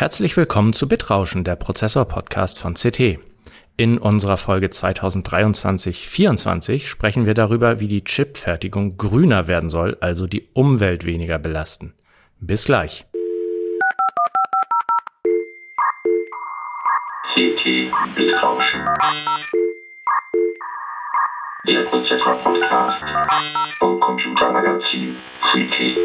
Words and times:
Herzlich 0.00 0.34
willkommen 0.38 0.72
zu 0.72 0.88
Bitrauschen, 0.88 1.44
der 1.44 1.56
Prozessor-Podcast 1.56 2.58
von 2.58 2.72
CT. 2.72 3.18
In 3.76 3.98
unserer 3.98 4.38
Folge 4.38 4.68
2023-24 4.68 6.86
sprechen 6.86 7.26
wir 7.26 7.34
darüber, 7.34 7.80
wie 7.80 7.88
die 7.88 8.02
Chipfertigung 8.02 8.96
grüner 8.96 9.46
werden 9.46 9.68
soll, 9.68 9.98
also 10.00 10.26
die 10.26 10.48
Umwelt 10.54 11.04
weniger 11.04 11.38
belasten. 11.38 11.92
Bis 12.38 12.64
gleich. 12.64 13.04
CT 17.34 17.92
Bitrauschen. 18.16 18.86
Der 21.68 21.84
Prozessor-Podcast 21.90 23.04
vom 23.78 24.00
Computermagazin 24.00 25.18
CT. 25.52 25.98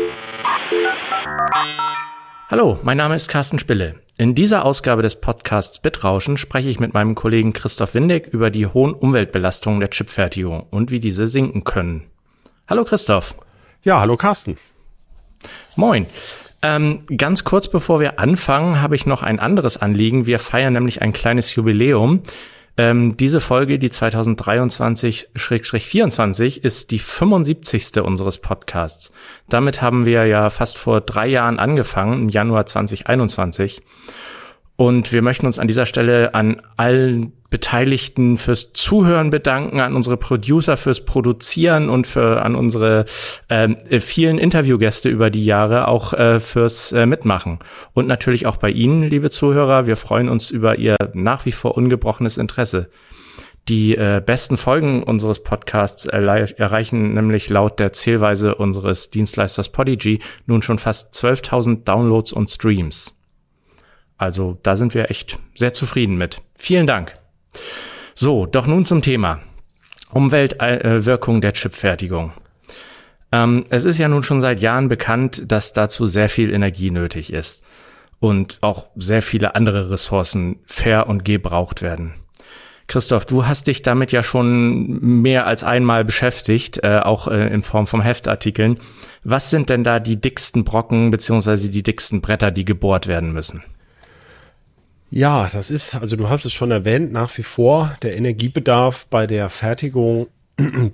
Hallo, 2.47 2.77
mein 2.83 2.97
Name 2.97 3.15
ist 3.15 3.27
Carsten 3.27 3.57
Spille. 3.57 3.95
In 4.19 4.35
dieser 4.35 4.65
Ausgabe 4.65 5.01
des 5.01 5.19
Podcasts 5.19 5.79
Bitrauschen 5.79 6.37
spreche 6.37 6.69
ich 6.69 6.79
mit 6.79 6.93
meinem 6.93 7.15
Kollegen 7.15 7.53
Christoph 7.53 7.95
Windig 7.95 8.27
über 8.27 8.51
die 8.51 8.67
hohen 8.67 8.93
Umweltbelastungen 8.93 9.79
der 9.79 9.89
Chipfertigung 9.89 10.67
und 10.69 10.91
wie 10.91 10.99
diese 10.99 11.25
sinken 11.25 11.63
können. 11.63 12.03
Hallo 12.67 12.85
Christoph. 12.85 13.33
Ja, 13.81 13.99
hallo 13.99 14.15
Carsten. 14.15 14.57
Moin. 15.75 16.05
Ähm, 16.61 17.01
ganz 17.17 17.45
kurz 17.45 17.67
bevor 17.67 17.99
wir 17.99 18.19
anfangen, 18.19 18.79
habe 18.79 18.95
ich 18.95 19.07
noch 19.07 19.23
ein 19.23 19.39
anderes 19.39 19.77
Anliegen. 19.77 20.27
Wir 20.27 20.37
feiern 20.37 20.73
nämlich 20.73 21.01
ein 21.01 21.13
kleines 21.13 21.55
Jubiläum. 21.55 22.21
Ähm, 22.77 23.15
diese 23.15 23.39
Folge, 23.39 23.79
die 23.79 23.89
2023-24, 23.89 26.61
ist 26.61 26.91
die 26.91 26.99
75. 26.99 28.01
unseres 28.01 28.39
Podcasts. 28.39 29.13
Damit 29.47 29.81
haben 29.81 30.05
wir 30.05 30.25
ja 30.25 30.49
fast 30.49 30.77
vor 30.77 30.99
drei 30.99 31.27
Jahren 31.27 31.57
angefangen, 31.59 32.23
im 32.23 32.29
Januar 32.29 32.65
2021. 32.65 33.81
Und 34.75 35.13
wir 35.13 35.21
möchten 35.21 35.45
uns 35.45 35.57
an 35.57 35.69
dieser 35.69 35.85
Stelle 35.85 36.33
an 36.33 36.61
allen 36.75 37.31
Beteiligten 37.49 38.37
fürs 38.37 38.73
Zuhören 38.73 39.29
bedanken, 39.29 39.79
an 39.79 39.95
unsere 39.95 40.17
Producer 40.17 40.77
fürs 40.77 41.05
Produzieren 41.05 41.89
und 41.89 42.07
für 42.07 42.41
an 42.41 42.55
unsere 42.55 43.05
äh, 43.47 43.99
vielen 43.99 44.37
Interviewgäste 44.39 45.09
über 45.09 45.29
die 45.29 45.45
Jahre 45.45 45.87
auch 45.87 46.13
äh, 46.13 46.39
fürs 46.39 46.91
äh, 46.91 47.05
Mitmachen. 47.05 47.59
Und 47.93 48.07
natürlich 48.07 48.45
auch 48.47 48.57
bei 48.57 48.71
Ihnen, 48.71 49.03
liebe 49.03 49.29
Zuhörer. 49.29 49.85
Wir 49.85 49.95
freuen 49.95 50.27
uns 50.27 50.49
über 50.49 50.77
Ihr 50.77 50.95
nach 51.13 51.45
wie 51.45 51.51
vor 51.51 51.77
ungebrochenes 51.77 52.37
Interesse. 52.37 52.89
Die 53.67 53.95
äh, 53.95 54.21
besten 54.23 54.57
Folgen 54.57 55.01
unseres 55.01 55.41
Podcasts 55.41 56.05
erreichen 56.05 57.13
nämlich 57.15 57.49
laut 57.49 57.79
der 57.79 57.93
Zählweise 57.93 58.55
unseres 58.55 59.09
Dienstleisters 59.09 59.69
Podigy 59.69 60.19
nun 60.45 60.61
schon 60.61 60.77
fast 60.77 61.15
12.000 61.15 61.83
Downloads 61.83 62.31
und 62.31 62.49
Streams. 62.49 63.17
Also 64.17 64.59
da 64.61 64.75
sind 64.75 64.93
wir 64.93 65.09
echt 65.09 65.39
sehr 65.55 65.73
zufrieden 65.73 66.15
mit. 66.15 66.41
Vielen 66.55 66.85
Dank. 66.85 67.15
So, 68.13 68.45
doch 68.45 68.67
nun 68.67 68.85
zum 68.85 69.01
Thema. 69.01 69.39
Umweltwirkung 70.11 71.41
der 71.41 71.53
Chipfertigung. 71.53 72.31
Ähm, 73.31 73.65
es 73.69 73.85
ist 73.85 73.97
ja 73.97 74.07
nun 74.07 74.23
schon 74.23 74.41
seit 74.41 74.59
Jahren 74.61 74.87
bekannt, 74.87 75.43
dass 75.47 75.73
dazu 75.73 76.05
sehr 76.05 76.29
viel 76.29 76.53
Energie 76.53 76.91
nötig 76.91 77.33
ist 77.33 77.63
und 78.19 78.59
auch 78.61 78.89
sehr 78.95 79.21
viele 79.21 79.55
andere 79.55 79.89
Ressourcen 79.91 80.59
fair 80.65 81.07
und 81.07 81.25
gebraucht 81.25 81.81
werden. 81.81 82.13
Christoph, 82.87 83.25
du 83.25 83.47
hast 83.47 83.67
dich 83.67 83.81
damit 83.81 84.11
ja 84.11 84.21
schon 84.21 85.21
mehr 85.21 85.47
als 85.47 85.63
einmal 85.63 86.05
beschäftigt, 86.05 86.83
äh, 86.83 86.99
auch 86.99 87.27
äh, 87.27 87.47
in 87.47 87.63
Form 87.63 87.87
von 87.87 88.01
Heftartikeln. 88.01 88.79
Was 89.23 89.49
sind 89.49 89.69
denn 89.69 89.83
da 89.83 89.99
die 89.99 90.21
dicksten 90.21 90.63
Brocken 90.63 91.09
beziehungsweise 91.09 91.69
die 91.69 91.81
dicksten 91.81 92.21
Bretter, 92.21 92.51
die 92.51 92.63
gebohrt 92.63 93.07
werden 93.07 93.33
müssen? 93.33 93.63
Ja, 95.09 95.49
das 95.51 95.69
ist, 95.69 95.95
also 95.95 96.15
du 96.15 96.29
hast 96.29 96.45
es 96.45 96.53
schon 96.53 96.71
erwähnt, 96.71 97.11
nach 97.11 97.37
wie 97.37 97.43
vor 97.43 97.95
der 98.01 98.17
Energiebedarf 98.17 99.07
bei 99.07 99.27
der 99.27 99.49
Fertigung 99.49 100.27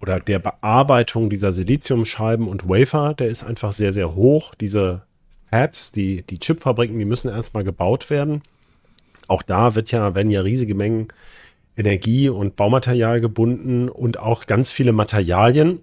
oder 0.00 0.20
der 0.20 0.38
Bearbeitung 0.38 1.30
dieser 1.30 1.52
Siliziumscheiben 1.52 2.48
und 2.48 2.68
Wafer, 2.68 3.14
der 3.14 3.28
ist 3.28 3.44
einfach 3.44 3.72
sehr, 3.72 3.92
sehr 3.92 4.14
hoch. 4.14 4.54
Diese 4.54 5.02
Fabs, 5.50 5.92
die, 5.92 6.22
die 6.22 6.38
Chipfabriken, 6.38 6.98
die 6.98 7.04
müssen 7.04 7.30
erstmal 7.30 7.62
gebaut 7.62 8.10
werden. 8.10 8.42
Auch 9.28 9.42
da 9.42 9.74
wird 9.74 9.90
ja, 9.90 10.14
werden 10.14 10.30
ja 10.30 10.40
riesige 10.40 10.74
Mengen 10.74 11.08
Energie 11.76 12.28
und 12.28 12.56
Baumaterial 12.56 13.20
gebunden 13.20 13.88
und 13.88 14.18
auch 14.18 14.46
ganz 14.46 14.72
viele 14.72 14.92
Materialien, 14.92 15.80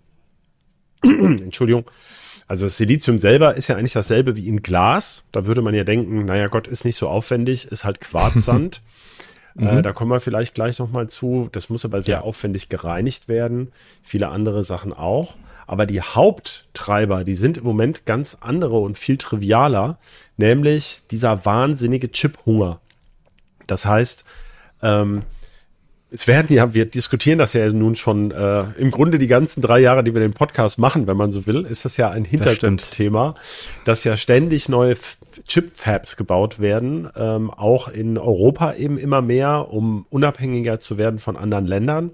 Entschuldigung, 1.04 1.86
also 2.52 2.66
das 2.66 2.76
Silizium 2.76 3.18
selber 3.18 3.56
ist 3.56 3.70
ja 3.70 3.78
eigentlich 3.78 3.94
dasselbe 3.94 4.36
wie 4.36 4.50
in 4.50 4.62
Glas. 4.62 5.24
Da 5.32 5.46
würde 5.46 5.62
man 5.62 5.74
ja 5.74 5.86
denken, 5.86 6.26
naja 6.26 6.50
Gott, 6.50 6.68
ist 6.68 6.84
nicht 6.84 6.98
so 6.98 7.08
aufwendig, 7.08 7.72
ist 7.72 7.86
halt 7.86 8.02
Quarzsand. 8.02 8.82
mhm. 9.54 9.68
äh, 9.68 9.82
da 9.82 9.94
kommen 9.94 10.12
wir 10.12 10.20
vielleicht 10.20 10.54
gleich 10.54 10.78
nochmal 10.78 11.08
zu. 11.08 11.48
Das 11.54 11.70
muss 11.70 11.86
aber 11.86 12.02
sehr 12.02 12.18
ja. 12.18 12.22
aufwendig 12.24 12.68
gereinigt 12.68 13.30
werden. 13.30 13.72
Viele 14.04 14.28
andere 14.28 14.66
Sachen 14.66 14.92
auch. 14.92 15.36
Aber 15.66 15.86
die 15.86 16.02
Haupttreiber, 16.02 17.24
die 17.24 17.36
sind 17.36 17.60
im 17.60 17.64
Moment 17.64 18.06
ganz 18.06 18.40
andere 18.42 18.80
und 18.80 18.98
viel 18.98 19.16
trivialer, 19.16 19.98
nämlich 20.36 21.04
dieser 21.10 21.46
wahnsinnige 21.46 22.12
Chip-Hunger. 22.12 22.82
Das 23.66 23.86
heißt, 23.86 24.26
ähm, 24.82 25.22
es 26.14 26.28
werden 26.28 26.54
ja, 26.54 26.74
wir 26.74 26.86
diskutieren 26.86 27.40
das 27.40 27.54
ja 27.54 27.72
nun 27.72 27.96
schon 27.96 28.32
äh, 28.32 28.64
im 28.78 28.92
Grunde 28.92 29.18
die 29.18 29.28
ganzen 29.28 29.62
drei 29.62 29.80
Jahre, 29.80 30.04
die 30.04 30.14
wir 30.14 30.20
den 30.20 30.34
Podcast 30.34 30.78
machen, 30.78 31.08
wenn 31.08 31.16
man 31.16 31.32
so 31.32 31.46
will, 31.48 31.66
ist 31.66 31.86
das 31.86 31.96
ja 31.96 32.10
ein 32.10 32.26
Hintergrundthema, 32.26 33.36
das 33.86 33.92
dass 33.92 34.04
ja 34.04 34.18
ständig 34.18 34.68
neue 34.68 34.96
Chip-Fabs 35.48 36.18
gebaut 36.18 36.60
werden, 36.60 37.10
ähm, 37.16 37.50
auch 37.50 37.88
in 37.88 38.18
Europa 38.18 38.74
eben 38.74 38.98
immer 38.98 39.22
mehr, 39.22 39.72
um 39.72 40.06
unabhängiger 40.10 40.80
zu 40.80 40.98
werden 40.98 41.18
von 41.18 41.38
anderen 41.38 41.66
Ländern. 41.66 42.12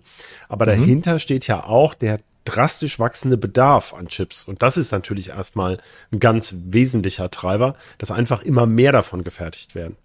Aber 0.48 0.66
mhm. 0.66 0.80
dahinter 0.80 1.20
steht 1.20 1.48
ja 1.48 1.64
auch 1.64 1.96
der 1.96 2.20
drastisch 2.46 3.00
wachsende 3.00 3.38
Bedarf 3.38 3.94
an 3.94 4.08
Chips. 4.08 4.44
Und 4.44 4.62
das 4.62 4.78
ist 4.78 4.92
natürlich 4.92 5.30
erstmal 5.30 5.80
ein 6.12 6.20
ganz 6.20 6.56
wesentlicher 6.58 7.30
Treiber, 7.30 7.76
dass 7.98 8.12
einfach 8.12 8.44
immer 8.44 8.66
mehr 8.66 8.92
davon 8.92 9.24
gefertigt 9.24 9.76
werden. 9.76 9.98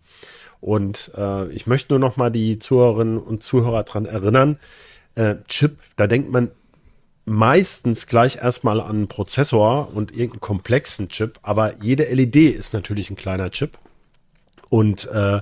Und 0.62 1.10
äh, 1.18 1.48
ich 1.48 1.66
möchte 1.66 1.92
nur 1.92 1.98
noch 1.98 2.16
mal 2.16 2.30
die 2.30 2.56
Zuhörerinnen 2.56 3.18
und 3.18 3.42
Zuhörer 3.42 3.82
dran 3.82 4.06
erinnern, 4.06 4.58
äh, 5.16 5.34
Chip, 5.48 5.76
da 5.96 6.06
denkt 6.06 6.30
man 6.30 6.52
meistens 7.24 8.06
gleich 8.06 8.36
erstmal 8.36 8.80
an 8.80 8.90
einen 8.90 9.08
Prozessor 9.08 9.90
und 9.92 10.12
irgendeinen 10.12 10.40
komplexen 10.40 11.08
Chip, 11.08 11.40
aber 11.42 11.82
jede 11.82 12.04
LED 12.04 12.36
ist 12.36 12.74
natürlich 12.74 13.10
ein 13.10 13.16
kleiner 13.16 13.50
Chip. 13.50 13.76
Und 14.70 15.06
äh, 15.10 15.40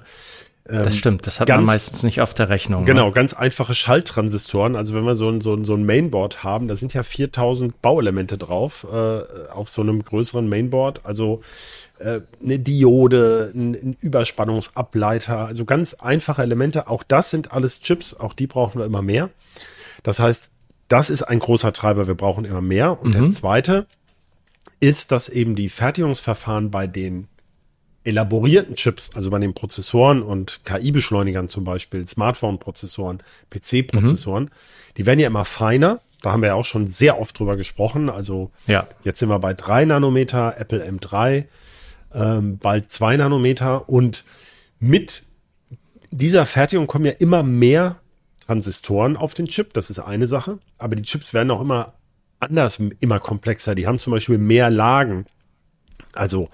das 0.64 0.86
ähm, 0.86 0.92
stimmt, 0.92 1.26
das 1.26 1.38
hat 1.38 1.48
ganz, 1.48 1.66
man 1.66 1.74
meistens 1.74 2.02
nicht 2.02 2.22
auf 2.22 2.32
der 2.32 2.48
Rechnung. 2.48 2.86
Genau, 2.86 3.06
ne? 3.06 3.12
ganz 3.12 3.34
einfache 3.34 3.74
Schalttransistoren. 3.74 4.74
Also 4.74 4.94
wenn 4.94 5.04
wir 5.04 5.16
so 5.16 5.28
ein, 5.28 5.42
so 5.42 5.52
ein, 5.52 5.64
so 5.64 5.74
ein 5.74 5.84
Mainboard 5.84 6.44
haben, 6.44 6.66
da 6.68 6.76
sind 6.76 6.94
ja 6.94 7.02
4000 7.02 7.82
Bauelemente 7.82 8.38
drauf 8.38 8.86
äh, 8.90 9.20
auf 9.52 9.68
so 9.68 9.82
einem 9.82 10.02
größeren 10.02 10.48
Mainboard. 10.48 11.00
Also 11.04 11.42
äh, 12.00 12.20
eine 12.42 12.58
Diode, 12.58 13.52
ein, 13.54 13.74
ein, 13.74 13.96
Überspannungsableiter, 14.00 15.46
also 15.46 15.64
ganz 15.64 15.94
einfache 15.94 16.42
Elemente. 16.42 16.88
Auch 16.88 17.02
das 17.02 17.30
sind 17.30 17.52
alles 17.52 17.80
Chips, 17.80 18.14
auch 18.14 18.34
die 18.34 18.46
brauchen 18.46 18.78
wir 18.78 18.86
immer 18.86 19.02
mehr. 19.02 19.30
Das 20.02 20.18
heißt, 20.18 20.50
das 20.88 21.10
ist 21.10 21.22
ein 21.22 21.38
großer 21.38 21.72
Treiber, 21.72 22.06
wir 22.06 22.14
brauchen 22.14 22.44
immer 22.44 22.62
mehr. 22.62 23.00
Und 23.00 23.10
mhm. 23.10 23.20
der 23.20 23.28
zweite 23.28 23.86
ist, 24.80 25.12
dass 25.12 25.28
eben 25.28 25.54
die 25.54 25.68
Fertigungsverfahren 25.68 26.70
bei 26.70 26.86
den 26.86 27.28
elaborierten 28.02 28.76
Chips, 28.76 29.10
also 29.14 29.30
bei 29.30 29.38
den 29.38 29.52
Prozessoren 29.52 30.22
und 30.22 30.60
KI-Beschleunigern 30.64 31.48
zum 31.48 31.64
Beispiel, 31.64 32.06
Smartphone-Prozessoren, 32.06 33.22
PC-Prozessoren, 33.50 34.44
mhm. 34.44 34.50
die 34.96 35.06
werden 35.06 35.20
ja 35.20 35.26
immer 35.26 35.44
feiner. 35.44 36.00
Da 36.22 36.32
haben 36.32 36.42
wir 36.42 36.48
ja 36.48 36.54
auch 36.54 36.64
schon 36.64 36.86
sehr 36.86 37.20
oft 37.20 37.38
drüber 37.38 37.56
gesprochen. 37.56 38.08
Also 38.08 38.50
ja. 38.66 38.86
jetzt 39.04 39.18
sind 39.18 39.28
wir 39.28 39.38
bei 39.38 39.54
drei 39.54 39.84
Nanometer, 39.84 40.56
Apple 40.58 40.84
M3, 40.84 41.44
ähm, 42.14 42.58
bald 42.58 42.90
zwei 42.90 43.16
Nanometer. 43.16 43.88
Und 43.88 44.24
mit 44.78 45.22
dieser 46.10 46.46
Fertigung 46.46 46.86
kommen 46.86 47.04
ja 47.04 47.12
immer 47.12 47.42
mehr 47.42 47.96
Transistoren 48.46 49.16
auf 49.16 49.34
den 49.34 49.46
Chip. 49.46 49.72
Das 49.74 49.90
ist 49.90 49.98
eine 49.98 50.26
Sache. 50.26 50.58
Aber 50.78 50.96
die 50.96 51.02
Chips 51.02 51.34
werden 51.34 51.50
auch 51.50 51.60
immer 51.60 51.94
anders, 52.40 52.80
immer 53.00 53.20
komplexer. 53.20 53.74
Die 53.74 53.86
haben 53.86 53.98
zum 53.98 54.12
Beispiel 54.12 54.38
mehr 54.38 54.70
Lagen. 54.70 55.26
Also 56.14 56.48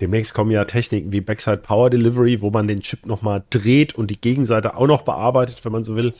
demnächst 0.00 0.34
kommen 0.34 0.50
ja 0.50 0.64
Techniken 0.64 1.10
wie 1.10 1.20
Backside 1.20 1.58
Power 1.58 1.90
Delivery, 1.90 2.40
wo 2.40 2.50
man 2.50 2.68
den 2.68 2.80
Chip 2.80 3.06
nochmal 3.06 3.42
dreht 3.50 3.94
und 3.94 4.08
die 4.08 4.20
Gegenseite 4.20 4.76
auch 4.76 4.86
noch 4.86 5.02
bearbeitet, 5.02 5.64
wenn 5.64 5.72
man 5.72 5.84
so 5.84 5.96
will. 5.96 6.14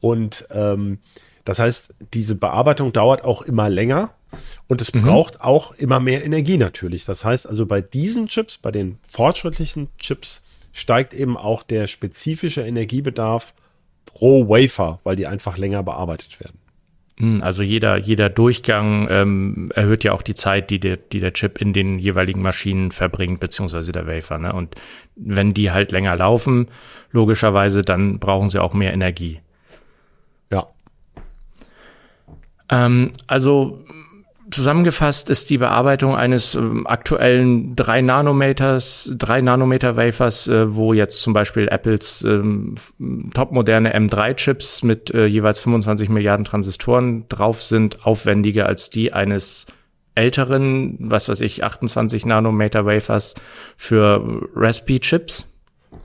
Und 0.00 0.46
ähm, 0.50 0.98
das 1.44 1.58
heißt, 1.58 1.94
diese 2.12 2.34
Bearbeitung 2.34 2.92
dauert 2.92 3.24
auch 3.24 3.42
immer 3.42 3.68
länger. 3.68 4.10
Und 4.68 4.80
es 4.80 4.94
mhm. 4.94 5.02
braucht 5.02 5.40
auch 5.40 5.72
immer 5.72 6.00
mehr 6.00 6.24
Energie 6.24 6.56
natürlich. 6.56 7.04
Das 7.04 7.24
heißt 7.24 7.48
also, 7.48 7.66
bei 7.66 7.80
diesen 7.80 8.26
Chips, 8.26 8.58
bei 8.58 8.70
den 8.70 8.98
fortschrittlichen 9.08 9.88
Chips, 9.98 10.42
steigt 10.72 11.14
eben 11.14 11.36
auch 11.36 11.62
der 11.62 11.86
spezifische 11.86 12.62
Energiebedarf 12.62 13.54
pro 14.06 14.48
Wafer, 14.48 15.00
weil 15.04 15.16
die 15.16 15.26
einfach 15.26 15.58
länger 15.58 15.82
bearbeitet 15.82 16.40
werden. 16.40 16.58
Hm, 17.18 17.42
Also 17.42 17.62
jeder, 17.62 17.96
jeder 17.96 18.28
Durchgang 18.30 19.06
ähm, 19.10 19.70
erhöht 19.74 20.04
ja 20.04 20.12
auch 20.12 20.22
die 20.22 20.34
Zeit, 20.34 20.70
die 20.70 20.80
der, 20.80 20.96
die 20.96 21.20
der 21.20 21.32
Chip 21.32 21.60
in 21.60 21.72
den 21.72 21.98
jeweiligen 21.98 22.40
Maschinen 22.40 22.92
verbringt, 22.92 23.40
beziehungsweise 23.40 23.92
der 23.92 24.06
Wafer. 24.06 24.38
Ne? 24.38 24.52
Und 24.52 24.74
wenn 25.16 25.52
die 25.52 25.70
halt 25.70 25.92
länger 25.92 26.16
laufen, 26.16 26.68
logischerweise, 27.10 27.82
dann 27.82 28.18
brauchen 28.18 28.48
sie 28.48 28.62
auch 28.62 28.72
mehr 28.72 28.94
Energie. 28.94 29.40
Ja. 30.50 30.68
Ähm, 32.70 33.12
also 33.26 33.84
zusammengefasst 34.50 35.30
ist 35.30 35.50
die 35.50 35.58
Bearbeitung 35.58 36.14
eines 36.14 36.54
ähm, 36.54 36.86
aktuellen 36.86 37.76
3 37.76 38.02
Nanometers, 38.02 39.12
3 39.16 39.40
Nanometer 39.42 39.96
Wafers, 39.96 40.46
äh, 40.48 40.74
wo 40.74 40.92
jetzt 40.92 41.20
zum 41.22 41.32
Beispiel 41.32 41.68
Apples 41.68 42.22
ähm, 42.22 42.74
topmoderne 43.34 43.96
M3-Chips 43.96 44.82
mit 44.82 45.10
äh, 45.12 45.26
jeweils 45.26 45.58
25 45.60 46.08
Milliarden 46.08 46.44
Transistoren 46.44 47.26
drauf 47.28 47.62
sind, 47.62 48.04
aufwendiger 48.04 48.66
als 48.66 48.90
die 48.90 49.12
eines 49.12 49.66
älteren, 50.14 50.96
was 50.98 51.28
weiß 51.28 51.40
ich, 51.40 51.64
28 51.64 52.26
Nanometer 52.26 52.84
Wafers 52.84 53.34
für 53.76 54.48
Raspi-Chips. 54.54 55.46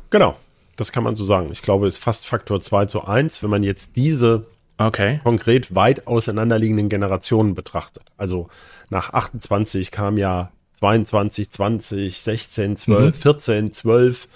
Genau. 0.10 0.38
Das 0.78 0.92
kann 0.92 1.04
man 1.04 1.16
so 1.16 1.24
sagen. 1.24 1.50
Ich 1.52 1.62
glaube, 1.62 1.88
es 1.88 1.96
ist 1.96 2.04
fast 2.04 2.28
Faktor 2.28 2.60
2 2.60 2.86
zu 2.88 3.06
1, 3.06 3.42
wenn 3.44 3.50
man 3.50 3.64
jetzt 3.64 3.96
diese 3.96 4.46
Okay. 4.78 5.20
konkret 5.24 5.74
weit 5.76 6.08
auseinanderliegenden 6.08 6.90
Generationen 6.90 7.56
betrachtet. 7.56 8.04
Also 8.18 8.50
nach 8.90 9.14
28 9.14 9.92
kam 9.92 10.18
ja 10.18 10.52
22, 10.74 11.50
20, 11.50 12.22
16, 12.22 12.76
12, 12.76 13.18
14, 13.18 13.72
12, 13.72 14.28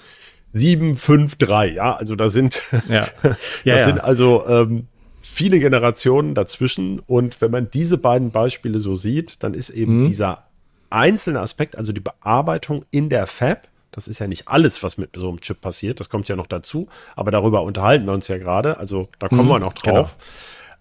7, 0.54 0.96
5, 0.96 1.36
3. 1.36 1.68
Ja, 1.74 1.96
also 1.96 2.16
da 2.16 2.30
sind, 2.30 2.64
Ja. 2.90 3.08
das 3.22 3.38
Ja, 3.64 3.78
ja. 3.78 3.86
sind 3.86 4.00
also 4.00 4.46
ähm, 4.48 4.88
viele 5.22 5.60
Generationen 5.60 6.34
dazwischen. 6.34 7.00
Und 7.00 7.42
wenn 7.42 7.52
man 7.52 7.70
diese 7.72 7.98
beiden 7.98 8.32
Beispiele 8.32 8.80
so 8.80 8.96
sieht, 8.96 9.44
dann 9.44 9.54
ist 9.54 9.70
eben 9.70 10.06
dieser 10.06 10.46
einzelne 10.90 11.40
Aspekt, 11.40 11.78
also 11.78 11.92
die 11.92 12.00
Bearbeitung 12.02 12.84
in 12.92 13.10
der 13.10 13.28
Fab, 13.28 13.68
das 13.92 14.08
ist 14.08 14.20
ja 14.20 14.28
nicht 14.28 14.48
alles, 14.48 14.84
was 14.84 14.98
mit 14.98 15.16
so 15.16 15.30
einem 15.30 15.42
Chip 15.42 15.62
passiert, 15.62 16.00
das 16.00 16.10
kommt 16.10 16.28
ja 16.28 16.36
noch 16.36 16.48
dazu, 16.48 16.88
aber 17.16 17.32
darüber 17.32 17.64
unterhalten 17.64 18.06
wir 18.06 18.14
uns 18.14 18.28
ja 18.28 18.38
gerade, 18.38 18.78
also 18.78 19.10
da 19.20 19.28
kommen 19.28 19.46
Mhm, 19.46 19.50
wir 19.50 19.60
noch 19.60 19.74
drauf. 19.74 20.18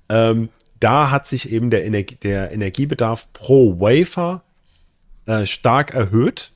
Ähm, 0.09 0.49
da 0.81 1.11
hat 1.11 1.27
sich 1.27 1.51
eben 1.51 1.71
der, 1.71 1.85
Energie, 1.85 2.17
der 2.17 2.53
Energiebedarf 2.53 3.33
pro 3.33 3.81
Wafer 3.81 4.43
äh, 5.27 5.45
stark 5.47 5.95
erhöht. 5.95 6.53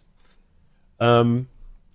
Ähm, 1.00 1.46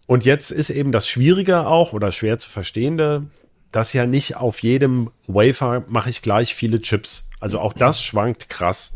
und 0.06 0.26
jetzt 0.26 0.52
ist 0.52 0.70
eben 0.70 0.92
das 0.92 1.08
Schwierige 1.08 1.68
auch 1.68 1.94
oder 1.94 2.12
schwer 2.12 2.38
zu 2.38 2.50
verstehende, 2.50 3.24
dass 3.72 3.94
ja 3.94 4.06
nicht 4.06 4.38
auf 4.38 4.62
jedem 4.64 5.12
Wafer 5.28 5.84
mache 5.88 6.10
ich 6.10 6.22
gleich 6.22 6.56
viele 6.56 6.82
Chips. 6.82 7.30
Also 7.40 7.60
auch 7.60 7.74
das 7.74 8.02
schwankt 8.02 8.50
krass. 8.50 8.94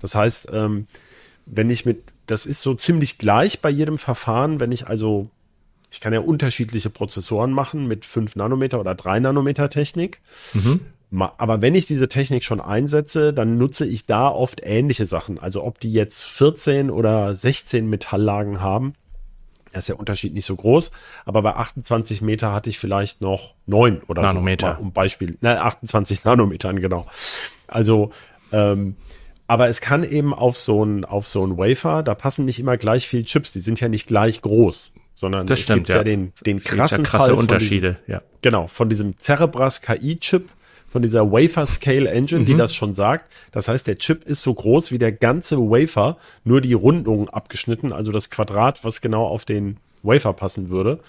Das 0.00 0.14
heißt, 0.14 0.48
ähm, 0.52 0.86
wenn 1.46 1.70
ich 1.70 1.84
mit, 1.84 2.02
das 2.26 2.46
ist 2.46 2.62
so 2.62 2.74
ziemlich 2.74 3.18
gleich 3.18 3.60
bei 3.60 3.70
jedem 3.70 3.98
Verfahren, 3.98 4.60
wenn 4.60 4.72
ich 4.72 4.86
also, 4.86 5.28
ich 5.90 6.00
kann 6.00 6.12
ja 6.12 6.20
unterschiedliche 6.20 6.90
Prozessoren 6.90 7.50
machen 7.52 7.86
mit 7.86 8.04
5 8.04 8.36
Nanometer 8.36 8.80
oder 8.80 8.94
3 8.94 9.20
Nanometer 9.20 9.68
Technik. 9.70 10.20
Ma- 11.10 11.32
Aber 11.36 11.60
wenn 11.60 11.74
ich 11.74 11.84
diese 11.86 12.08
Technik 12.08 12.42
schon 12.44 12.60
einsetze, 12.60 13.32
dann 13.34 13.58
nutze 13.58 13.84
ich 13.84 14.06
da 14.06 14.28
oft 14.28 14.60
ähnliche 14.64 15.04
Sachen. 15.04 15.38
Also 15.38 15.62
ob 15.64 15.78
die 15.80 15.92
jetzt 15.92 16.24
14 16.24 16.90
oder 16.90 17.34
16 17.34 17.86
Metalllagen 17.90 18.60
haben, 18.62 18.94
ist 19.74 19.88
der 19.88 19.98
Unterschied 19.98 20.32
nicht 20.34 20.44
so 20.46 20.56
groß. 20.56 20.90
Aber 21.26 21.42
bei 21.42 21.54
28 21.54 22.22
Meter 22.22 22.52
hatte 22.52 22.70
ich 22.70 22.78
vielleicht 22.78 23.20
noch 23.20 23.54
9 23.66 24.02
oder 24.06 24.22
Nanometer. 24.22 24.68
so. 24.68 24.72
mal 24.74 24.80
Um 24.80 24.92
Beispiel, 24.92 25.36
ne, 25.42 25.60
28 25.62 26.24
Nanometern, 26.24 26.80
genau. 26.80 27.06
Also, 27.68 28.10
ähm, 28.52 28.96
aber 29.46 29.68
es 29.68 29.80
kann 29.80 30.04
eben 30.04 30.32
auf 30.34 30.56
so 30.56 30.84
ein, 30.84 31.04
auf 31.04 31.26
so 31.26 31.44
ein 31.46 31.58
Wafer, 31.58 32.02
da 32.02 32.14
passen 32.14 32.44
nicht 32.44 32.58
immer 32.58 32.76
gleich 32.76 33.06
viel 33.06 33.24
Chips, 33.24 33.52
die 33.52 33.60
sind 33.60 33.80
ja 33.80 33.88
nicht 33.88 34.06
gleich 34.06 34.40
groß, 34.42 34.92
sondern 35.14 35.46
Das 35.46 35.58
es 35.58 35.64
stimmt, 35.64 35.78
gibt 35.80 35.88
ja, 35.90 35.96
ja. 35.96 36.04
den, 36.04 36.32
den 36.46 36.58
Gibt's 36.58 36.70
ja 36.70 36.76
krassen 36.76 37.04
krasse 37.04 37.26
Fall 37.26 37.34
Unterschiede, 37.34 37.98
ja. 38.06 38.18
Diesem, 38.18 38.28
genau, 38.42 38.66
von 38.68 38.88
diesem 38.88 39.18
Cerebras 39.18 39.82
KI-Chip, 39.82 40.48
von 40.86 41.02
dieser 41.02 41.32
Wafer 41.32 41.64
Scale 41.66 42.10
Engine, 42.10 42.40
Mhm. 42.42 42.46
die 42.46 42.54
das 42.56 42.74
schon 42.74 42.92
sagt. 42.92 43.32
Das 43.50 43.66
heißt, 43.68 43.86
der 43.86 43.96
Chip 43.96 44.24
ist 44.24 44.42
so 44.42 44.52
groß 44.52 44.92
wie 44.92 44.98
der 44.98 45.12
ganze 45.12 45.56
Wafer, 45.58 46.18
nur 46.44 46.60
die 46.60 46.74
Rundung 46.74 47.30
abgeschnitten, 47.30 47.92
also 47.92 48.12
das 48.12 48.28
Quadrat, 48.28 48.84
was 48.84 49.00
genau 49.00 49.24
auf 49.26 49.44
den 49.46 49.78
Wafer 50.02 50.34
passen 50.34 50.68
würde. 50.68 51.00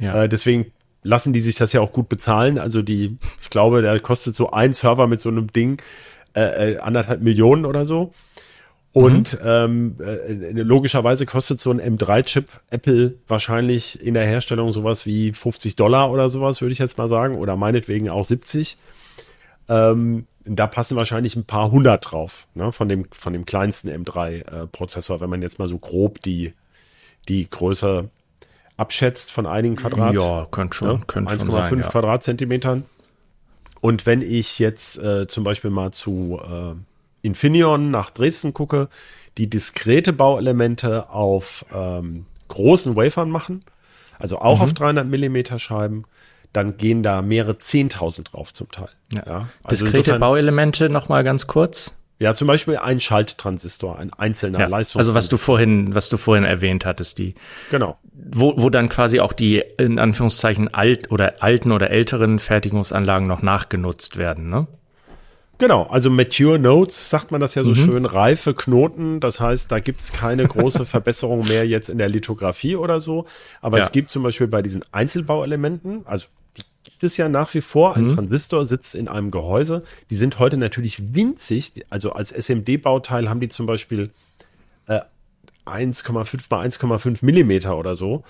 Ja. 0.00 0.24
Äh, 0.24 0.28
deswegen 0.28 0.72
lassen 1.02 1.32
die 1.32 1.40
sich 1.40 1.56
das 1.56 1.72
ja 1.72 1.80
auch 1.82 1.92
gut 1.92 2.08
bezahlen. 2.08 2.58
Also 2.58 2.80
die, 2.82 3.18
ich 3.42 3.50
glaube, 3.50 3.82
der 3.82 4.00
kostet 4.00 4.34
so 4.34 4.50
ein 4.52 4.72
Server 4.72 5.06
mit 5.06 5.20
so 5.20 5.28
einem 5.28 5.52
Ding 5.52 5.82
äh, 6.34 6.72
äh, 6.72 6.78
anderthalb 6.78 7.22
Millionen 7.22 7.64
oder 7.64 7.84
so. 7.84 8.12
Und 8.92 9.38
ähm, 9.44 9.96
äh, 10.00 10.52
logischerweise 10.52 11.24
kostet 11.24 11.60
so 11.60 11.70
ein 11.70 11.80
M3-Chip 11.80 12.48
Apple 12.70 13.14
wahrscheinlich 13.28 14.04
in 14.04 14.14
der 14.14 14.26
Herstellung 14.26 14.72
sowas 14.72 15.06
wie 15.06 15.32
50 15.32 15.76
Dollar 15.76 16.10
oder 16.10 16.28
sowas, 16.28 16.60
würde 16.60 16.72
ich 16.72 16.80
jetzt 16.80 16.98
mal 16.98 17.06
sagen, 17.06 17.38
oder 17.38 17.54
meinetwegen 17.54 18.08
auch 18.08 18.24
70. 18.24 18.78
Ähm, 19.68 20.26
da 20.44 20.66
passen 20.66 20.96
wahrscheinlich 20.96 21.36
ein 21.36 21.44
paar 21.44 21.70
hundert 21.70 22.10
drauf, 22.10 22.48
ne, 22.54 22.72
von 22.72 22.88
dem, 22.88 23.06
von 23.12 23.32
dem 23.32 23.46
kleinsten 23.46 23.88
M3-Prozessor, 23.88 25.20
wenn 25.20 25.30
man 25.30 25.42
jetzt 25.42 25.60
mal 25.60 25.68
so 25.68 25.78
grob 25.78 26.20
die, 26.22 26.54
die 27.28 27.48
Größe 27.48 28.10
abschätzt 28.76 29.30
von 29.30 29.46
einigen 29.46 29.76
Quadrat. 29.76 30.14
Ja, 30.14 30.48
könnte 30.50 30.76
schon, 30.76 30.88
ne, 30.88 31.00
könnte 31.06 31.38
schon 31.38 31.48
1,5 31.50 31.68
sein, 31.68 31.78
ja. 31.78 31.86
Quadratzentimetern. 31.86 32.84
Und 33.80 34.04
wenn 34.06 34.20
ich 34.22 34.58
jetzt 34.58 34.98
äh, 34.98 35.26
zum 35.26 35.44
Beispiel 35.44 35.70
mal 35.70 35.90
zu 35.92 36.38
äh, 36.42 36.74
Infineon 37.26 37.90
nach 37.90 38.10
Dresden 38.10 38.52
gucke, 38.54 38.88
die 39.38 39.48
diskrete 39.48 40.12
Bauelemente 40.12 41.10
auf 41.10 41.64
ähm, 41.74 42.26
großen 42.48 42.96
Wafern 42.96 43.30
machen, 43.30 43.64
also 44.18 44.38
auch 44.38 44.56
Mhm. 44.58 44.62
auf 44.64 44.72
300 44.74 45.06
Millimeter 45.06 45.58
Scheiben, 45.58 46.04
dann 46.52 46.76
gehen 46.76 47.02
da 47.02 47.22
mehrere 47.22 47.52
10.000 47.52 48.24
drauf 48.32 48.52
zum 48.52 48.70
Teil. 48.70 48.88
Ja. 49.14 49.48
also 49.62 49.84
Diskrete 49.84 49.98
insofern- 49.98 50.20
Bauelemente 50.20 50.88
noch 50.90 51.08
mal 51.08 51.22
ganz 51.24 51.46
kurz. 51.46 51.94
Ja, 52.20 52.34
zum 52.34 52.46
Beispiel 52.48 52.76
ein 52.76 53.00
Schalttransistor, 53.00 53.98
ein 53.98 54.12
einzelner 54.12 54.60
Ja, 54.60 54.66
Leistungs. 54.66 55.00
also 55.00 55.14
was 55.14 55.28
du 55.30 55.38
vorhin, 55.38 55.94
was 55.94 56.10
du 56.10 56.18
vorhin 56.18 56.44
erwähnt 56.44 56.84
hattest, 56.84 57.16
die, 57.18 57.34
genau. 57.70 57.96
wo, 58.12 58.52
wo 58.58 58.68
dann 58.68 58.90
quasi 58.90 59.20
auch 59.20 59.32
die 59.32 59.64
in 59.78 59.98
Anführungszeichen 59.98 60.72
alt 60.72 61.10
oder 61.10 61.42
alten 61.42 61.72
oder 61.72 61.90
älteren 61.90 62.38
Fertigungsanlagen 62.38 63.26
noch 63.26 63.40
nachgenutzt 63.40 64.18
werden, 64.18 64.50
ne? 64.50 64.66
Genau, 65.56 65.82
also 65.84 66.08
Mature 66.08 66.58
Nodes, 66.58 67.10
sagt 67.10 67.32
man 67.32 67.40
das 67.42 67.54
ja 67.54 67.62
so 67.64 67.70
Mhm. 67.72 67.74
schön, 67.74 68.04
reife 68.06 68.54
Knoten. 68.54 69.20
Das 69.20 69.40
heißt, 69.40 69.70
da 69.70 69.78
gibt's 69.78 70.10
keine 70.10 70.46
große 70.46 70.86
Verbesserung 70.86 71.46
mehr 71.48 71.66
jetzt 71.66 71.90
in 71.90 71.98
der 71.98 72.08
Lithografie 72.08 72.76
oder 72.76 73.00
so. 73.00 73.26
Aber 73.60 73.76
Ja. 73.76 73.84
es 73.84 73.92
gibt 73.92 74.10
zum 74.10 74.22
Beispiel 74.22 74.46
bei 74.46 74.62
diesen 74.62 74.82
Einzelbauelementen, 74.92 76.02
also 76.06 76.28
gibt 77.00 77.10
es 77.10 77.16
ja 77.16 77.28
nach 77.30 77.52
wie 77.54 77.62
vor, 77.62 77.96
Mhm. 77.96 78.04
ein 78.04 78.08
Transistor 78.10 78.64
sitzt 78.66 78.94
in 78.94 79.08
einem 79.08 79.30
Gehäuse. 79.30 79.82
Die 80.10 80.16
sind 80.16 80.38
heute 80.38 80.58
natürlich 80.58 81.14
winzig. 81.14 81.72
Also 81.88 82.12
als 82.12 82.30
SMD-Bauteil 82.30 83.28
haben 83.30 83.40
die 83.40 83.48
zum 83.48 83.64
Beispiel 83.64 84.10
äh, 84.86 85.00
1,5 85.64 86.46
mal 86.50 86.60
1,5 86.66 87.24
Millimeter 87.24 87.78
oder 87.78 87.96
so. 87.96 88.22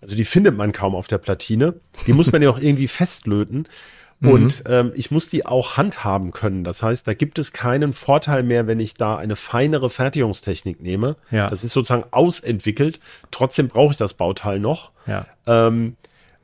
Also 0.00 0.16
die 0.16 0.24
findet 0.24 0.56
man 0.56 0.72
kaum 0.72 0.94
auf 0.96 1.06
der 1.06 1.18
Platine. 1.18 1.74
Die 2.06 2.12
muss 2.12 2.32
man 2.32 2.42
ja 2.42 2.50
auch 2.50 2.58
irgendwie 2.58 2.88
festlöten. 2.88 3.68
Mhm. 4.18 4.28
Und 4.28 4.62
ähm, 4.66 4.92
ich 4.96 5.10
muss 5.12 5.28
die 5.28 5.46
auch 5.46 5.76
handhaben 5.76 6.32
können. 6.32 6.64
Das 6.64 6.82
heißt, 6.82 7.06
da 7.06 7.14
gibt 7.14 7.38
es 7.38 7.52
keinen 7.52 7.92
Vorteil 7.92 8.42
mehr, 8.42 8.66
wenn 8.66 8.80
ich 8.80 8.94
da 8.94 9.16
eine 9.16 9.36
feinere 9.36 9.88
Fertigungstechnik 9.88 10.80
nehme. 10.82 11.16
Ja. 11.30 11.48
Das 11.48 11.62
ist 11.62 11.72
sozusagen 11.74 12.04
ausentwickelt. 12.10 12.98
Trotzdem 13.30 13.68
brauche 13.68 13.92
ich 13.92 13.98
das 13.98 14.14
Bauteil 14.14 14.58
noch. 14.58 14.90
Ja. 15.06 15.26
Ähm, 15.46 15.96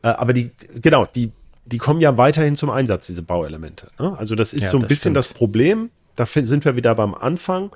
äh, 0.03 0.09
aber 0.09 0.33
die, 0.33 0.51
genau, 0.81 1.07
die, 1.07 1.33
die 1.67 1.79
kommen 1.79 2.01
ja 2.01 2.17
weiterhin 2.17 2.57
zum 2.57 2.71
Einsatz, 2.71 3.07
diese 3.07 3.23
Bauelemente. 3.23 3.89
Ne? 3.99 4.17
Also 4.19 4.35
das 4.35 4.53
ist 4.53 4.65
Ja, 4.65 4.71
so 4.71 4.79
ein 4.79 4.83
das 4.83 4.89
bisschen 4.89 5.01
stimmt. 5.01 5.17
das 5.17 5.29
Problem. 5.29 5.91
Da 6.17 6.27
sind 6.27 6.65
wir 6.65 6.77
wieder 6.77 6.95
beim 6.95 7.15
Anfang. 7.15 7.71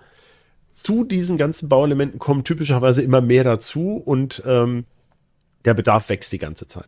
Zu 0.72 1.04
diesen 1.04 1.38
ganzen 1.38 1.68
Bauelementen 1.68 2.18
kommen 2.18 2.44
typischerweise 2.44 3.00
immer 3.02 3.20
mehr 3.22 3.44
dazu 3.44 3.96
und 3.96 4.42
ähm, 4.46 4.84
der 5.64 5.72
Bedarf 5.74 6.08
wächst 6.10 6.32
die 6.32 6.38
ganze 6.38 6.68
Zeit. 6.68 6.86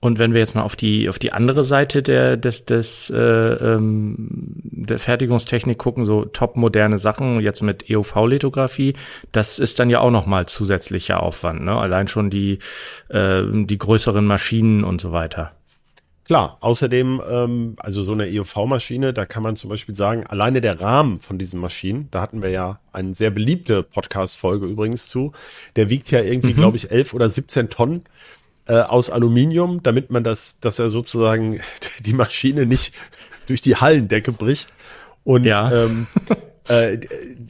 Und 0.00 0.18
wenn 0.18 0.32
wir 0.32 0.40
jetzt 0.40 0.54
mal 0.54 0.62
auf 0.62 0.74
die 0.74 1.08
auf 1.08 1.18
die 1.18 1.32
andere 1.32 1.62
Seite 1.64 2.02
der 2.02 2.36
des 2.36 2.64
des 2.64 3.10
äh, 3.10 3.18
ähm, 3.20 4.14
der 4.64 4.98
Fertigungstechnik 4.98 5.78
gucken, 5.78 6.06
so 6.06 6.24
top 6.24 6.56
moderne 6.56 6.98
Sachen 6.98 7.40
jetzt 7.40 7.60
mit 7.62 7.84
EUV-Lithografie, 7.90 8.94
das 9.30 9.58
ist 9.58 9.78
dann 9.78 9.90
ja 9.90 10.00
auch 10.00 10.10
noch 10.10 10.26
mal 10.26 10.46
zusätzlicher 10.46 11.22
Aufwand, 11.22 11.62
ne? 11.62 11.76
Allein 11.76 12.08
schon 12.08 12.30
die 12.30 12.58
äh, 13.10 13.42
die 13.52 13.78
größeren 13.78 14.24
Maschinen 14.26 14.82
und 14.82 15.00
so 15.00 15.12
weiter. 15.12 15.52
Klar, 16.24 16.56
außerdem, 16.60 17.20
ähm, 17.28 17.76
also 17.78 18.02
so 18.02 18.12
eine 18.12 18.26
EUV-Maschine, 18.26 19.12
da 19.12 19.26
kann 19.26 19.42
man 19.42 19.56
zum 19.56 19.70
Beispiel 19.70 19.96
sagen, 19.96 20.24
alleine 20.26 20.60
der 20.60 20.80
Rahmen 20.80 21.18
von 21.18 21.36
diesen 21.36 21.58
Maschinen, 21.58 22.08
da 22.12 22.20
hatten 22.20 22.42
wir 22.42 22.50
ja 22.50 22.78
eine 22.92 23.14
sehr 23.14 23.30
beliebte 23.30 23.82
Podcast-Folge 23.82 24.66
übrigens 24.66 25.08
zu, 25.08 25.32
der 25.74 25.90
wiegt 25.90 26.10
ja 26.12 26.20
irgendwie, 26.20 26.52
glaube 26.54 26.76
ich, 26.76 26.90
11 26.92 27.14
oder 27.14 27.28
17 27.28 27.70
Tonnen 27.70 28.04
äh, 28.66 28.74
aus 28.80 29.10
Aluminium, 29.10 29.82
damit 29.82 30.10
man 30.10 30.22
das, 30.22 30.60
dass 30.60 30.78
er 30.78 30.90
sozusagen 30.90 31.60
die 32.06 32.12
Maschine 32.12 32.66
nicht 32.66 32.94
durch 33.46 33.60
die 33.60 33.76
Hallendecke 33.76 34.30
bricht. 34.30 34.72
Und 35.24 35.44
Ja. 35.44 35.72
ähm, 35.72 36.06
äh, 36.68 36.98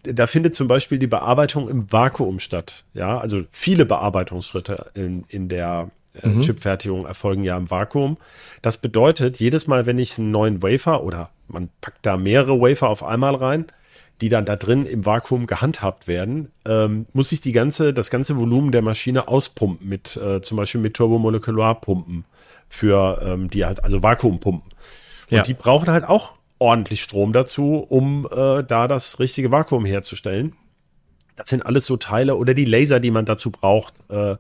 da 0.03 0.27
findet 0.27 0.55
zum 0.55 0.69
Beispiel 0.69 0.99
die 0.99 1.07
Bearbeitung 1.07 1.69
im 1.69 1.93
Vakuum 1.93 2.39
statt. 2.41 2.85
Ja, 2.95 3.19
also 3.19 3.43
viele 3.51 3.85
Bearbeitungsschritte 3.85 4.91
in, 4.95 5.25
in 5.29 5.51
der 5.51 5.91
äh, 6.15 6.41
Chipfertigung 6.41 7.07
erfolgen 7.07 7.45
ja 7.45 7.57
im 7.57 7.71
Vakuum. 7.71 8.17
Das 8.61 8.79
bedeutet, 8.79 9.39
jedes 9.39 9.67
Mal, 9.67 9.87
wenn 9.87 9.99
ich 9.99 10.19
einen 10.19 10.31
neuen 10.31 10.63
Wafer 10.63 11.03
oder 11.03 11.31
man 11.49 11.69
packt 11.81 12.05
da 12.05 12.17
mehrere 12.17 12.61
Wafer 12.61 12.89
auf 12.89 13.03
einmal 13.05 13.35
rein, 13.35 13.67
die 14.21 14.29
dann 14.29 14.45
da 14.45 14.57
drin 14.57 14.87
im 14.87 15.05
Vakuum 15.05 15.47
gehandhabt 15.47 16.07
werden, 16.07 16.53
ähm, 16.65 17.07
muss 17.13 17.33
ich 17.33 17.41
die 17.41 17.53
ganze, 17.53 17.93
das 17.93 18.11
ganze 18.11 18.39
Volumen 18.39 18.71
der 18.71 18.83
Maschine 18.83 19.27
auspumpen 19.27 19.89
mit 19.89 20.17
äh, 20.17 20.41
zum 20.43 20.57
Beispiel 20.57 20.81
mit 20.81 20.95
Turbomolekularpumpen 20.95 22.25
für 22.69 23.21
ähm, 23.25 23.51
die 23.51 23.65
halt, 23.65 23.83
also 23.85 24.03
Vakuumpumpen. 24.03 24.71
Und 25.31 25.37
Ja. 25.37 25.43
die 25.43 25.55
brauchen 25.55 25.91
halt 25.91 26.05
auch 26.05 26.33
ordentlich 26.59 27.03
Strom 27.03 27.33
dazu, 27.33 27.77
um 27.77 28.29
äh, 28.31 28.63
da 28.63 28.87
das 28.87 29.19
richtige 29.19 29.51
Vakuum 29.51 29.85
herzustellen. 29.85 30.55
Das 31.37 31.49
sind 31.51 31.67
alles 31.67 31.87
so 31.87 31.97
Teile 31.97 32.37
oder 32.37 32.55
die 32.55 32.65
Laser, 32.67 33.01
die 33.01 33.11
man 33.11 33.25
dazu 33.25 33.51
braucht, 33.51 33.95
äh, 34.09 34.37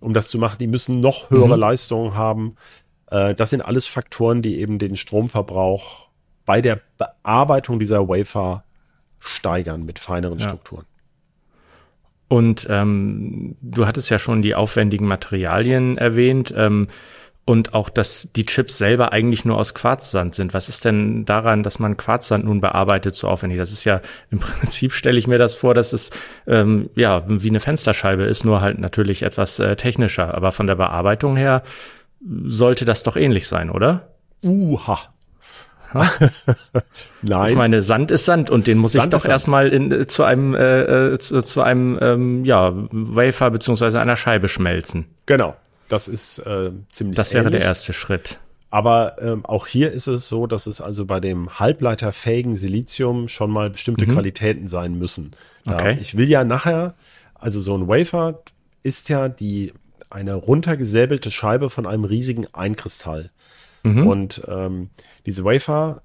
um 0.00 0.14
das 0.14 0.28
zu 0.28 0.38
machen, 0.38 0.58
die 0.58 0.66
müssen 0.66 1.00
noch 1.00 1.30
höhere 1.30 1.56
Leistungen 1.56 2.14
haben. 2.14 2.56
Äh, 3.10 3.34
das 3.34 3.50
sind 3.50 3.62
alles 3.62 3.86
Faktoren, 3.86 4.42
die 4.42 4.60
eben 4.60 4.78
den 4.78 4.96
Stromverbrauch 4.96 6.08
bei 6.44 6.60
der 6.60 6.80
Bearbeitung 6.96 7.78
dieser 7.78 8.08
Wafer 8.08 8.64
steigern 9.18 9.84
mit 9.84 9.98
feineren 9.98 10.40
Strukturen. 10.40 10.84
Und 12.28 12.66
ähm, 12.70 13.56
du 13.62 13.86
hattest 13.86 14.10
ja 14.10 14.18
schon 14.18 14.42
die 14.42 14.54
aufwendigen 14.54 15.06
Materialien 15.06 15.96
erwähnt 15.96 16.52
ähm, 16.56 16.88
und 17.48 17.72
auch, 17.72 17.88
dass 17.88 18.28
die 18.36 18.44
Chips 18.44 18.76
selber 18.76 19.10
eigentlich 19.14 19.46
nur 19.46 19.56
aus 19.56 19.72
Quarzsand 19.72 20.34
sind. 20.34 20.52
Was 20.52 20.68
ist 20.68 20.84
denn 20.84 21.24
daran, 21.24 21.62
dass 21.62 21.78
man 21.78 21.96
Quarzsand 21.96 22.44
nun 22.44 22.60
bearbeitet 22.60 23.14
so 23.14 23.26
aufwendig? 23.26 23.58
Das 23.58 23.72
ist 23.72 23.84
ja 23.84 24.02
im 24.30 24.38
Prinzip 24.38 24.92
stelle 24.92 25.18
ich 25.18 25.26
mir 25.26 25.38
das 25.38 25.54
vor, 25.54 25.72
dass 25.72 25.94
es 25.94 26.10
ähm, 26.46 26.90
ja 26.94 27.24
wie 27.26 27.48
eine 27.48 27.60
Fensterscheibe 27.60 28.24
ist, 28.24 28.44
nur 28.44 28.60
halt 28.60 28.78
natürlich 28.78 29.22
etwas 29.22 29.58
äh, 29.60 29.76
technischer. 29.76 30.34
Aber 30.34 30.52
von 30.52 30.66
der 30.66 30.74
Bearbeitung 30.74 31.38
her 31.38 31.62
sollte 32.20 32.84
das 32.84 33.02
doch 33.02 33.16
ähnlich 33.16 33.48
sein, 33.48 33.70
oder? 33.70 34.08
Uha. 34.42 34.98
Nein. 37.22 37.50
Ich 37.50 37.56
meine, 37.56 37.80
Sand 37.80 38.10
ist 38.10 38.26
Sand 38.26 38.50
und 38.50 38.66
den 38.66 38.76
muss 38.76 38.94
ich 38.94 39.00
Sand 39.00 39.14
doch 39.14 39.20
ist 39.20 39.22
Sand. 39.22 39.32
erstmal 39.32 39.68
in, 39.68 39.90
äh, 39.90 40.06
zu 40.06 40.22
einem 40.22 40.54
äh, 40.54 41.12
äh, 41.12 41.18
zu, 41.18 41.40
zu 41.40 41.62
einem 41.62 41.98
ähm, 42.02 42.44
ja 42.44 42.74
Wafer 42.74 43.50
beziehungsweise 43.50 43.98
einer 44.02 44.16
Scheibe 44.16 44.48
schmelzen. 44.48 45.06
genau. 45.24 45.56
Das 45.88 46.08
ist 46.08 46.38
äh, 46.40 46.70
ziemlich 46.90 47.16
Das 47.16 47.32
wäre 47.32 47.46
ähnlich. 47.46 47.60
der 47.60 47.68
erste 47.68 47.92
Schritt. 47.92 48.38
Aber 48.70 49.16
ähm, 49.22 49.46
auch 49.46 49.66
hier 49.66 49.90
ist 49.92 50.06
es 50.08 50.28
so, 50.28 50.46
dass 50.46 50.66
es 50.66 50.80
also 50.82 51.06
bei 51.06 51.20
dem 51.20 51.58
halbleiterfähigen 51.58 52.54
Silizium 52.54 53.28
schon 53.28 53.50
mal 53.50 53.70
bestimmte 53.70 54.06
Qualitäten 54.06 54.68
sein 54.68 54.98
müssen. 54.98 55.30
Ja, 55.64 55.74
Okay. 55.74 55.98
Ich 56.00 56.16
will 56.16 56.28
ja 56.28 56.44
nachher, 56.44 56.94
also 57.34 57.60
so 57.60 57.76
ein 57.76 57.88
Wafer 57.88 58.42
ist 58.82 59.08
ja 59.08 59.28
die 59.30 59.72
eine 60.10 60.34
runtergesäbelte 60.34 61.30
Scheibe 61.30 61.70
von 61.70 61.86
einem 61.86 62.04
riesigen 62.04 62.46
Einkristall. 62.52 63.30
Und 63.84 64.42
ähm, 64.48 64.90
diese 65.24 65.44
Wafer 65.44 66.02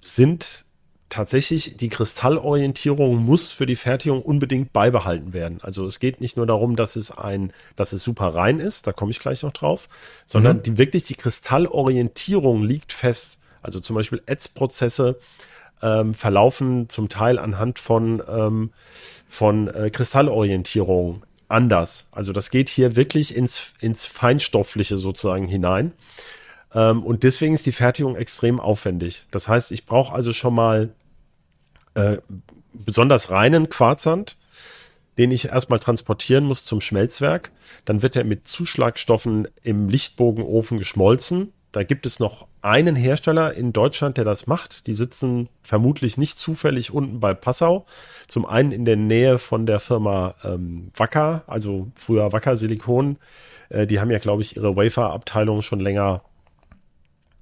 sind 0.00 0.64
tatsächlich, 1.08 1.76
die 1.76 1.88
Kristallorientierung 1.88 3.16
muss 3.16 3.50
für 3.50 3.66
die 3.66 3.76
Fertigung 3.76 4.22
unbedingt 4.22 4.72
beibehalten 4.72 5.32
werden. 5.32 5.58
Also 5.62 5.86
es 5.86 6.00
geht 6.00 6.20
nicht 6.20 6.36
nur 6.36 6.46
darum, 6.46 6.76
dass 6.76 6.96
es 6.96 7.10
ein, 7.10 7.52
dass 7.76 7.92
es 7.92 8.02
super 8.02 8.34
rein 8.34 8.60
ist, 8.60 8.86
da 8.86 8.92
komme 8.92 9.10
ich 9.10 9.18
gleich 9.18 9.42
noch 9.42 9.52
drauf, 9.52 9.88
sondern 10.26 10.62
die 10.62 10.78
wirklich 10.78 11.04
die 11.04 11.14
Kristallorientierung 11.14 12.62
liegt 12.62 12.92
fest. 12.92 13.38
Also 13.62 13.80
zum 13.80 13.96
Beispiel 13.96 14.22
Ätzprozesse 14.26 15.18
ähm, 15.82 16.14
verlaufen 16.14 16.88
zum 16.88 17.08
Teil 17.08 17.38
anhand 17.38 17.78
von, 17.78 18.22
ähm, 18.28 18.70
von 19.28 19.68
äh, 19.68 19.90
Kristallorientierung 19.90 21.24
anders. 21.48 22.06
Also 22.12 22.32
das 22.32 22.50
geht 22.50 22.68
hier 22.68 22.96
wirklich 22.96 23.34
ins, 23.34 23.72
ins 23.80 24.04
Feinstoffliche 24.06 24.98
sozusagen 24.98 25.46
hinein. 25.46 25.92
Ähm, 26.74 27.02
und 27.02 27.22
deswegen 27.22 27.54
ist 27.54 27.66
die 27.66 27.72
Fertigung 27.72 28.16
extrem 28.16 28.60
aufwendig. 28.60 29.26
Das 29.30 29.48
heißt, 29.48 29.72
ich 29.72 29.86
brauche 29.86 30.14
also 30.14 30.32
schon 30.32 30.54
mal 30.54 30.90
äh, 31.98 32.18
besonders 32.72 33.30
reinen 33.30 33.68
Quarzsand, 33.68 34.36
den 35.18 35.32
ich 35.32 35.46
erstmal 35.46 35.80
transportieren 35.80 36.44
muss 36.44 36.64
zum 36.64 36.80
Schmelzwerk. 36.80 37.50
Dann 37.84 38.02
wird 38.02 38.14
er 38.14 38.24
mit 38.24 38.46
Zuschlagstoffen 38.46 39.48
im 39.62 39.88
Lichtbogenofen 39.88 40.78
geschmolzen. 40.78 41.52
Da 41.72 41.82
gibt 41.82 42.06
es 42.06 42.18
noch 42.18 42.46
einen 42.62 42.96
Hersteller 42.96 43.52
in 43.52 43.72
Deutschland, 43.72 44.16
der 44.16 44.24
das 44.24 44.46
macht. 44.46 44.86
Die 44.86 44.94
sitzen 44.94 45.48
vermutlich 45.62 46.16
nicht 46.16 46.38
zufällig 46.38 46.92
unten 46.92 47.20
bei 47.20 47.34
Passau. 47.34 47.84
Zum 48.26 48.46
einen 48.46 48.72
in 48.72 48.84
der 48.84 48.96
Nähe 48.96 49.38
von 49.38 49.66
der 49.66 49.80
Firma 49.80 50.34
ähm, 50.44 50.92
Wacker, 50.96 51.42
also 51.46 51.88
früher 51.94 52.32
Wacker 52.32 52.56
Silikon. 52.56 53.16
Äh, 53.68 53.86
die 53.86 54.00
haben 54.00 54.10
ja, 54.10 54.18
glaube 54.18 54.42
ich, 54.42 54.56
ihre 54.56 54.76
Wafer-Abteilung 54.76 55.62
schon 55.62 55.80
länger 55.80 56.22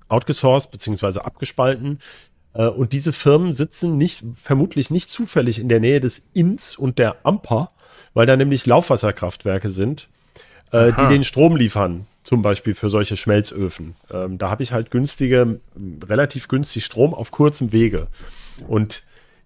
outgesourced 0.09 0.71
beziehungsweise 0.71 1.25
abgespalten. 1.25 2.01
Äh, 2.57 2.69
Und 2.69 2.93
diese 2.93 3.13
Firmen 3.13 3.53
sitzen 3.53 3.97
nicht, 3.99 4.25
vermutlich 4.43 4.91
nicht 4.91 5.11
zufällig 5.11 5.59
in 5.59 5.69
der 5.69 5.81
Nähe 5.81 6.01
des 6.01 6.25
Inns 6.33 6.77
und 6.77 6.99
der 6.99 7.17
Amper, 7.25 7.71
weil 8.15 8.27
da 8.27 8.37
nämlich 8.37 8.67
Laufwasserkraftwerke 8.67 9.71
sind, 9.71 10.09
äh, 10.73 10.93
die 10.93 11.07
den 11.07 11.25
Strom 11.25 11.57
liefern, 11.57 12.07
zum 12.23 12.43
Beispiel 12.43 12.75
für 12.75 12.91
solche 12.91 13.17
Schmelzöfen. 13.17 13.95
Ähm, 14.11 14.39
da 14.39 14.51
habe 14.51 14.63
ich 14.63 14.73
halt 14.73 14.91
günstige, 14.91 15.61
relativ 16.09 16.49
günstig 16.49 16.85
Strom 16.85 17.15
auf 17.15 17.31
kurzem 17.31 17.73
Wege. 17.73 18.09
Und 18.67 19.03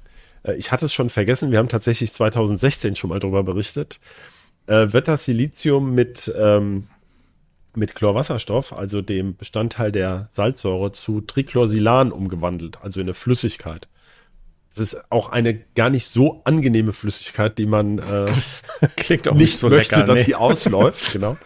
äh, 0.42 0.54
ich 0.54 0.72
hatte 0.72 0.86
es 0.86 0.92
schon 0.92 1.10
vergessen, 1.10 1.52
wir 1.52 1.58
haben 1.58 1.68
tatsächlich 1.68 2.12
2016 2.12 2.96
schon 2.96 3.10
mal 3.10 3.20
drüber 3.20 3.44
berichtet, 3.44 4.00
äh, 4.68 4.92
wird 4.92 5.08
das 5.08 5.24
Silizium 5.24 5.94
mit, 5.94 6.32
ähm, 6.36 6.88
mit 7.74 7.94
Chlorwasserstoff, 7.94 8.72
also 8.72 9.02
dem 9.02 9.36
Bestandteil 9.36 9.92
der 9.92 10.28
Salzsäure, 10.32 10.92
zu 10.92 11.20
Trichlorsilan 11.20 12.12
umgewandelt, 12.12 12.78
also 12.82 13.00
in 13.00 13.06
eine 13.06 13.14
Flüssigkeit. 13.14 13.88
Das 14.70 14.78
ist 14.80 15.10
auch 15.10 15.30
eine 15.30 15.54
gar 15.74 15.90
nicht 15.90 16.12
so 16.12 16.42
angenehme 16.44 16.92
Flüssigkeit, 16.92 17.58
die 17.58 17.66
man 17.66 17.98
äh, 17.98 18.24
nicht, 19.08 19.32
nicht 19.34 19.58
so 19.58 19.68
möchte, 19.68 19.96
lecker. 19.96 20.06
dass 20.06 20.18
nee. 20.20 20.24
sie 20.26 20.34
ausläuft, 20.34 21.12
genau. 21.12 21.36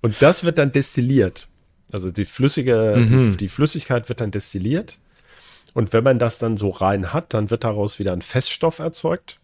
Und 0.00 0.16
das 0.20 0.42
wird 0.42 0.58
dann 0.58 0.72
destilliert. 0.72 1.48
Also 1.92 2.10
die 2.10 2.24
flüssige, 2.24 2.94
Mhm. 2.96 3.32
die, 3.32 3.36
die 3.36 3.48
Flüssigkeit 3.48 4.08
wird 4.08 4.20
dann 4.20 4.30
destilliert. 4.30 4.98
Und 5.74 5.92
wenn 5.92 6.02
man 6.02 6.18
das 6.18 6.38
dann 6.38 6.56
so 6.56 6.70
rein 6.70 7.12
hat, 7.12 7.34
dann 7.34 7.50
wird 7.50 7.64
daraus 7.64 7.98
wieder 7.98 8.12
ein 8.12 8.22
Feststoff 8.22 8.78
erzeugt. 8.78 9.38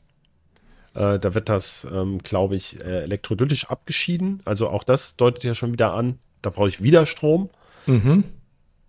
Äh, 0.99 1.21
da 1.21 1.35
wird 1.35 1.49
das, 1.49 1.87
ähm, 1.90 2.19
glaube 2.19 2.57
ich, 2.57 2.81
äh, 2.81 3.02
elektrolytisch 3.02 3.67
abgeschieden. 3.67 4.43
Also 4.45 4.69
auch 4.69 4.83
das 4.83 5.14
deutet 5.14 5.45
ja 5.45 5.55
schon 5.55 5.73
wieder 5.73 5.95
an, 5.95 6.19
da 6.43 6.50
brauche 6.50 6.69
ich 6.69 6.83
wieder 6.83 7.07
Strom. 7.07 7.50
Mhm. 7.87 8.25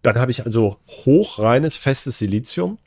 Dann 0.01 0.17
habe 0.17 0.31
ich 0.31 0.43
also 0.43 0.77
hochreines, 0.87 1.77
festes 1.77 2.17
Silizium. 2.17 2.79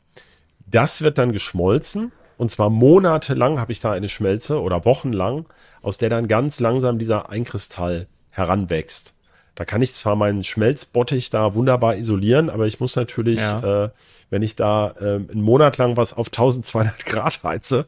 Das 0.65 1.01
wird 1.01 1.17
dann 1.17 1.31
geschmolzen. 1.31 2.11
Und 2.37 2.51
zwar 2.51 2.69
monatelang 2.69 3.59
habe 3.59 3.71
ich 3.71 3.79
da 3.79 3.93
eine 3.93 4.09
Schmelze 4.09 4.59
oder 4.59 4.83
wochenlang, 4.83 5.45
aus 5.81 5.97
der 5.97 6.09
dann 6.09 6.27
ganz 6.27 6.59
langsam 6.59 6.99
dieser 6.99 7.29
Einkristall 7.29 8.07
heranwächst. 8.31 9.13
Da 9.55 9.65
kann 9.65 9.81
ich 9.83 9.93
zwar 9.93 10.15
meinen 10.15 10.43
Schmelzbottich 10.43 11.29
da 11.29 11.53
wunderbar 11.53 11.95
isolieren, 11.95 12.49
aber 12.49 12.65
ich 12.65 12.79
muss 12.79 12.95
natürlich, 12.95 13.39
Ja. 13.39 13.85
äh, 13.85 13.89
wenn 14.31 14.41
ich 14.41 14.55
da 14.55 14.95
äh, 14.99 15.03
einen 15.15 15.41
Monat 15.41 15.77
lang 15.77 15.95
was 15.95 16.13
auf 16.13 16.27
1200 16.27 17.05
Grad 17.05 17.43
heize, 17.43 17.85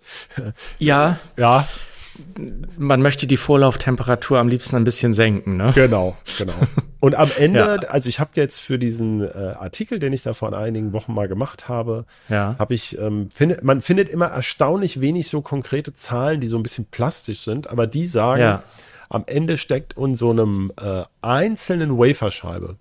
Ja, 0.78 1.18
ja, 1.38 1.68
man 2.78 3.02
möchte 3.02 3.28
die 3.28 3.36
Vorlauftemperatur 3.36 4.40
am 4.40 4.48
liebsten 4.48 4.76
ein 4.78 4.84
bisschen 4.86 5.14
senken, 5.14 5.58
ne? 5.58 5.72
Genau, 5.76 6.16
genau. 6.38 6.54
Und 7.02 7.16
am 7.16 7.30
Ende, 7.38 7.60
Ja. 7.60 7.90
also 7.90 8.08
ich 8.10 8.20
habe 8.20 8.32
jetzt 8.36 8.62
für 8.62 8.80
diesen 8.80 9.22
äh, 9.22 9.56
Artikel, 9.60 10.00
den 10.00 10.14
ich 10.14 10.24
da 10.24 10.34
vor 10.34 10.54
einigen 10.58 10.94
Wochen 10.94 11.14
mal 11.14 11.28
gemacht 11.28 11.68
habe, 11.68 12.06
Ja. 12.30 12.56
habe 12.58 12.74
ich, 12.74 12.98
ähm, 12.98 13.30
findet, 13.32 13.64
man 13.64 13.82
findet 13.82 14.08
immer 14.10 14.28
erstaunlich 14.28 15.02
wenig 15.02 15.28
so 15.28 15.42
konkrete 15.42 15.94
Zahlen, 15.94 16.40
die 16.40 16.48
so 16.48 16.56
ein 16.58 16.64
bisschen 16.64 16.86
plastisch 16.86 17.42
sind, 17.42 17.68
aber 17.70 17.86
die 17.88 18.08
sagen, 18.08 18.42
Ja. 18.42 18.64
Am 19.10 19.24
Ende 19.28 19.58
steckt 19.58 19.94
in 19.98 20.16
so 20.16 20.32
einem 20.32 20.72
äh, 20.82 21.04
einzelnen 21.22 21.98
Waferscheibe. 21.98 22.78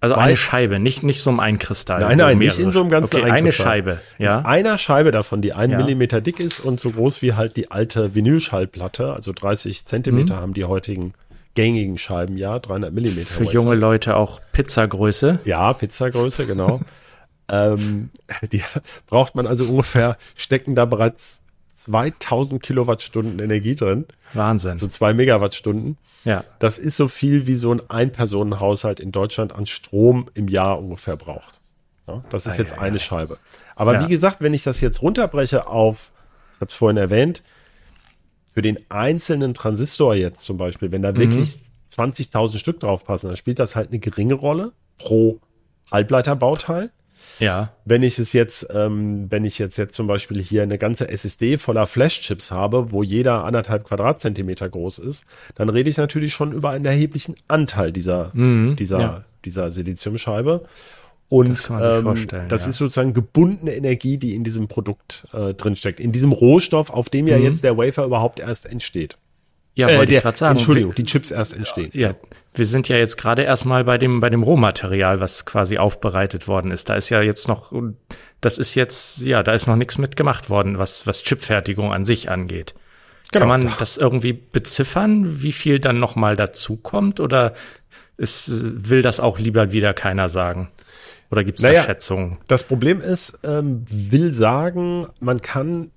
Also 0.00 0.14
Weil- 0.14 0.22
eine 0.28 0.36
Scheibe, 0.36 0.78
nicht, 0.78 1.02
nicht 1.02 1.22
so 1.22 1.30
ein 1.36 1.58
Kristall. 1.58 2.00
Nein, 2.00 2.18
nein, 2.18 2.38
nicht 2.38 2.58
in 2.60 2.70
so 2.70 2.80
einem 2.80 2.88
ganzen 2.90 3.16
Okay, 3.16 3.30
eine. 3.30 3.50
Scheibe, 3.50 4.00
ja. 4.18 4.38
In 4.40 4.46
einer 4.46 4.78
Scheibe 4.78 5.10
davon, 5.10 5.42
die 5.42 5.52
einen 5.52 5.72
Ja. 5.72 5.78
Millimeter 5.78 6.20
dick 6.20 6.38
ist 6.38 6.60
und 6.60 6.78
so 6.78 6.90
groß 6.90 7.20
wie 7.22 7.32
halt 7.34 7.56
die 7.56 7.70
alte 7.72 8.14
Vinylschallplatte, 8.14 9.12
also 9.12 9.32
30 9.32 9.84
Zentimeter 9.86 10.36
haben 10.36 10.54
die 10.54 10.64
heutigen 10.64 11.14
gängigen 11.54 11.98
Scheiben, 11.98 12.36
ja, 12.36 12.60
300 12.60 12.92
Millimeter. 12.92 13.26
Für 13.26 13.40
Wafer. 13.46 13.52
junge 13.54 13.74
Leute 13.74 14.14
auch 14.16 14.40
Pizzagröße. 14.52 15.40
Ja, 15.44 15.72
Pizzagröße, 15.72 16.46
genau. 16.46 16.80
ähm, 17.50 18.10
die 18.52 18.62
braucht 19.06 19.34
man 19.34 19.48
also 19.48 19.64
ungefähr, 19.64 20.16
stecken 20.36 20.76
da 20.76 20.84
bereits 20.84 21.42
2000 21.78 22.60
Kilowattstunden 22.62 23.38
Energie 23.38 23.76
drin, 23.76 24.06
Wahnsinn. 24.34 24.72
also 24.72 24.88
zwei 24.88 25.14
Megawattstunden. 25.14 25.96
ja. 26.24 26.44
Das 26.58 26.76
ist 26.78 26.96
so 26.96 27.06
viel, 27.08 27.46
wie 27.46 27.54
so 27.54 27.70
ein 27.72 27.80
Einpersonenhaushalt 27.88 28.98
in 29.00 29.12
Deutschland 29.12 29.54
an 29.54 29.64
Strom 29.66 30.28
im 30.34 30.48
Jahr 30.48 30.78
ungefähr 30.80 31.16
braucht. 31.16 31.60
Ja, 32.08 32.24
das 32.30 32.46
ist 32.46 32.54
Ei, 32.54 32.58
jetzt 32.58 32.72
ei, 32.74 32.78
eine 32.78 32.96
ei. 32.96 33.00
Scheibe. 33.00 33.38
Aber 33.76 33.94
Ja. 33.94 34.04
wie 34.04 34.08
gesagt, 34.10 34.40
wenn 34.40 34.54
ich 34.54 34.64
das 34.64 34.80
jetzt 34.80 35.02
runterbreche 35.02 35.68
auf, 35.68 36.10
ich 36.54 36.60
hatte 36.60 36.70
es 36.70 36.74
vorhin 36.74 36.96
erwähnt, 36.96 37.42
für 38.52 38.62
den 38.62 38.78
einzelnen 38.88 39.54
Transistor 39.54 40.14
jetzt 40.16 40.40
zum 40.40 40.56
Beispiel, 40.56 40.90
wenn 40.90 41.02
da 41.02 41.12
Mhm. 41.12 41.18
wirklich 41.18 41.60
20.000 41.88 42.58
Stück 42.58 42.80
drauf 42.80 43.04
passen, 43.04 43.28
dann 43.28 43.36
spielt 43.36 43.60
das 43.60 43.76
halt 43.76 43.90
eine 43.90 44.00
geringe 44.00 44.34
Rolle 44.34 44.72
pro 44.98 45.38
Halbleiterbauteil. 45.92 46.90
Ja. 47.38 47.72
Wenn 47.84 48.02
ich 48.02 48.18
es 48.18 48.32
jetzt, 48.32 48.66
ähm, 48.74 49.30
wenn 49.30 49.44
ich 49.44 49.58
jetzt, 49.58 49.76
jetzt 49.78 49.94
zum 49.94 50.06
Beispiel 50.06 50.42
hier 50.42 50.62
eine 50.62 50.78
ganze 50.78 51.08
SSD 51.08 51.58
voller 51.58 51.86
Flashchips 51.86 52.50
habe, 52.50 52.92
wo 52.92 53.02
jeder 53.02 53.44
anderthalb 53.44 53.84
Quadratzentimeter 53.84 54.68
groß 54.68 54.98
ist, 54.98 55.24
dann 55.54 55.68
rede 55.68 55.90
ich 55.90 55.96
natürlich 55.96 56.32
schon 56.32 56.52
über 56.52 56.70
einen 56.70 56.84
erheblichen 56.84 57.34
Anteil 57.46 57.92
dieser, 57.92 58.32
dieser, 58.34 59.00
ja. 59.00 59.24
dieser 59.44 59.70
Siliziumscheibe. 59.70 60.64
Und 61.28 61.50
Das 61.50 61.64
kann 61.64 62.04
man 62.04 62.16
sich 62.16 62.32
ähm, 62.32 62.48
das 62.48 62.64
ja. 62.64 62.70
ist 62.70 62.76
sozusagen 62.76 63.12
gebundene 63.12 63.74
Energie, 63.74 64.16
die 64.16 64.34
in 64.34 64.44
diesem 64.44 64.66
Produkt 64.66 65.26
äh, 65.32 65.52
drinsteckt, 65.52 66.00
in 66.00 66.10
diesem 66.10 66.32
Rohstoff, 66.32 66.90
auf 66.90 67.10
dem 67.10 67.26
ja 67.26 67.36
jetzt 67.36 67.64
der 67.64 67.76
Wafer 67.76 68.04
überhaupt 68.04 68.40
erst 68.40 68.64
entsteht. 68.64 69.18
Ja, 69.74 69.88
Äh, 69.88 69.98
wollte 69.98 70.12
ich 70.12 70.16
der, 70.16 70.22
gerade 70.22 70.36
sagen. 70.36 70.58
Entschuldigung, 70.58 70.94
die 70.94 71.04
Chips 71.04 71.30
erst 71.30 71.54
entstehen. 71.54 71.90
Ja, 71.92 72.14
wir 72.58 72.66
sind 72.66 72.88
ja 72.88 72.96
jetzt 72.96 73.16
gerade 73.16 73.42
erstmal 73.42 73.84
bei 73.84 73.98
dem, 73.98 74.20
bei 74.20 74.30
dem 74.30 74.42
Rohmaterial, 74.42 75.20
was 75.20 75.46
quasi 75.46 75.78
aufbereitet 75.78 76.48
worden 76.48 76.70
ist. 76.70 76.88
Da 76.88 76.94
ist 76.94 77.08
ja 77.08 77.22
jetzt 77.22 77.48
noch, 77.48 77.72
das 78.40 78.58
ist 78.58 78.74
jetzt, 78.74 79.22
ja, 79.22 79.42
da 79.42 79.52
ist 79.52 79.66
noch 79.66 79.76
nichts 79.76 79.98
mitgemacht 79.98 80.50
worden, 80.50 80.78
was, 80.78 81.06
was 81.06 81.22
Chipfertigung 81.22 81.92
an 81.92 82.04
sich 82.04 82.30
angeht. 82.30 82.74
Genau. 83.30 83.46
Kann 83.46 83.48
man 83.48 83.72
das 83.78 83.96
irgendwie 83.98 84.32
beziffern, 84.32 85.42
wie 85.42 85.52
viel 85.52 85.80
dann 85.80 86.00
nochmal 86.00 86.36
dazukommt 86.36 87.20
oder 87.20 87.54
ist, 88.16 88.50
will 88.88 89.02
das 89.02 89.20
auch 89.20 89.38
lieber 89.38 89.72
wieder 89.72 89.94
keiner 89.94 90.28
sagen? 90.28 90.70
Oder 91.30 91.44
gibt 91.44 91.58
es 91.58 91.62
Naja. 91.62 91.80
da 91.80 91.86
Schätzungen? 91.86 92.38
Das 92.48 92.62
Problem 92.62 93.00
ist, 93.00 93.38
ähm, 93.44 93.84
will 93.90 94.32
sagen, 94.32 95.08
man 95.20 95.42
kann, 95.42 95.90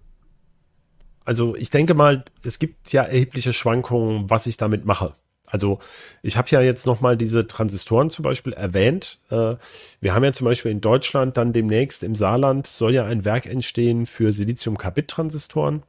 also 1.25 1.55
ich 1.55 1.69
denke 1.69 1.93
mal, 1.93 2.25
es 2.43 2.59
gibt 2.59 2.91
ja 2.91 3.03
erhebliche 3.03 3.53
Schwankungen, 3.53 4.29
was 4.29 4.45
ich 4.45 4.57
damit 4.57 4.85
mache. 4.85 5.13
Also 5.51 5.79
ich 6.23 6.37
habe 6.37 6.47
ja 6.49 6.61
jetzt 6.61 6.87
noch 6.87 7.01
mal 7.01 7.17
diese 7.17 7.45
Transistoren 7.45 8.09
zum 8.09 8.23
Beispiel 8.23 8.53
erwähnt. 8.53 9.19
Äh, 9.29 9.55
wir 9.99 10.15
haben 10.15 10.23
ja 10.23 10.31
zum 10.31 10.45
Beispiel 10.45 10.71
in 10.71 10.81
Deutschland 10.81 11.37
dann 11.37 11.53
demnächst 11.53 12.03
im 12.03 12.15
Saarland 12.15 12.65
soll 12.65 12.93
ja 12.93 13.05
ein 13.05 13.25
Werk 13.25 13.45
entstehen 13.45 14.05
für 14.05 14.31
Silizium-Carbid-Transistoren. 14.31 15.83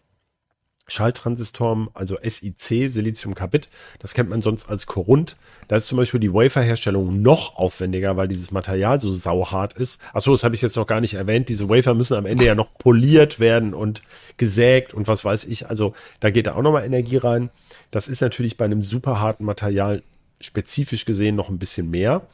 Schalltransistoren, 0.89 1.89
also 1.95 2.19
SiC, 2.23 2.89
Siliziumkarbid, 2.89 3.69
das 4.01 4.15
kennt 4.15 4.31
man 4.31 4.41
sonst 4.41 4.69
als 4.69 4.87
Korund. 4.87 5.37
Da 5.69 5.77
ist 5.77 5.87
zum 5.87 5.97
Beispiel 5.97 6.21
die 6.21 6.35
Waferherstellung 6.35 7.23
noch 7.23 7.57
aufwendiger, 7.57 8.17
weil 8.17 8.29
dieses 8.29 8.51
Material 8.51 8.99
so 8.99 9.11
sauhart 9.11 9.75
ist. 9.75 10.01
Achso, 10.13 10.33
das 10.33 10.45
habe 10.45 10.55
ich 10.55 10.63
jetzt 10.63 10.77
noch 10.77 10.87
gar 10.87 11.01
nicht 11.01 11.15
erwähnt. 11.15 11.49
Diese 11.49 11.69
Wafer 11.69 11.95
müssen 11.95 12.17
am 12.17 12.27
Ende 12.27 12.45
ja 12.45 12.55
noch 12.55 12.75
poliert 12.75 13.39
werden 13.39 13.75
und 13.75 14.03
gesägt 14.37 14.93
und 14.93 15.07
was 15.09 15.25
weiß 15.25 15.45
ich. 15.45 15.69
Also 15.69 15.95
da 16.21 16.31
geht 16.31 16.47
da 16.47 16.55
auch 16.55 16.63
nochmal 16.63 16.85
Energie 16.85 17.17
rein. 17.17 17.51
Das 17.91 18.09
ist 18.09 18.21
natürlich 18.21 18.57
bei 18.57 18.65
einem 18.65 18.83
super 18.83 19.21
harten 19.21 19.45
Material 19.45 20.03
spezifisch 20.41 21.05
gesehen 21.05 21.37
noch 21.37 21.49
ein 21.49 21.59
bisschen 21.59 21.91
mehr. 21.91 22.27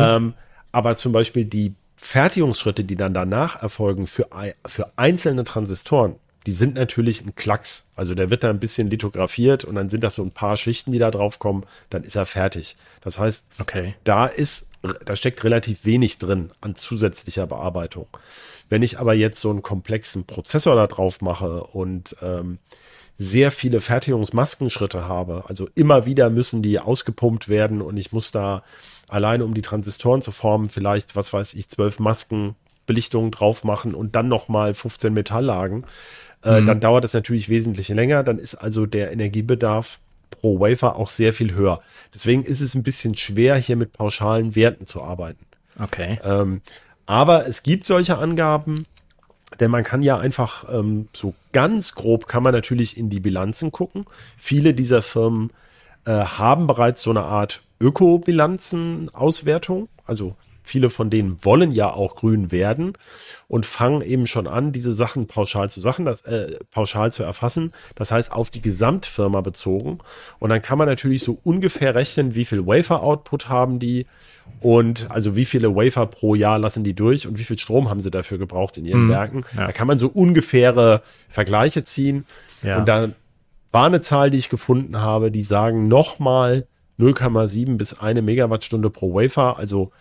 Ähm, 0.00 0.34
aber 0.72 0.96
zum 0.96 1.12
Beispiel 1.12 1.44
die 1.44 1.74
Fertigungsschritte, 1.96 2.84
die 2.84 2.96
dann 2.96 3.14
danach 3.14 3.62
erfolgen 3.62 4.06
für, 4.06 4.28
für 4.66 4.92
einzelne 4.96 5.44
Transistoren, 5.44 6.16
die 6.48 6.54
sind 6.54 6.76
natürlich 6.76 7.20
ein 7.26 7.34
Klacks. 7.34 7.84
Also 7.94 8.14
der 8.14 8.30
wird 8.30 8.42
da 8.42 8.48
ein 8.48 8.58
bisschen 8.58 8.88
lithografiert 8.88 9.64
und 9.64 9.74
dann 9.74 9.90
sind 9.90 10.02
das 10.02 10.14
so 10.14 10.22
ein 10.22 10.30
paar 10.30 10.56
Schichten, 10.56 10.92
die 10.92 10.98
da 10.98 11.10
drauf 11.10 11.38
kommen, 11.38 11.64
dann 11.90 12.04
ist 12.04 12.16
er 12.16 12.24
fertig. 12.24 12.78
Das 13.02 13.18
heißt, 13.18 13.48
Okay. 13.58 13.96
da 14.04 14.24
ist, 14.24 14.70
da 15.04 15.14
steckt 15.14 15.44
relativ 15.44 15.84
wenig 15.84 16.16
drin 16.16 16.50
an 16.62 16.74
zusätzlicher 16.74 17.46
Bearbeitung. 17.46 18.06
Wenn 18.70 18.80
ich 18.80 18.98
aber 18.98 19.12
jetzt 19.12 19.42
so 19.42 19.50
einen 19.50 19.60
komplexen 19.60 20.24
Prozessor 20.24 20.74
da 20.74 20.86
drauf 20.86 21.20
mache 21.20 21.64
und 21.64 22.16
ähm, 22.22 22.56
sehr 23.18 23.50
viele 23.50 23.82
Fertigungsmaskenschritte 23.82 25.06
habe, 25.06 25.44
also 25.48 25.68
immer 25.74 26.06
wieder 26.06 26.30
müssen 26.30 26.62
die 26.62 26.78
ausgepumpt 26.80 27.50
werden 27.50 27.82
und 27.82 27.98
ich 27.98 28.10
muss 28.10 28.30
da 28.30 28.62
alleine 29.06 29.44
um 29.44 29.52
die 29.52 29.60
Transistoren 29.60 30.22
zu 30.22 30.30
formen, 30.32 30.70
vielleicht, 30.70 31.14
was 31.14 31.30
weiß 31.30 31.52
ich, 31.52 31.68
zwölf 31.68 31.98
Maskenbelichtungen 31.98 33.32
drauf 33.32 33.64
machen 33.64 33.94
und 33.94 34.16
dann 34.16 34.28
nochmal 34.28 34.72
15 34.72 35.12
Metalllagen, 35.12 35.84
äh, 36.42 36.62
dann 36.62 36.80
dauert 36.80 37.04
das 37.04 37.14
natürlich 37.14 37.48
wesentlich 37.48 37.88
länger, 37.88 38.22
dann 38.22 38.38
ist 38.38 38.54
also 38.54 38.86
der 38.86 39.12
Energiebedarf 39.12 39.98
pro 40.30 40.60
Wafer 40.60 40.96
auch 40.96 41.08
sehr 41.08 41.32
viel 41.32 41.54
höher. 41.54 41.80
Deswegen 42.14 42.44
ist 42.44 42.60
es 42.60 42.74
ein 42.74 42.82
bisschen 42.82 43.16
schwer, 43.16 43.56
hier 43.56 43.76
mit 43.76 43.92
pauschalen 43.92 44.54
Werten 44.54 44.86
zu 44.86 45.02
arbeiten. 45.02 45.44
Okay. 45.78 46.18
Ähm, 46.24 46.60
aber 47.06 47.46
es 47.46 47.62
gibt 47.62 47.86
solche 47.86 48.18
Angaben, 48.18 48.84
denn 49.60 49.70
man 49.70 49.84
kann 49.84 50.02
ja 50.02 50.18
einfach 50.18 50.66
ähm, 50.70 51.08
so 51.12 51.34
ganz 51.52 51.94
grob 51.94 52.28
kann 52.28 52.42
man 52.42 52.52
natürlich 52.52 52.98
in 52.98 53.08
die 53.08 53.20
Bilanzen 53.20 53.72
gucken. 53.72 54.04
Viele 54.36 54.74
dieser 54.74 55.02
Firmen 55.02 55.50
äh, 56.04 56.12
haben 56.12 56.66
bereits 56.66 57.02
so 57.02 57.10
eine 57.10 57.22
Art 57.22 57.62
Ökobilanzen-Auswertung. 57.80 59.88
Also 60.06 60.36
viele 60.68 60.90
von 60.90 61.10
denen 61.10 61.42
wollen 61.44 61.72
ja 61.72 61.92
auch 61.92 62.14
grün 62.14 62.52
werden 62.52 62.92
und 63.48 63.66
fangen 63.66 64.02
eben 64.02 64.26
schon 64.26 64.46
an, 64.46 64.72
diese 64.72 64.92
Sachen 64.92 65.26
pauschal 65.26 65.70
zu 65.70 65.80
Sachen, 65.80 66.04
das, 66.04 66.20
äh, 66.22 66.58
pauschal 66.70 67.10
zu 67.12 67.22
erfassen. 67.22 67.72
Das 67.94 68.12
heißt, 68.12 68.30
auf 68.32 68.50
die 68.50 68.62
Gesamtfirma 68.62 69.40
bezogen. 69.40 69.98
Und 70.38 70.50
dann 70.50 70.62
kann 70.62 70.78
man 70.78 70.86
natürlich 70.86 71.22
so 71.22 71.38
ungefähr 71.42 71.94
rechnen, 71.94 72.34
wie 72.34 72.44
viel 72.44 72.66
Wafer-Output 72.66 73.48
haben 73.48 73.78
die 73.78 74.06
und 74.60 75.10
also 75.10 75.36
wie 75.36 75.44
viele 75.44 75.74
Wafer 75.74 76.06
pro 76.06 76.34
Jahr 76.34 76.58
lassen 76.58 76.84
die 76.84 76.94
durch 76.94 77.26
und 77.26 77.38
wie 77.38 77.44
viel 77.44 77.58
Strom 77.58 77.88
haben 77.90 78.00
sie 78.00 78.10
dafür 78.10 78.38
gebraucht 78.38 78.76
in 78.78 78.84
ihren 78.84 79.04
Mhm. 79.04 79.08
Werken. 79.10 79.44
Ja. 79.56 79.66
Da 79.66 79.72
kann 79.72 79.86
man 79.86 79.98
so 79.98 80.08
ungefähre 80.08 81.02
Vergleiche 81.28 81.84
ziehen. 81.84 82.24
Ja. 82.62 82.78
Und 82.78 82.88
da 82.88 83.10
war 83.70 83.86
eine 83.86 84.00
Zahl, 84.00 84.30
die 84.30 84.38
ich 84.38 84.48
gefunden 84.48 84.98
habe, 84.98 85.30
die 85.30 85.42
sagen 85.42 85.88
nochmal 85.88 86.66
0,7 86.98 87.76
bis 87.76 87.98
eine 88.00 88.22
Megawattstunde 88.22 88.90
pro 88.90 89.14
Wafer, 89.14 89.58
also 89.58 89.92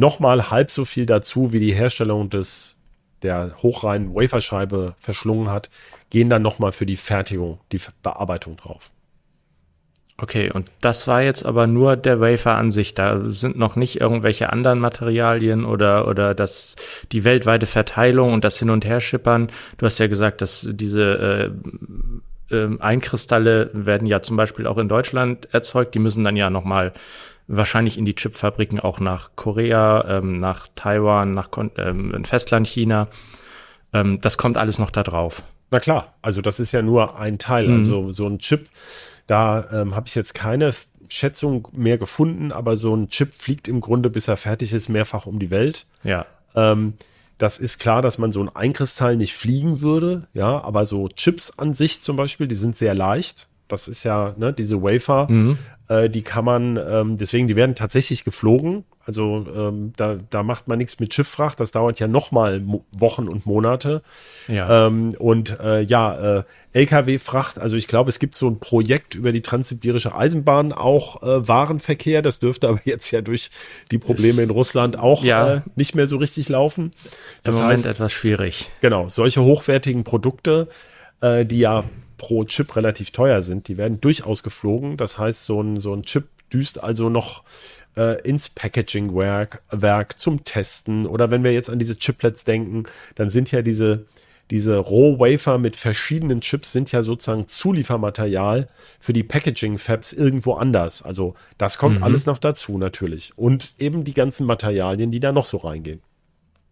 nochmal 0.00 0.50
halb 0.50 0.70
so 0.70 0.84
viel 0.84 1.06
dazu, 1.06 1.52
wie 1.52 1.60
die 1.60 1.74
Herstellung 1.74 2.30
des 2.30 2.76
der 3.22 3.54
hochreinen 3.62 4.14
Waferscheibe 4.14 4.94
verschlungen 4.98 5.50
hat, 5.50 5.68
gehen 6.08 6.30
dann 6.30 6.40
nochmal 6.40 6.72
für 6.72 6.86
die 6.86 6.96
Fertigung, 6.96 7.60
die 7.70 7.80
Bearbeitung 8.02 8.56
drauf. 8.56 8.90
Okay, 10.16 10.50
und 10.50 10.70
das 10.82 11.08
war 11.08 11.22
jetzt 11.22 11.46
aber 11.46 11.66
nur 11.66 11.96
der 11.96 12.20
Wafer 12.20 12.54
an 12.56 12.70
sich. 12.70 12.94
Da 12.94 13.20
sind 13.28 13.58
noch 13.58 13.74
nicht 13.74 14.00
irgendwelche 14.00 14.50
anderen 14.50 14.78
Materialien 14.78 15.64
oder, 15.64 16.06
oder 16.08 16.34
das, 16.34 16.76
die 17.10 17.24
weltweite 17.24 17.64
Verteilung 17.66 18.34
und 18.34 18.44
das 18.44 18.58
Hin- 18.58 18.68
und 18.68 18.84
Herschippern. 18.84 19.50
Du 19.78 19.86
hast 19.86 19.98
ja 19.98 20.08
gesagt, 20.08 20.42
dass 20.42 20.68
diese 20.72 21.52
äh, 22.50 22.54
äh, 22.54 22.78
Einkristalle 22.80 23.70
werden 23.72 24.06
ja 24.06 24.20
zum 24.20 24.36
Beispiel 24.36 24.66
auch 24.66 24.76
in 24.76 24.88
Deutschland 24.88 25.48
erzeugt. 25.52 25.94
Die 25.94 26.00
müssen 26.00 26.24
dann 26.24 26.36
ja 26.36 26.50
nochmal 26.50 26.92
wahrscheinlich 27.50 27.98
in 27.98 28.04
die 28.04 28.14
Chipfabriken 28.14 28.80
auch 28.80 29.00
nach 29.00 29.30
Korea, 29.36 30.18
ähm, 30.18 30.40
nach 30.40 30.68
Taiwan, 30.76 31.34
nach 31.34 31.50
Kon 31.50 31.70
ähm, 31.76 32.24
Festland 32.24 32.66
China. 32.66 33.08
Ähm, 33.92 34.20
das 34.20 34.38
kommt 34.38 34.56
alles 34.56 34.78
noch 34.78 34.90
da 34.90 35.02
drauf. 35.02 35.42
Na 35.70 35.80
klar, 35.80 36.14
also 36.22 36.42
das 36.42 36.60
ist 36.60 36.72
ja 36.72 36.82
nur 36.82 37.18
ein 37.18 37.38
Teil. 37.38 37.68
Mhm. 37.68 37.76
Also 37.76 38.10
so 38.10 38.26
ein 38.26 38.38
Chip, 38.38 38.68
da 39.26 39.66
ähm, 39.72 39.94
habe 39.94 40.06
ich 40.06 40.14
jetzt 40.14 40.34
keine 40.34 40.72
Schätzung 41.08 41.68
mehr 41.72 41.98
gefunden, 41.98 42.52
aber 42.52 42.76
so 42.76 42.94
ein 42.94 43.08
Chip 43.08 43.34
fliegt 43.34 43.68
im 43.68 43.80
Grunde, 43.80 44.10
bis 44.10 44.28
er 44.28 44.36
fertig 44.36 44.72
ist, 44.72 44.88
mehrfach 44.88 45.26
um 45.26 45.38
die 45.38 45.50
Welt. 45.50 45.86
Ja. 46.04 46.26
Ähm, 46.54 46.94
das 47.38 47.58
ist 47.58 47.78
klar, 47.78 48.02
dass 48.02 48.18
man 48.18 48.32
so 48.32 48.42
ein 48.42 48.54
Einkristall 48.54 49.16
nicht 49.16 49.34
fliegen 49.34 49.80
würde, 49.80 50.28
ja, 50.34 50.62
aber 50.62 50.84
so 50.84 51.08
Chips 51.08 51.58
an 51.58 51.74
sich 51.74 52.02
zum 52.02 52.16
Beispiel, 52.16 52.48
die 52.48 52.56
sind 52.56 52.76
sehr 52.76 52.94
leicht. 52.94 53.48
Das 53.70 53.88
ist 53.88 54.04
ja, 54.04 54.34
ne, 54.36 54.52
diese 54.52 54.82
Wafer, 54.82 55.28
äh, 55.88 56.08
die 56.10 56.22
kann 56.22 56.44
man, 56.44 56.76
ähm, 56.76 57.16
deswegen, 57.16 57.48
die 57.48 57.56
werden 57.56 57.74
tatsächlich 57.74 58.24
geflogen. 58.24 58.84
Also 59.06 59.44
ähm, 59.56 59.92
da, 59.96 60.18
da 60.28 60.42
macht 60.44 60.68
man 60.68 60.78
nichts 60.78 61.00
mit 61.00 61.12
Schifffracht, 61.12 61.58
das 61.58 61.72
dauert 61.72 61.98
ja 61.98 62.06
nochmal 62.06 62.62
Wochen 62.96 63.26
und 63.26 63.44
Monate. 63.44 64.02
Ja. 64.46 64.86
Ähm, 64.86 65.14
und 65.18 65.58
äh, 65.58 65.80
ja, 65.80 66.38
äh, 66.38 66.42
Lkw-Fracht, 66.74 67.58
also 67.58 67.74
ich 67.76 67.88
glaube, 67.88 68.10
es 68.10 68.20
gibt 68.20 68.36
so 68.36 68.46
ein 68.48 68.60
Projekt 68.60 69.16
über 69.16 69.32
die 69.32 69.40
Transsibirische 69.40 70.14
Eisenbahn, 70.14 70.72
auch 70.72 71.22
äh, 71.22 71.48
Warenverkehr. 71.48 72.22
Das 72.22 72.38
dürfte 72.38 72.68
aber 72.68 72.80
jetzt 72.84 73.10
ja 73.10 73.20
durch 73.20 73.50
die 73.90 73.98
Probleme 73.98 74.42
in 74.42 74.50
Russland 74.50 74.96
auch 74.98 75.24
Ja. 75.24 75.54
äh, 75.56 75.60
nicht 75.74 75.94
mehr 75.96 76.06
so 76.06 76.16
richtig 76.18 76.48
laufen. 76.48 76.84
Im 76.84 76.92
Das 77.42 77.56
Moment 77.56 77.72
heißt, 77.78 77.86
etwas 77.86 78.12
schwierig. 78.12 78.70
genau, 78.80 79.08
solche 79.08 79.42
hochwertigen 79.42 80.04
Produkte, 80.04 80.68
äh, 81.20 81.44
die 81.44 81.58
ja 81.60 81.84
pro 82.20 82.44
Chip 82.44 82.76
relativ 82.76 83.12
teuer 83.12 83.40
sind, 83.40 83.66
die 83.66 83.78
werden 83.78 83.98
durchaus 83.98 84.42
geflogen. 84.42 84.98
Das 84.98 85.16
heißt, 85.16 85.46
so 85.46 85.62
ein, 85.62 85.80
so 85.80 85.94
ein 85.94 86.02
Chip 86.02 86.28
düst 86.52 86.82
also 86.82 87.08
noch 87.08 87.44
äh, 87.96 88.20
ins 88.28 88.50
Packaging-Werk 88.50 89.62
Werk 89.70 90.18
zum 90.18 90.44
Testen. 90.44 91.06
Oder 91.06 91.30
wenn 91.30 91.42
wir 91.42 91.54
jetzt 91.54 91.70
an 91.70 91.78
diese 91.78 91.96
Chiplets 91.98 92.44
denken, 92.44 92.84
dann 93.14 93.30
sind 93.30 93.50
ja 93.52 93.62
diese, 93.62 94.04
diese 94.50 94.76
Rohwafer 94.76 95.56
mit 95.56 95.76
verschiedenen 95.76 96.42
Chips 96.42 96.72
sind 96.72 96.92
ja 96.92 97.02
sozusagen 97.02 97.48
Zuliefermaterial 97.48 98.68
für 98.98 99.14
die 99.14 99.22
Packaging-Fabs 99.22 100.12
irgendwo 100.12 100.52
anders. 100.52 101.00
Also 101.00 101.34
das 101.56 101.78
kommt 101.78 102.02
alles 102.02 102.26
noch 102.26 102.36
dazu 102.36 102.76
natürlich. 102.76 103.32
Und 103.36 103.72
eben 103.78 104.04
die 104.04 104.14
ganzen 104.14 104.44
Materialien, 104.46 105.10
die 105.10 105.20
da 105.20 105.32
noch 105.32 105.46
so 105.46 105.56
reingehen. 105.56 106.02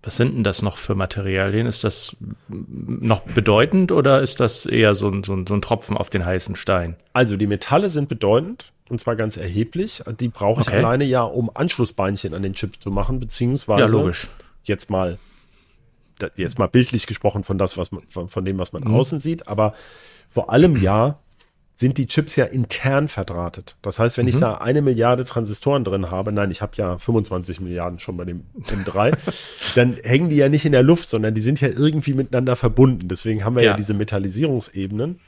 Was 0.02 0.16
sind 0.16 0.34
denn 0.34 0.44
das 0.44 0.62
noch 0.62 0.78
für 0.78 0.94
Materialien? 0.94 1.66
Ist 1.66 1.82
das 1.84 2.16
noch 2.48 3.20
bedeutend 3.20 3.90
oder 3.90 4.22
ist 4.22 4.38
das 4.40 4.64
eher 4.64 4.94
so 4.94 5.08
ein, 5.08 5.24
so 5.24 5.34
ein, 5.34 5.46
so 5.46 5.54
ein 5.54 5.62
Tropfen 5.62 5.96
auf 5.96 6.08
den 6.08 6.24
heißen 6.24 6.54
Stein? 6.56 6.96
Also 7.12 7.36
die 7.36 7.48
Metalle 7.48 7.90
sind 7.90 8.08
bedeutend 8.08 8.72
und 8.88 9.00
zwar 9.00 9.16
ganz 9.16 9.36
erheblich. 9.36 10.02
Die 10.20 10.28
brauche 10.28 10.60
ich 10.62 10.68
Okay. 10.68 10.78
alleine 10.78 11.04
ja, 11.04 11.22
um 11.22 11.50
Anschlussbeinchen 11.52 12.32
an 12.32 12.42
den 12.42 12.52
Chip 12.54 12.80
zu 12.80 12.90
machen, 12.92 13.18
beziehungsweise 13.20 13.80
Ja, 13.80 13.86
logisch. 13.86 14.28
jetzt 14.62 14.88
mal 14.88 15.18
jetzt 16.36 16.58
mal 16.58 16.66
bildlich 16.66 17.06
gesprochen 17.06 17.44
von 17.44 17.58
das, 17.58 17.76
was 17.78 17.92
man 17.92 18.02
von, 18.08 18.28
von 18.28 18.44
dem, 18.44 18.58
was 18.58 18.72
man 18.72 18.82
Mhm. 18.84 18.94
außen 18.94 19.20
sieht, 19.20 19.46
aber 19.46 19.74
vor 20.30 20.50
allem 20.50 20.76
ja 20.76 21.18
sind 21.80 21.96
die 21.96 22.08
Chips 22.08 22.34
ja 22.34 22.44
intern 22.44 23.06
verdrahtet. 23.06 23.76
Das 23.82 24.00
heißt, 24.00 24.18
wenn 24.18 24.24
Mhm. 24.24 24.30
ich 24.30 24.38
da 24.38 24.54
eine 24.56 24.82
Milliarde 24.82 25.24
Transistoren 25.24 25.84
drin 25.84 26.10
habe, 26.10 26.32
nein, 26.32 26.50
ich 26.50 26.60
habe 26.60 26.72
ja 26.74 26.98
25 26.98 27.60
Milliarden 27.60 28.00
schon 28.00 28.16
bei 28.16 28.24
dem 28.24 28.42
M3, 28.66 29.16
dann 29.76 29.96
hängen 30.02 30.28
die 30.28 30.34
ja 30.36 30.48
nicht 30.48 30.64
in 30.64 30.72
der 30.72 30.82
Luft, 30.82 31.08
sondern 31.08 31.34
die 31.34 31.40
sind 31.40 31.60
ja 31.60 31.68
irgendwie 31.68 32.14
miteinander 32.14 32.56
verbunden. 32.56 33.06
Deswegen 33.08 33.44
haben 33.44 33.54
wir 33.54 33.62
ja, 33.62 33.70
Ja. 33.70 33.76
diese 33.76 33.94
Metallisierungsebenen. 33.94 35.20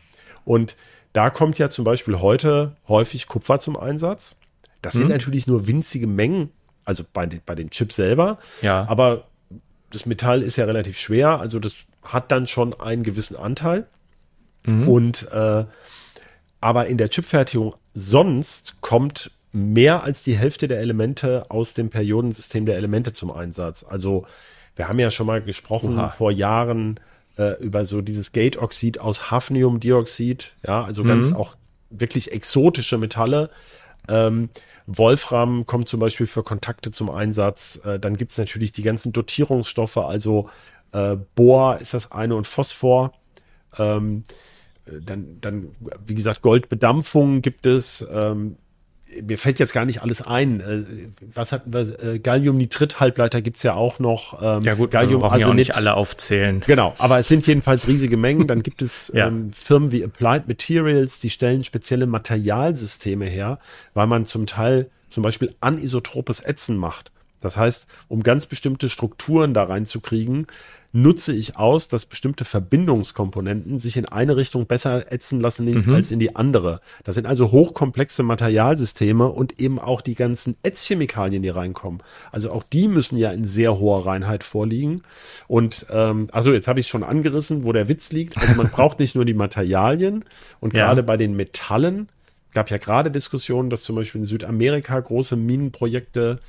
Und 0.44 0.74
da 1.12 1.30
kommt 1.30 1.58
ja 1.60 1.70
zum 1.70 1.84
Beispiel 1.84 2.18
heute 2.18 2.74
häufig 2.88 3.28
Kupfer 3.28 3.60
zum 3.60 3.76
Einsatz. 3.76 4.34
Das 4.82 4.94
Mhm. 4.94 4.98
sind 4.98 5.08
natürlich 5.10 5.46
nur 5.46 5.68
winzige 5.68 6.08
Mengen, 6.08 6.50
also 6.84 7.04
bei, 7.12 7.26
den- 7.26 7.42
bei 7.46 7.54
den 7.54 7.70
Chips 7.70 7.94
selber. 7.94 8.38
Ja. 8.60 8.88
Aber 8.88 9.28
das 9.92 10.04
Metall 10.04 10.42
ist 10.42 10.56
ja 10.56 10.64
relativ 10.64 10.98
schwer, 10.98 11.38
also 11.38 11.60
das 11.60 11.86
hat 12.02 12.32
dann 12.32 12.48
schon 12.48 12.74
einen 12.80 13.04
gewissen 13.04 13.36
Anteil. 13.36 13.86
Und 14.66 15.26
äh, 15.32 15.64
aber 16.60 16.86
in 16.86 16.98
der 16.98 17.08
Chipfertigung 17.08 17.74
sonst 17.94 18.80
kommt 18.80 19.30
mehr 19.52 20.02
als 20.02 20.22
die 20.22 20.36
Hälfte 20.36 20.68
der 20.68 20.80
Elemente 20.80 21.50
aus 21.50 21.74
dem 21.74 21.90
Periodensystem 21.90 22.66
der 22.66 22.76
Elemente 22.76 23.12
zum 23.12 23.32
Einsatz. 23.32 23.84
Also 23.88 24.26
wir 24.76 24.88
haben 24.88 24.98
ja 24.98 25.10
schon 25.10 25.26
mal 25.26 25.42
gesprochen 25.42 25.98
Oha. 25.98 26.10
vor 26.10 26.30
Jahren 26.30 27.00
äh, 27.36 27.60
über 27.62 27.84
so 27.84 28.00
dieses 28.00 28.32
Gate-Oxid 28.32 29.00
aus 29.00 29.30
Hafniumdioxid, 29.30 30.54
ja, 30.66 30.84
also 30.84 31.02
ganz 31.02 31.32
auch 31.32 31.56
wirklich 31.90 32.32
exotische 32.32 32.98
Metalle. 32.98 33.50
Ähm, 34.08 34.50
Wolfram 34.86 35.66
kommt 35.66 35.88
zum 35.88 36.00
Beispiel 36.00 36.26
für 36.26 36.42
Kontakte 36.42 36.90
zum 36.90 37.10
Einsatz. 37.10 37.80
Äh, 37.84 37.98
dann 37.98 38.16
gibt 38.16 38.32
es 38.32 38.38
natürlich 38.38 38.72
die 38.72 38.82
ganzen 38.82 39.12
Dotierungsstoffe, 39.12 39.98
also 39.98 40.48
äh, 40.92 41.16
Bohr 41.34 41.78
ist 41.80 41.94
das 41.94 42.12
eine 42.12 42.36
und 42.36 42.46
Phosphor. 42.46 43.12
Ähm, 43.78 44.24
dann, 45.04 45.38
dann, 45.40 45.68
wie 46.06 46.14
gesagt, 46.14 46.42
Goldbedampfung 46.42 47.42
gibt 47.42 47.66
es. 47.66 48.06
Ähm, 48.12 48.56
mir 49.26 49.38
fällt 49.38 49.58
jetzt 49.58 49.72
gar 49.72 49.84
nicht 49.84 50.02
alles 50.02 50.22
ein. 50.22 50.60
Äh, 50.60 50.84
was 51.34 51.52
hatten 51.52 51.72
wir? 51.72 51.80
Äh, 52.02 52.18
Galliumnitrit-Halbleiter 52.20 53.42
gibt's 53.42 53.62
ja 53.62 53.74
auch 53.74 53.98
noch. 53.98 54.40
Ähm, 54.40 54.62
Ja 54.62 54.74
gut, 54.74 54.90
brauchen 54.90 55.40
ja 55.40 55.48
auch 55.48 55.54
nicht 55.54 55.74
alle 55.74 55.94
aufzählen. 55.94 56.60
Genau, 56.66 56.94
aber 56.98 57.18
es 57.18 57.28
sind 57.28 57.46
jedenfalls 57.46 57.88
riesige 57.88 58.16
Mengen. 58.16 58.46
Dann 58.46 58.62
gibt 58.62 58.82
es 58.82 59.10
Ja. 59.14 59.26
ähm, 59.26 59.52
Firmen 59.52 59.90
wie 59.92 60.04
Applied 60.04 60.46
Materials, 60.48 61.18
die 61.18 61.30
stellen 61.30 61.64
spezielle 61.64 62.06
Materialsysteme 62.06 63.26
her, 63.26 63.58
weil 63.94 64.06
man 64.06 64.26
zum 64.26 64.46
Teil 64.46 64.90
zum 65.08 65.22
Beispiel 65.22 65.54
anisotropes 65.60 66.40
Ätzen 66.40 66.76
macht. 66.76 67.10
Das 67.40 67.56
heißt, 67.56 67.86
um 68.08 68.22
ganz 68.22 68.46
bestimmte 68.46 68.88
Strukturen 68.88 69.54
da 69.54 69.64
reinzukriegen, 69.64 70.46
nutze 70.92 71.32
ich 71.32 71.56
aus, 71.56 71.86
dass 71.88 72.04
bestimmte 72.04 72.44
Verbindungskomponenten 72.44 73.78
sich 73.78 73.96
in 73.96 74.06
eine 74.06 74.36
Richtung 74.36 74.66
besser 74.66 75.10
ätzen 75.12 75.40
lassen 75.40 75.68
in, 75.68 75.88
als 75.94 76.10
in 76.10 76.18
die 76.18 76.34
andere. 76.34 76.80
Das 77.04 77.14
sind 77.14 77.26
also 77.26 77.52
hochkomplexe 77.52 78.22
Materialsysteme 78.24 79.28
und 79.28 79.60
eben 79.60 79.78
auch 79.78 80.00
die 80.00 80.14
ganzen 80.16 80.56
Ätzchemikalien, 80.64 81.42
die 81.42 81.48
reinkommen. 81.48 82.02
Also 82.32 82.50
auch 82.50 82.64
die 82.64 82.88
müssen 82.88 83.16
ja 83.16 83.30
in 83.30 83.44
sehr 83.44 83.78
hoher 83.78 84.04
Reinheit 84.04 84.42
vorliegen. 84.42 85.02
Und 85.46 85.86
ähm, 85.90 86.28
also 86.32 86.52
jetzt 86.52 86.66
habe 86.66 86.80
ich 86.80 86.86
es 86.86 86.90
schon 86.90 87.04
angerissen, 87.04 87.64
wo 87.64 87.72
der 87.72 87.88
Witz 87.88 88.10
liegt. 88.10 88.36
Also 88.36 88.54
man 88.54 88.68
braucht 88.72 88.98
nicht 88.98 89.14
nur 89.14 89.24
die 89.24 89.34
Materialien 89.34 90.24
und 90.58 90.74
Ja. 90.74 90.86
gerade 90.86 91.02
bei 91.04 91.16
den 91.16 91.34
Metallen 91.36 92.08
gab 92.52 92.68
ja 92.68 92.78
gerade 92.78 93.12
Diskussionen, 93.12 93.70
dass 93.70 93.84
zum 93.84 93.94
Beispiel 93.94 94.22
in 94.22 94.24
Südamerika 94.24 94.98
große 94.98 95.36
Minenprojekte 95.36 96.40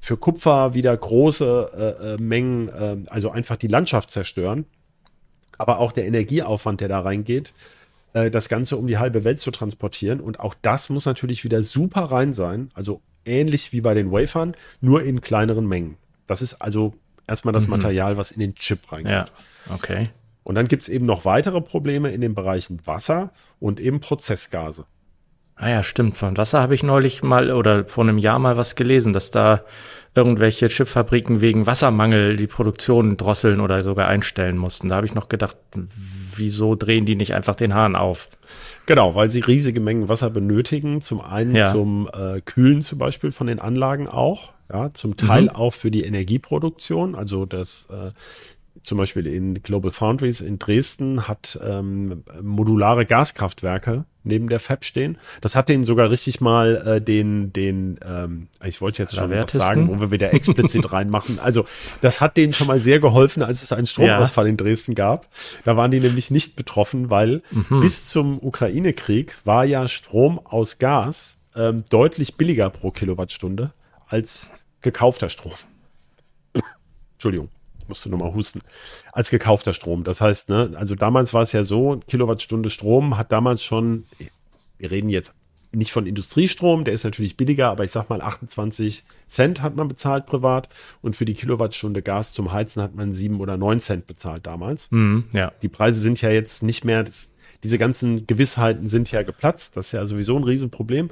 für 0.00 0.16
Kupfer 0.16 0.74
wieder 0.74 0.96
große 0.96 1.70
äh, 2.00 2.14
äh, 2.14 2.16
Mengen, 2.18 2.68
äh, 2.68 2.96
also 3.08 3.30
einfach 3.30 3.56
die 3.56 3.68
Landschaft 3.68 4.10
zerstören. 4.10 4.66
Aber 5.58 5.78
auch 5.78 5.92
der 5.92 6.06
Energieaufwand, 6.06 6.80
der 6.80 6.88
da 6.88 7.00
reingeht, 7.00 7.54
äh, 8.12 8.30
das 8.30 8.48
Ganze 8.48 8.76
um 8.76 8.86
die 8.86 8.98
halbe 8.98 9.24
Welt 9.24 9.40
zu 9.40 9.50
transportieren. 9.50 10.20
Und 10.20 10.40
auch 10.40 10.54
das 10.62 10.90
muss 10.90 11.06
natürlich 11.06 11.44
wieder 11.44 11.62
super 11.62 12.04
rein 12.04 12.32
sein. 12.32 12.70
Also 12.74 13.00
ähnlich 13.24 13.72
wie 13.72 13.80
bei 13.80 13.94
den 13.94 14.12
Wafern, 14.12 14.54
nur 14.80 15.02
in 15.02 15.20
kleineren 15.20 15.66
Mengen. 15.66 15.96
Das 16.26 16.42
ist 16.42 16.54
also 16.54 16.94
erstmal 17.26 17.52
das 17.52 17.66
Material, 17.66 18.16
was 18.16 18.30
in 18.30 18.40
den 18.40 18.54
Chip 18.54 18.90
reingeht. 18.90 19.12
Ja, 19.12 19.26
okay. 19.72 20.10
Und 20.44 20.54
dann 20.54 20.68
gibt 20.68 20.82
es 20.82 20.88
eben 20.88 21.06
noch 21.06 21.24
weitere 21.24 21.60
Probleme 21.60 22.12
in 22.12 22.20
den 22.20 22.34
Bereichen 22.34 22.80
Wasser 22.84 23.32
und 23.58 23.80
eben 23.80 24.00
Prozessgase. 24.00 24.84
Ah 25.56 25.70
ja, 25.70 25.82
stimmt. 25.82 26.16
Von 26.18 26.36
Wasser 26.36 26.60
habe 26.60 26.74
ich 26.74 26.82
neulich 26.82 27.22
mal 27.22 27.50
oder 27.50 27.84
vor 27.86 28.04
einem 28.04 28.18
Jahr 28.18 28.38
mal 28.38 28.56
was 28.58 28.74
gelesen, 28.74 29.12
dass 29.14 29.30
da 29.30 29.62
irgendwelche 30.14 30.68
Chipfabriken 30.68 31.40
wegen 31.40 31.66
Wassermangel 31.66 32.36
die 32.36 32.46
Produktion 32.46 33.16
drosseln 33.16 33.60
oder 33.60 33.82
sogar 33.82 34.08
einstellen 34.08 34.56
mussten. 34.58 34.88
Da 34.88 34.96
habe 34.96 35.06
ich 35.06 35.14
noch 35.14 35.28
gedacht, 35.28 35.56
wieso 36.34 36.74
drehen 36.74 37.04
die 37.06 37.16
nicht 37.16 37.34
einfach 37.34 37.54
den 37.54 37.74
Hahn 37.74 37.96
auf? 37.96 38.28
Genau, 38.86 39.14
weil 39.14 39.30
sie 39.30 39.40
riesige 39.40 39.80
Mengen 39.80 40.08
Wasser 40.08 40.30
benötigen. 40.30 41.00
Zum 41.00 41.20
einen 41.20 41.54
Ja. 41.56 41.72
zum 41.72 42.08
äh, 42.12 42.40
Kühlen 42.40 42.82
zum 42.82 42.98
Beispiel 42.98 43.32
von 43.32 43.46
den 43.46 43.58
Anlagen 43.58 44.08
auch. 44.08 44.52
Ja, 44.72 44.92
zum 44.94 45.16
Teil 45.16 45.44
Mhm. 45.44 45.48
auch 45.50 45.72
für 45.74 45.90
die 45.90 46.02
Energieproduktion. 46.04 47.14
Also 47.14 47.46
das 47.46 47.86
äh, 47.90 48.10
zum 48.86 48.98
Beispiel 48.98 49.26
in 49.26 49.62
Global 49.62 49.90
Foundries 49.90 50.40
in 50.40 50.60
Dresden 50.60 51.26
hat 51.26 51.58
ähm, 51.62 52.22
modulare 52.40 53.04
Gaskraftwerke 53.04 54.04
neben 54.22 54.48
der 54.48 54.60
Fab 54.60 54.84
stehen. 54.84 55.18
Das 55.40 55.56
hat 55.56 55.68
denen 55.68 55.82
sogar 55.82 56.08
richtig 56.10 56.40
mal 56.40 56.76
äh, 56.86 57.00
den, 57.00 57.52
den, 57.52 57.98
ähm, 58.06 58.46
ich 58.64 58.80
wollte 58.80 59.02
jetzt 59.02 59.14
schon 59.16 59.30
was 59.30 59.50
sagen, 59.50 59.88
wo 59.88 59.98
wir 59.98 60.12
wieder 60.12 60.32
explizit 60.32 60.92
reinmachen. 60.92 61.40
Also 61.40 61.64
das 62.00 62.20
hat 62.20 62.36
denen 62.36 62.52
schon 62.52 62.68
mal 62.68 62.80
sehr 62.80 63.00
geholfen, 63.00 63.42
als 63.42 63.64
es 63.64 63.72
einen 63.72 63.88
Stromausfall 63.88 64.46
in 64.46 64.56
Dresden 64.56 64.94
gab. 64.94 65.28
Da 65.64 65.76
waren 65.76 65.90
die 65.90 66.00
nämlich 66.00 66.30
nicht 66.30 66.54
betroffen, 66.54 67.10
weil 67.10 67.42
bis 67.80 68.08
zum 68.08 68.38
Ukraine-Krieg 68.40 69.34
war 69.44 69.64
ja 69.64 69.88
Strom 69.88 70.40
aus 70.44 70.78
Gas 70.78 71.38
ähm, 71.56 71.82
deutlich 71.90 72.36
billiger 72.36 72.70
pro 72.70 72.92
Kilowattstunde 72.92 73.72
als 74.06 74.50
gekaufter 74.80 75.28
Strom. 75.28 75.54
Entschuldigung, 77.14 77.48
musste 77.88 78.08
nochmal 78.08 78.34
husten. 78.34 78.60
Als 79.12 79.30
gekaufter 79.30 79.72
Strom. 79.72 80.04
Das 80.04 80.20
heißt, 80.20 80.48
ne, 80.48 80.72
also 80.76 80.94
damals 80.94 81.34
war 81.34 81.42
es 81.42 81.52
ja 81.52 81.64
so, 81.64 82.00
Kilowattstunde 82.08 82.70
Strom 82.70 83.16
hat 83.16 83.32
damals 83.32 83.62
schon, 83.62 84.04
wir 84.78 84.90
reden 84.90 85.08
jetzt 85.08 85.34
nicht 85.72 85.92
von 85.92 86.06
Industriestrom, 86.06 86.84
der 86.84 86.94
ist 86.94 87.04
natürlich 87.04 87.36
billiger, 87.36 87.68
aber 87.68 87.84
ich 87.84 87.90
sag 87.90 88.08
mal 88.08 88.22
28 88.22 89.04
Cent 89.26 89.62
hat 89.62 89.76
man 89.76 89.88
bezahlt 89.88 90.24
privat 90.26 90.68
und 91.02 91.16
für 91.16 91.24
die 91.24 91.34
Kilowattstunde 91.34 92.02
Gas 92.02 92.32
zum 92.32 92.52
Heizen 92.52 92.82
hat 92.82 92.94
man 92.94 93.12
sieben 93.12 93.40
oder 93.40 93.56
neun 93.56 93.80
Cent 93.80 94.06
bezahlt 94.06 94.46
damals. 94.46 94.90
Mhm, 94.90 95.24
ja. 95.32 95.52
Die 95.62 95.68
Preise 95.68 96.00
sind 96.00 96.20
ja 96.22 96.30
jetzt 96.30 96.62
nicht 96.62 96.84
mehr, 96.84 97.02
das, 97.02 97.28
diese 97.62 97.78
ganzen 97.78 98.26
Gewissheiten 98.26 98.88
sind 98.88 99.10
ja 99.10 99.22
geplatzt. 99.22 99.76
Das 99.76 99.86
ist 99.86 99.92
ja 99.92 100.06
sowieso 100.06 100.36
ein 100.36 100.44
Riesenproblem. 100.44 101.10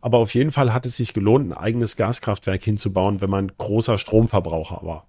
Aber 0.00 0.18
auf 0.18 0.34
jeden 0.34 0.50
Fall 0.50 0.74
hat 0.74 0.84
es 0.84 0.96
sich 0.96 1.14
gelohnt, 1.14 1.48
ein 1.48 1.56
eigenes 1.56 1.96
Gaskraftwerk 1.96 2.62
hinzubauen, 2.62 3.20
wenn 3.20 3.30
man 3.30 3.52
großer 3.56 3.98
Stromverbraucher 3.98 4.80
war. 4.82 5.06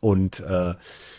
Und 0.00 0.40
äh, 0.40 0.74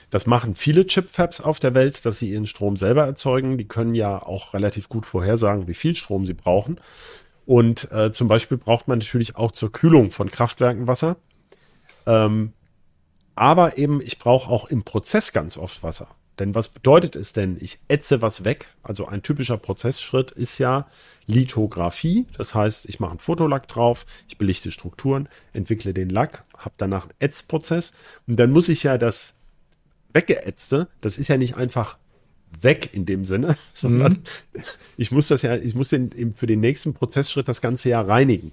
das 0.09 0.25
machen 0.25 0.55
viele 0.55 0.85
Chipfabs 0.85 1.41
auf 1.41 1.59
der 1.59 1.73
Welt, 1.73 2.05
dass 2.05 2.19
sie 2.19 2.31
ihren 2.31 2.47
Strom 2.47 2.77
selber 2.77 3.05
erzeugen. 3.05 3.57
Die 3.57 3.67
können 3.67 3.95
ja 3.95 4.21
auch 4.21 4.53
relativ 4.53 4.89
gut 4.89 5.05
vorhersagen, 5.05 5.67
wie 5.67 5.73
viel 5.73 5.95
Strom 5.95 6.25
sie 6.25 6.33
brauchen. 6.33 6.79
Und 7.45 7.91
äh, 7.91 8.11
zum 8.11 8.27
Beispiel 8.27 8.57
braucht 8.57 8.87
man 8.87 8.99
natürlich 8.99 9.35
auch 9.35 9.51
zur 9.51 9.71
Kühlung 9.71 10.11
von 10.11 10.29
Kraftwerken 10.29 10.87
Wasser. 10.87 11.17
Ähm, 12.05 12.53
aber 13.35 13.77
eben, 13.77 14.01
ich 14.01 14.19
brauche 14.19 14.49
auch 14.49 14.69
im 14.69 14.83
Prozess 14.83 15.31
ganz 15.31 15.57
oft 15.57 15.81
Wasser. 15.81 16.07
Denn 16.39 16.55
was 16.55 16.69
bedeutet 16.69 17.15
es 17.15 17.33
denn? 17.33 17.57
Ich 17.59 17.79
ätze 17.89 18.21
was 18.21 18.45
weg. 18.45 18.67
Also 18.81 19.07
ein 19.07 19.21
typischer 19.21 19.57
Prozessschritt 19.57 20.31
ist 20.31 20.57
ja 20.57 20.87
Lithografie. 21.27 22.25
Das 22.37 22.55
heißt, 22.55 22.87
ich 22.87 22.99
mache 22.99 23.11
einen 23.11 23.19
Fotolack 23.19 23.67
drauf, 23.67 24.05
ich 24.27 24.37
belichte 24.37 24.71
Strukturen, 24.71 25.27
entwickle 25.53 25.93
den 25.93 26.09
Lack, 26.09 26.45
habe 26.57 26.75
danach 26.77 27.03
einen 27.03 27.13
Ätzprozess. 27.19 27.93
Und 28.25 28.37
dann 28.37 28.51
muss 28.51 28.69
ich 28.69 28.83
ja 28.83 28.97
das 28.97 29.35
Weggeätzte, 30.13 30.87
das 31.01 31.17
ist 31.17 31.27
ja 31.27 31.37
nicht 31.37 31.55
einfach 31.55 31.97
weg 32.61 32.89
in 32.93 33.05
dem 33.05 33.25
Sinne, 33.25 33.57
sondern 33.73 34.23
ich 34.97 35.11
muss 35.11 35.27
das 35.27 35.41
ja, 35.41 35.55
ich 35.55 35.75
muss 35.75 35.89
den, 35.89 36.33
für 36.33 36.47
den 36.47 36.61
nächsten 36.61 36.93
Prozessschritt 36.93 37.47
das 37.47 37.61
Ganze 37.61 37.89
ja 37.89 38.01
reinigen. 38.01 38.51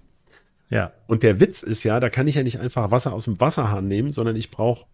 Ja. 0.68 0.92
Und 1.06 1.22
der 1.22 1.38
Witz 1.38 1.62
ist 1.62 1.84
ja, 1.84 2.00
da 2.00 2.10
kann 2.10 2.26
ich 2.26 2.34
ja 2.34 2.42
nicht 2.42 2.58
einfach 2.58 2.90
Wasser 2.90 3.12
aus 3.12 3.24
dem 3.24 3.40
Wasserhahn 3.40 3.86
nehmen, 3.86 4.10
sondern 4.10 4.34
ich 4.34 4.50
brauche 4.50 4.86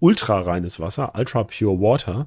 ultra 0.00 0.40
reines 0.40 0.80
Wasser, 0.80 1.12
ultra 1.16 1.44
pure 1.44 1.80
water. 1.80 2.26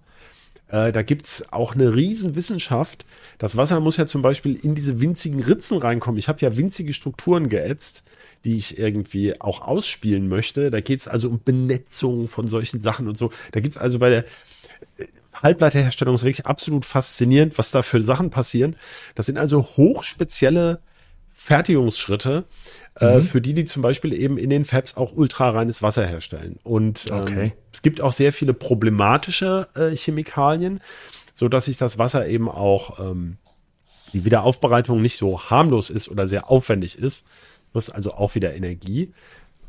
Äh, 0.69 0.91
da 0.91 1.01
gibt's 1.01 1.51
auch 1.51 1.73
eine 1.73 1.95
riesen 1.95 2.35
Wissenschaft. 2.35 3.05
Das 3.37 3.57
Wasser 3.57 3.79
muss 3.79 3.97
ja 3.97 4.05
zum 4.05 4.21
Beispiel 4.21 4.55
in 4.55 4.75
diese 4.75 5.01
winzigen 5.01 5.41
Ritzen 5.41 5.77
reinkommen. 5.77 6.19
Ich 6.19 6.27
habe 6.27 6.39
ja 6.41 6.55
winzige 6.57 6.93
Strukturen 6.93 7.49
geätzt, 7.49 8.03
die 8.45 8.57
ich 8.57 8.77
irgendwie 8.77 9.39
auch 9.41 9.61
ausspielen 9.61 10.27
möchte. 10.27 10.69
Da 10.71 10.81
geht's 10.81 11.07
also 11.07 11.29
um 11.29 11.41
Benetzung 11.43 12.27
von 12.27 12.47
solchen 12.47 12.79
Sachen 12.79 13.07
und 13.07 13.17
so. 13.17 13.31
Da 13.51 13.59
gibt's 13.59 13.77
also 13.77 13.99
bei 13.99 14.09
der 14.09 14.25
äh, 14.97 15.07
Halbleiterherstellung 15.33 16.15
ist 16.15 16.23
wirklich 16.23 16.45
absolut 16.45 16.85
faszinierend, 16.85 17.57
was 17.57 17.71
da 17.71 17.81
für 17.81 18.03
Sachen 18.03 18.29
passieren. 18.29 18.75
Das 19.15 19.25
sind 19.25 19.37
also 19.37 19.63
hochspezielle 19.63 20.81
Fertigungsschritte, 21.41 22.43
äh, 22.95 23.21
für 23.21 23.39
die 23.39 23.53
die 23.53 23.63
zum 23.63 23.81
Beispiel 23.81 24.11
eben 24.11 24.37
in 24.37 24.49
den 24.49 24.65
Fabs 24.65 24.97
auch 24.97 25.13
ultrareines 25.13 25.81
Wasser 25.81 26.05
herstellen. 26.05 26.59
Und 26.63 27.07
ähm, 27.09 27.19
Okay. 27.21 27.53
es 27.71 27.81
gibt 27.81 28.01
auch 28.01 28.11
sehr 28.11 28.33
viele 28.33 28.53
problematische 28.53 29.69
äh, 29.73 29.95
Chemikalien, 29.95 30.81
so 31.33 31.47
dass 31.47 31.65
sich 31.65 31.77
das 31.77 31.97
Wasser 31.97 32.27
eben 32.27 32.49
auch 32.49 32.99
ähm, 32.99 33.37
die 34.11 34.25
Wiederaufbereitung 34.25 35.01
nicht 35.01 35.15
so 35.15 35.39
harmlos 35.49 35.89
ist 35.89 36.09
oder 36.09 36.27
sehr 36.27 36.51
aufwendig 36.51 36.99
ist. 36.99 37.25
Das 37.73 37.87
ist 37.87 37.93
also 37.93 38.13
auch 38.15 38.35
wieder 38.35 38.53
Energie. 38.53 39.13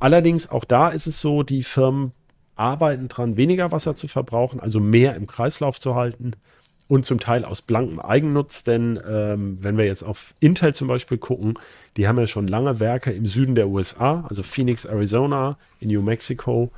Allerdings 0.00 0.50
auch 0.50 0.64
da 0.64 0.88
ist 0.88 1.06
es 1.06 1.20
so, 1.20 1.44
die 1.44 1.62
Firmen 1.62 2.10
arbeiten 2.56 3.06
dran, 3.06 3.36
weniger 3.36 3.70
Wasser 3.70 3.94
zu 3.94 4.08
verbrauchen, 4.08 4.58
also 4.58 4.80
mehr 4.80 5.14
im 5.14 5.28
Kreislauf 5.28 5.78
zu 5.78 5.94
halten 5.94 6.32
und 6.90 7.06
zum 7.06 7.20
Teil 7.20 7.44
aus 7.44 7.62
blankem 7.62 8.00
Eigennutz, 8.00 8.64
denn 8.64 8.98
ähm, 9.08 9.58
wenn 9.60 9.78
wir 9.78 9.84
jetzt 9.84 10.02
auf 10.02 10.34
Intel 10.40 10.74
zum 10.74 10.88
Beispiel 10.88 11.18
gucken, 11.18 11.56
die 11.96 12.08
haben 12.08 12.18
ja 12.18 12.26
schon 12.26 12.48
lange 12.48 12.80
Werke 12.80 13.12
im 13.12 13.26
Süden 13.26 13.54
der 13.54 13.68
USA, 13.68 14.26
also 14.28 14.42
Phoenix, 14.42 14.86
Arizona, 14.86 15.56
in 15.78 15.86
New 15.88 16.02
Mexico. 16.02 16.72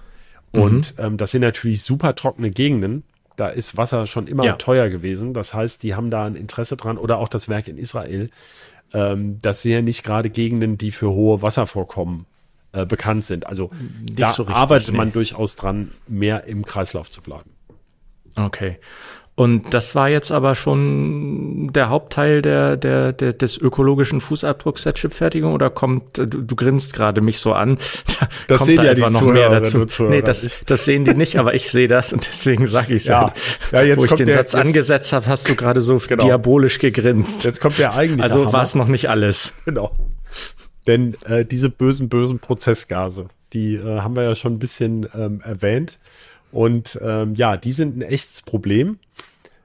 Und 0.51 0.97
ähm, 0.99 1.17
das 1.17 1.31
sind 1.31 1.41
natürlich 1.41 1.83
super 1.83 2.15
trockene 2.15 2.51
Gegenden. 2.51 3.05
Da 3.37 3.49
ist 3.49 3.79
Wasser 3.79 4.07
schon 4.07 4.27
immer 4.27 4.45
Ja. 4.45 4.53
teuer 4.57 4.91
gewesen. 4.91 5.33
Das 5.33 5.55
heißt, 5.55 5.83
die 5.83 5.95
haben 5.95 6.11
da 6.11 6.27
ein 6.27 6.35
Interesse 6.35 6.77
dran. 6.77 6.99
Oder 6.99 7.17
auch 7.17 7.29
das 7.29 7.49
Werk 7.49 7.67
in 7.67 7.79
Israel. 7.79 8.29
Ähm, 8.93 9.39
das 9.41 9.63
sind 9.63 9.73
ja 9.73 9.81
nicht 9.81 10.05
gerade 10.05 10.29
Gegenden, 10.29 10.77
die 10.77 10.91
für 10.91 11.09
hohe 11.09 11.41
Wasservorkommen 11.41 12.27
äh, 12.73 12.85
bekannt 12.85 13.25
sind. 13.25 13.47
Also 13.47 13.71
da 14.15 14.35
so 14.35 14.43
richtig, 14.43 14.57
arbeitet 14.57 14.95
man 14.95 15.09
nee. 15.09 15.15
durchaus 15.15 15.57
dran, 15.57 15.93
mehr 16.07 16.45
im 16.45 16.67
Kreislauf 16.67 17.11
zu 17.11 17.23
bleiben. 17.23 17.49
Okay. 18.37 18.79
Und 19.35 19.73
das 19.73 19.95
war 19.95 20.11
jetzt 20.11 20.31
aber 20.31 20.55
schon 20.55 21.71
der 21.73 21.89
Hauptteil 21.89 22.43
der, 22.43 22.77
der, 22.77 23.15
der, 23.15 23.33
des 23.33 23.57
ökologischen 23.57 24.21
Fußabdrucks 24.21 24.83
der 24.83 24.93
Chipfertigung 24.93 25.55
oder 25.55 25.71
kommt, 25.71 26.19
du, 26.19 26.27
du 26.27 26.55
grinst 26.55 26.93
gerade 26.93 27.23
mich 27.23 27.39
so 27.39 27.55
an, 27.55 27.79
da 28.21 28.29
Das 28.47 28.59
kommt 28.59 28.67
sehen 28.67 28.77
da 28.77 28.85
ja 28.85 28.95
die 28.95 29.03
einfach 29.03 29.21
noch 29.23 29.27
mehr 29.33 29.45
Zuhörerinnen 29.49 29.63
dazu. 29.65 29.87
Zuhörer 29.87 30.15
nee, 30.17 30.23
das, 30.23 30.61
das 30.67 30.85
sehen 30.85 31.07
die 31.07 31.15
nicht, 31.15 31.39
aber 31.39 31.55
ich 31.55 31.71
sehe 31.71 31.89
das 31.89 32.13
und 32.13 32.27
deswegen 32.27 32.67
sage 32.67 32.89
ich 32.95 33.03
es 33.03 33.09
Ja. 33.09 33.33
Ja, 33.73 33.81
jetzt 33.83 34.01
Wo 34.01 34.05
ich 34.05 34.13
den 34.13 34.27
der- 34.27 34.37
Satz 34.37 34.53
jetzt- 34.53 34.61
angesetzt 34.67 35.13
habe, 35.15 35.27
hast 35.27 35.49
du 35.49 35.55
gerade 35.57 35.81
so 35.81 35.97
Genau. 35.97 36.25
diabolisch 36.27 36.79
gegrinst. 36.79 37.45
Jetzt 37.45 37.61
kommt 37.63 37.79
der 37.79 37.95
eigentliche 37.95 38.25
also 38.25 38.53
war 38.53 38.63
es 38.63 38.75
noch 38.75 38.89
nicht 38.89 39.09
alles. 39.09 39.55
Genau. 39.65 39.93
Denn 40.87 41.17
äh, 41.25 41.45
diese 41.47 41.71
bösen, 41.71 42.09
bösen 42.11 42.39
Prozessgase, 42.39 43.29
die 43.55 43.77
äh, 43.77 44.01
haben 44.01 44.15
wir 44.15 44.25
ja 44.25 44.35
schon 44.35 44.53
ein 44.55 44.59
bisschen 44.59 45.07
ähm, 45.15 45.41
erwähnt. 45.45 45.99
Und 46.53 46.99
ähm, 47.03 47.35
ja, 47.35 47.57
die 47.57 47.73
sind 47.73 47.97
ein 47.97 48.03
echtes 48.03 48.43
Problem. 48.43 48.99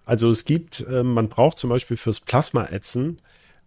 Also 0.05 0.31
es 0.31 0.45
gibt, 0.45 0.85
ähm, 0.89 1.13
man 1.13 1.27
braucht 1.29 1.57
zum 1.57 1.69
Beispiel 1.69 1.97
fürs 1.97 2.21
Plasmaätzen 2.21 3.19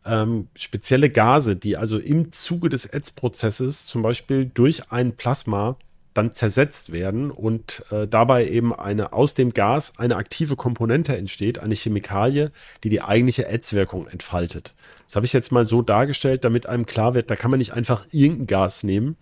ähm, 0.06 0.48
spezielle 0.54 1.11
Gase, 1.11 1.54
die 1.54 1.76
also 1.76 1.98
im 1.98 2.33
Zuge 2.33 2.70
des 2.70 2.87
Ätzprozesses 2.87 3.85
zum 3.85 4.02
Beispiel 4.02 4.46
durch 4.46 4.90
ein 4.90 5.12
Plasma 5.16 5.76
dann 6.14 6.33
zersetzt 6.33 6.90
werden 6.90 7.30
und 7.30 7.85
äh, 7.90 8.09
dabei 8.09 8.48
eben 8.48 8.74
eine 8.74 9.12
aus 9.12 9.35
dem 9.35 9.54
Gas 9.54 9.92
eine 9.98 10.16
aktive 10.16 10.56
Komponente 10.56 11.16
entsteht, 11.16 11.61
eine 11.61 11.74
Chemikalie, 11.74 12.50
die 12.83 12.88
die 12.88 13.02
eigentliche 13.02 13.46
Ätzwirkung 13.46 14.09
entfaltet. 14.09 14.74
Das 15.06 15.16
habe 15.16 15.26
ich 15.26 15.33
jetzt 15.33 15.52
mal 15.52 15.66
so 15.66 15.83
dargestellt, 15.83 16.44
damit 16.44 16.66
einem 16.66 16.87
klar 16.87 17.14
wird, 17.14 17.30
da 17.30 17.37
kann 17.37 17.50
man 17.50 17.59
nicht 17.59 17.74
einfach 17.74 18.06
irgendein 18.12 18.46
Gas 18.46 18.83
nehmen, 18.83 19.16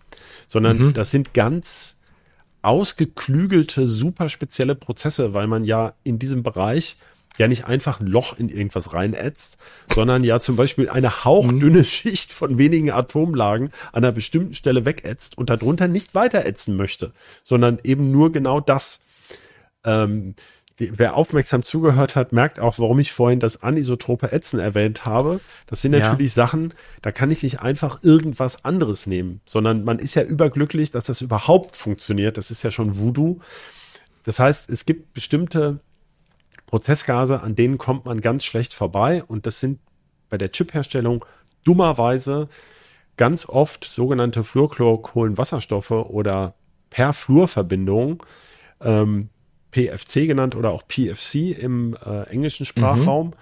sondern 0.47 0.93
das 0.93 1.11
sind 1.11 1.33
ganz 1.33 1.95
ausgeklügelte, 2.69 3.87
super 3.87 4.29
spezielle 4.29 4.75
Prozesse, 4.75 5.33
weil 5.33 5.47
man 5.47 5.63
ja 5.63 5.93
in 6.03 6.19
diesem 6.19 6.43
Bereich 6.43 6.97
ja 7.39 7.47
nicht 7.47 7.65
einfach 7.65 7.99
ein 7.99 8.05
Loch 8.05 8.37
in 8.37 8.47
irgendwas 8.47 8.93
reinätzt, 8.93 9.57
sondern 9.91 10.23
ja 10.23 10.39
zum 10.39 10.55
Beispiel 10.55 10.87
eine 10.87 11.25
hauchdünne 11.25 11.83
Schicht 11.83 12.31
von 12.31 12.59
wenigen 12.59 12.91
Atomlagen 12.91 13.71
an 13.91 14.03
einer 14.03 14.11
bestimmten 14.11 14.53
Stelle 14.53 14.85
wegätzt 14.85 15.35
und 15.35 15.49
darunter 15.49 15.87
nicht 15.87 16.13
weiter 16.13 16.45
ätzen 16.45 16.77
möchte, 16.77 17.11
sondern 17.41 17.79
eben 17.83 18.11
nur 18.11 18.31
genau 18.31 18.59
das. 18.59 19.01
Ähm, 19.83 20.35
die, 20.79 20.97
wer 20.97 21.15
aufmerksam 21.15 21.63
zugehört 21.63 22.15
hat, 22.15 22.31
merkt 22.31 22.59
auch, 22.59 22.79
warum 22.79 22.99
ich 22.99 23.11
vorhin 23.11 23.39
das 23.39 23.61
anisotrope 23.63 24.31
Ätzen 24.31 24.59
erwähnt 24.59 25.05
habe. 25.05 25.41
Das 25.67 25.81
sind 25.81 25.93
Ja. 25.93 25.99
natürlich 25.99 26.33
Sachen, 26.33 26.73
da 27.01 27.11
kann 27.11 27.31
ich 27.31 27.43
nicht 27.43 27.59
einfach 27.59 28.01
irgendwas 28.03 28.63
anderes 28.65 29.05
nehmen, 29.05 29.41
sondern 29.45 29.83
man 29.83 29.99
ist 29.99 30.15
ja 30.15 30.23
überglücklich, 30.23 30.91
dass 30.91 31.05
das 31.05 31.21
überhaupt 31.21 31.75
funktioniert. 31.75 32.37
Das 32.37 32.49
ist 32.51 32.63
ja 32.63 32.71
schon 32.71 32.97
Voodoo. 32.97 33.39
Das 34.23 34.39
heißt, 34.39 34.69
es 34.69 34.85
gibt 34.85 35.13
bestimmte 35.13 35.79
Prozessgase, 36.67 37.41
an 37.41 37.55
denen 37.55 37.77
kommt 37.77 38.05
man 38.05 38.21
ganz 38.21 38.43
schlecht 38.43 38.73
vorbei 38.73 39.23
und 39.23 39.45
das 39.45 39.59
sind 39.59 39.79
bei 40.29 40.37
der 40.37 40.51
Chipherstellung 40.51 41.25
dummerweise 41.63 42.47
ganz 43.17 43.49
oft 43.49 43.83
sogenannte 43.83 44.43
Fluorchlorkohlenwasserstoffe 44.43 45.91
oder 45.91 46.53
Perfluorverbindungen, 46.89 48.19
ähm, 48.81 49.29
PFC 49.71 50.27
genannt 50.27 50.55
oder 50.55 50.71
auch 50.71 50.83
PFC 50.87 51.57
im 51.57 51.95
äh, 52.05 52.23
englischen 52.23 52.65
Sprachraum. 52.65 53.27
Mhm. 53.27 53.33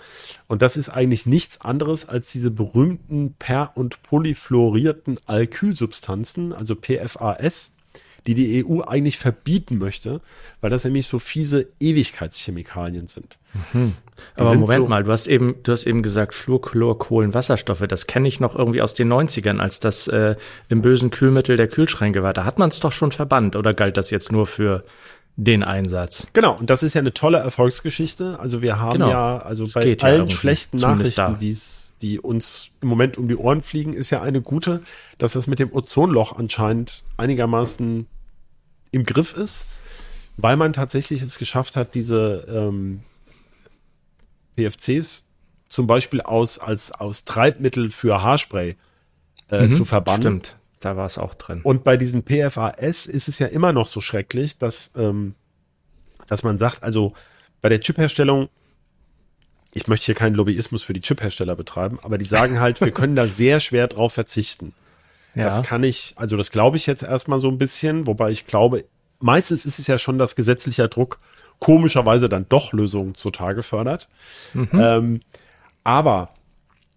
Und 0.48 0.62
das 0.62 0.78
ist 0.78 0.90
eigentlich 0.90 1.26
nichts 1.26 1.62
anderes 1.62 2.08
als 2.08 2.32
diese 2.32 2.52
berühmten 2.52 3.36
per- 3.40 3.72
und 3.76 4.02
polyfluorierten 4.04 5.20
Alkylsubstanzen, 5.26 6.54
also 6.54 6.76
PFAS, 6.76 7.72
die 8.28 8.36
die 8.36 8.66
EU 8.66 8.82
eigentlich 8.82 9.18
verbieten 9.18 9.78
möchte, 9.78 10.20
weil 10.60 10.70
das 10.70 10.84
nämlich 10.84 11.08
so 11.08 11.18
fiese 11.18 11.68
Ewigkeitschemikalien 11.80 13.08
sind. 13.08 13.38
Mhm. 13.72 13.94
Aber 14.36 14.50
sind 14.50 14.60
Moment 14.60 14.82
so 14.82 14.88
mal, 14.88 15.04
du 15.06 15.12
hast 15.12 15.28
eben, 15.28 15.56
du 15.64 15.72
hast 15.72 15.86
eben 15.86 16.04
gesagt 16.04 16.36
Fluorchlorkohlenwasserstoffe. 16.36 17.86
Das 17.88 18.06
kenne 18.06 18.28
ich 18.28 18.42
noch 18.42 18.56
irgendwie 18.56 18.82
aus 18.82 18.94
den 18.94 19.12
90ern, 19.12 19.60
als 19.60 19.80
das 19.80 20.10
äh, 20.10 20.36
im 20.68 20.82
bösen 20.82 21.10
Kühlmittel 21.10 21.56
der 21.56 21.70
Kühlschränke 21.70 22.22
war. 22.22 22.34
Da 22.34 22.44
hat 22.44 22.60
man 22.60 22.70
es 22.70 22.82
doch 22.82 22.92
schon 22.92 23.14
verbannt 23.14 23.56
oder 23.56 23.74
galt 23.74 23.96
das 23.96 24.12
jetzt 24.12 24.32
nur 24.32 24.46
für 24.46 24.84
den 25.38 25.64
Einsatz. 25.64 26.28
Genau, 26.34 26.58
und 26.58 26.70
das 26.70 26.84
ist 26.84 26.96
ja 26.96 27.00
eine 27.00 27.14
tolle 27.14 27.38
Erfolgsgeschichte. 27.38 28.40
Also 28.40 28.62
wir 28.62 28.80
haben 28.80 28.94
genau. 28.94 29.10
ja, 29.10 29.38
also 29.38 29.64
das 29.64 29.74
bei 29.74 29.98
allen 30.02 30.28
ja 30.28 30.36
schlechten 30.36 30.78
Nachrichten, 30.78 31.38
die 32.02 32.20
uns 32.20 32.70
im 32.82 32.90
Moment 32.90 33.18
um 33.18 33.28
die 33.28 33.36
Ohren 33.36 33.62
fliegen, 33.62 33.94
ist 33.94 34.10
ja 34.10 34.22
eine 34.22 34.42
gute, 34.42 34.82
dass 35.20 35.34
das 35.34 35.48
mit 35.48 35.60
dem 35.60 35.72
Ozonloch 35.72 36.38
anscheinend 36.38 37.04
einigermaßen 37.18 38.08
im 38.92 39.04
Griff 39.04 39.38
ist, 39.38 39.68
weil 40.38 40.58
man 40.58 40.74
tatsächlich 40.74 41.22
es 41.22 41.38
geschafft 41.38 41.76
hat, 41.76 41.94
diese 41.94 42.46
ähm, 42.50 43.02
PFCs 44.58 45.28
zum 45.70 45.86
Beispiel 45.86 46.22
aus, 46.22 46.58
als, 46.58 46.92
aus 46.92 47.26
Treibmittel 47.26 47.92
für 47.92 48.24
Haarspray 48.24 48.76
äh, 49.52 49.68
mhm, 49.68 49.74
zu 49.74 49.86
verbannen. 49.86 50.22
Stimmt. 50.22 50.56
Da 50.80 50.96
war 50.96 51.06
es 51.06 51.18
auch 51.18 51.34
drin. 51.34 51.62
Und 51.64 51.84
bei 51.84 51.98
diesen 51.98 52.24
PFAS 52.24 53.06
ist 53.08 53.28
es 53.28 53.40
ja 53.40 53.48
immer 53.48 53.74
noch 53.74 53.88
so 53.88 54.02
schrecklich, 54.02 54.58
dass, 54.58 54.92
ähm, 54.96 55.36
dass 56.28 56.44
man 56.44 56.58
sagt, 56.58 56.84
also 56.84 57.14
bei 57.62 57.70
der 57.70 57.80
Chipherstellung, 57.80 58.50
ich 59.74 59.88
möchte 59.88 60.06
hier 60.08 60.16
keinen 60.16 60.36
Lobbyismus 60.36 60.84
für 60.84 60.94
die 60.94 61.02
Chiphersteller 61.02 61.56
betreiben, 61.56 62.00
aber 62.02 62.18
die 62.18 62.26
sagen 62.26 62.60
halt, 62.60 62.80
wir 62.82 62.92
können 62.92 63.16
da 63.16 63.28
sehr 63.28 63.60
schwer 63.60 63.88
drauf 63.88 64.14
verzichten. 64.14 64.74
Ja. 65.34 65.44
Das 65.44 65.64
kann 65.64 65.84
ich, 65.84 66.14
also 66.16 66.38
das 66.38 66.52
glaube 66.52 66.78
ich 66.78 66.86
jetzt 66.86 67.04
erstmal 67.04 67.40
so 67.40 67.50
ein 67.50 67.58
bisschen, 67.58 68.08
wobei 68.08 68.32
ich 68.32 68.48
glaube, 68.48 68.86
meistens 69.20 69.66
ist 69.66 69.80
es 69.80 69.88
ja 69.88 69.98
schon, 69.98 70.18
dass 70.18 70.36
gesetzlicher 70.36 70.88
Druck 70.88 71.20
komischerweise 71.60 72.30
dann 72.30 72.46
doch 72.50 72.72
Lösungen 72.74 73.16
zutage 73.16 73.64
fördert. 73.64 74.08
Mhm. 74.54 74.70
Ähm, 74.74 75.20
aber 75.84 76.30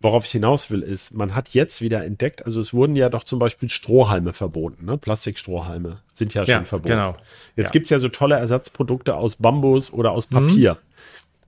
worauf 0.00 0.24
ich 0.24 0.32
hinaus 0.32 0.70
will, 0.70 0.82
ist, 0.82 1.12
man 1.14 1.34
hat 1.34 1.50
jetzt 1.50 1.82
wieder 1.82 2.04
entdeckt, 2.04 2.44
also 2.46 2.58
es 2.60 2.72
wurden 2.72 2.96
ja 2.96 3.08
doch 3.10 3.22
zum 3.22 3.38
Beispiel 3.38 3.68
Strohhalme 3.68 4.32
verboten, 4.32 4.86
ne? 4.86 4.96
Plastikstrohhalme 4.96 5.98
sind 6.10 6.32
ja 6.32 6.46
schon 6.46 6.52
ja, 6.52 6.64
verboten. 6.64 6.88
Genau. 6.88 7.16
Jetzt 7.56 7.66
ja. 7.66 7.70
gibt's 7.72 7.90
ja 7.90 7.98
so 7.98 8.08
tolle 8.08 8.36
Ersatzprodukte 8.36 9.14
aus 9.14 9.36
Bambus 9.36 9.92
oder 9.92 10.12
aus 10.12 10.26
Papier. 10.26 10.74
Mhm. 10.74 10.78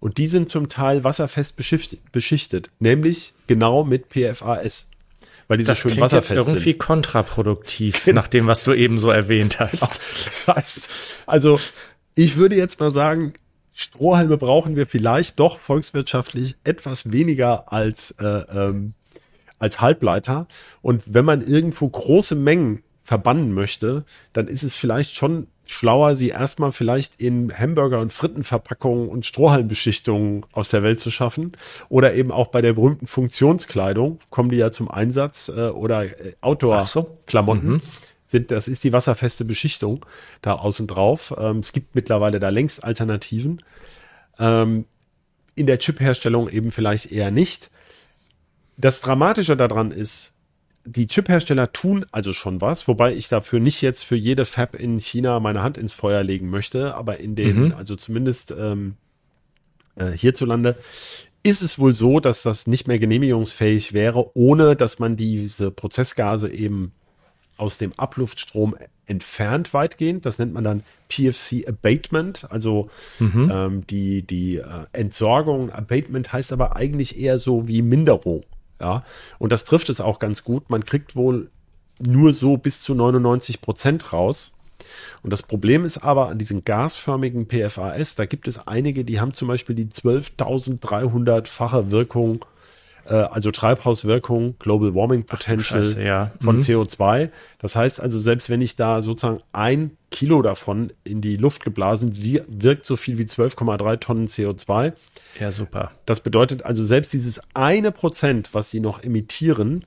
Und 0.00 0.18
die 0.18 0.26
sind 0.26 0.50
zum 0.50 0.68
Teil 0.68 1.04
wasserfest 1.04 1.56
beschichtet, 1.56 2.00
beschichtet, 2.12 2.70
nämlich 2.78 3.32
genau 3.46 3.84
mit 3.84 4.08
PFAS. 4.08 4.88
Weil 5.48 5.58
die 5.58 5.64
das 5.64 5.78
so 5.78 5.82
schön 5.82 5.92
klingt 5.92 6.02
wasserfest 6.02 6.30
jetzt 6.32 6.46
irgendwie 6.46 6.70
sind. 6.72 6.78
kontraproduktiv, 6.78 8.04
genau. 8.04 8.20
nach 8.20 8.28
dem, 8.28 8.46
was 8.46 8.64
du 8.64 8.74
eben 8.74 8.98
so 8.98 9.10
erwähnt 9.10 9.60
hast. 9.60 10.00
Das 10.24 10.48
heißt, 10.48 10.90
also 11.26 11.60
ich 12.14 12.36
würde 12.36 12.56
jetzt 12.56 12.80
mal 12.80 12.92
sagen, 12.92 13.34
Strohhalme 13.72 14.36
brauchen 14.36 14.76
wir 14.76 14.86
vielleicht 14.86 15.38
doch 15.40 15.58
volkswirtschaftlich 15.58 16.56
etwas 16.64 17.10
weniger 17.10 17.72
als, 17.72 18.12
äh, 18.12 18.24
ähm, 18.24 18.94
als 19.58 19.80
Halbleiter. 19.80 20.46
Und 20.82 21.14
wenn 21.14 21.24
man 21.24 21.40
irgendwo 21.40 21.88
große 21.88 22.34
Mengen 22.34 22.82
verbannen 23.02 23.52
möchte, 23.52 24.04
dann 24.32 24.46
ist 24.46 24.62
es 24.62 24.74
vielleicht 24.74 25.16
schon 25.16 25.46
schlauer, 25.64 26.16
sie 26.16 26.28
erstmal 26.28 26.72
vielleicht 26.72 27.20
in 27.20 27.52
Hamburger- 27.56 28.00
und 28.00 28.12
Frittenverpackungen 28.12 29.08
und 29.08 29.24
Strohhalmbeschichtungen 29.24 30.44
aus 30.52 30.68
der 30.68 30.82
Welt 30.82 31.00
zu 31.00 31.10
schaffen. 31.10 31.52
Oder 31.88 32.14
eben 32.14 32.30
auch 32.30 32.48
bei 32.48 32.60
der 32.60 32.74
berühmten 32.74 33.06
Funktionskleidung 33.06 34.20
kommen 34.30 34.50
die 34.50 34.56
ja 34.56 34.70
zum 34.70 34.90
Einsatz 34.90 35.48
äh, 35.48 35.68
oder 35.68 36.04
äh, 36.04 36.34
Outdoor-Klamotten. 36.40 37.70
So. 37.70 37.76
Mhm 37.76 37.82
sind, 38.32 38.50
das 38.50 38.66
ist 38.66 38.82
die 38.82 38.92
wasserfeste 38.92 39.44
Beschichtung 39.44 40.04
da 40.40 40.54
außen 40.54 40.88
drauf. 40.88 41.32
Ähm, 41.38 41.58
es 41.58 41.72
gibt 41.72 41.94
mittlerweile 41.94 42.40
da 42.40 42.48
längst 42.48 42.82
Alternativen. 42.82 43.62
Ähm, 44.38 44.86
in 45.54 45.66
der 45.66 45.78
Chip-Herstellung 45.78 46.48
eben 46.48 46.72
vielleicht 46.72 47.12
eher 47.12 47.30
nicht. 47.30 47.70
Das 48.76 49.00
Dramatische 49.00 49.56
daran 49.56 49.92
ist, 49.92 50.32
die 50.84 51.06
Chip-Hersteller 51.06 51.72
tun 51.72 52.04
also 52.10 52.32
schon 52.32 52.60
was, 52.60 52.88
wobei 52.88 53.14
ich 53.14 53.28
dafür 53.28 53.60
nicht 53.60 53.82
jetzt 53.82 54.02
für 54.02 54.16
jede 54.16 54.44
Fab 54.44 54.74
in 54.74 54.98
China 54.98 55.38
meine 55.38 55.62
Hand 55.62 55.78
ins 55.78 55.94
Feuer 55.94 56.24
legen 56.24 56.50
möchte, 56.50 56.94
aber 56.94 57.20
in 57.20 57.36
den, 57.36 57.66
mhm. 57.66 57.74
also 57.74 57.94
zumindest 57.94 58.52
ähm, 58.58 58.96
äh, 59.94 60.10
hierzulande, 60.10 60.76
ist 61.44 61.62
es 61.62 61.78
wohl 61.78 61.94
so, 61.94 62.18
dass 62.18 62.42
das 62.42 62.66
nicht 62.66 62.88
mehr 62.88 62.98
genehmigungsfähig 62.98 63.92
wäre, 63.92 64.36
ohne 64.36 64.74
dass 64.74 64.98
man 64.98 65.16
diese 65.16 65.70
Prozessgase 65.70 66.50
eben 66.50 66.92
aus 67.62 67.78
dem 67.78 67.92
Abluftstrom 67.96 68.74
entfernt 69.06 69.72
weitgehend. 69.72 70.26
Das 70.26 70.40
nennt 70.40 70.52
man 70.52 70.64
dann 70.64 70.82
PFC 71.08 71.68
Abatement, 71.68 72.50
also 72.50 72.90
mhm. 73.20 73.50
ähm, 73.52 73.86
die, 73.86 74.22
die 74.22 74.56
äh, 74.56 74.86
Entsorgung. 74.92 75.70
Abatement 75.70 76.32
heißt 76.32 76.52
aber 76.52 76.74
eigentlich 76.74 77.20
eher 77.20 77.38
so 77.38 77.68
wie 77.68 77.82
Minderung. 77.82 78.42
Ja, 78.80 79.04
und 79.38 79.52
das 79.52 79.64
trifft 79.64 79.90
es 79.90 80.00
auch 80.00 80.18
ganz 80.18 80.42
gut. 80.42 80.70
Man 80.70 80.84
kriegt 80.84 81.14
wohl 81.14 81.50
nur 82.00 82.32
so 82.32 82.56
bis 82.56 82.82
zu 82.82 82.96
99 82.96 83.60
Prozent 83.60 84.12
raus. 84.12 84.50
Und 85.22 85.32
das 85.32 85.44
Problem 85.44 85.84
ist 85.84 85.98
aber 85.98 86.28
an 86.28 86.38
diesen 86.38 86.64
gasförmigen 86.64 87.46
PFAS, 87.46 88.16
da 88.16 88.26
gibt 88.26 88.48
es 88.48 88.66
einige, 88.66 89.04
die 89.04 89.20
haben 89.20 89.32
zum 89.32 89.46
Beispiel 89.46 89.76
die 89.76 89.86
12.300-fache 89.86 91.92
Wirkung 91.92 92.44
also 93.10 93.50
Treibhauswirkung, 93.50 94.56
Global 94.58 94.94
Warming 94.94 95.24
Potential 95.24 95.84
Scheiße, 95.84 96.02
ja. 96.02 96.32
von 96.40 96.56
mhm. 96.56 96.62
CO2. 96.62 97.30
Das 97.58 97.76
heißt 97.76 98.00
also, 98.00 98.18
selbst 98.20 98.50
wenn 98.50 98.60
ich 98.60 98.76
da 98.76 99.02
sozusagen 99.02 99.42
ein 99.52 99.96
Kilo 100.10 100.42
davon 100.42 100.92
in 101.04 101.20
die 101.20 101.36
Luft 101.36 101.64
geblasen, 101.64 102.12
wirkt 102.16 102.86
so 102.86 102.96
viel 102.96 103.18
wie 103.18 103.24
12,3 103.24 104.00
Tonnen 104.00 104.26
CO2. 104.28 104.92
Ja, 105.40 105.50
super. 105.50 105.90
Das 106.06 106.20
bedeutet 106.20 106.64
also, 106.64 106.84
selbst 106.84 107.12
dieses 107.12 107.40
eine 107.54 107.92
Prozent, 107.92 108.50
was 108.52 108.70
sie 108.70 108.80
noch 108.80 109.02
emittieren, 109.02 109.84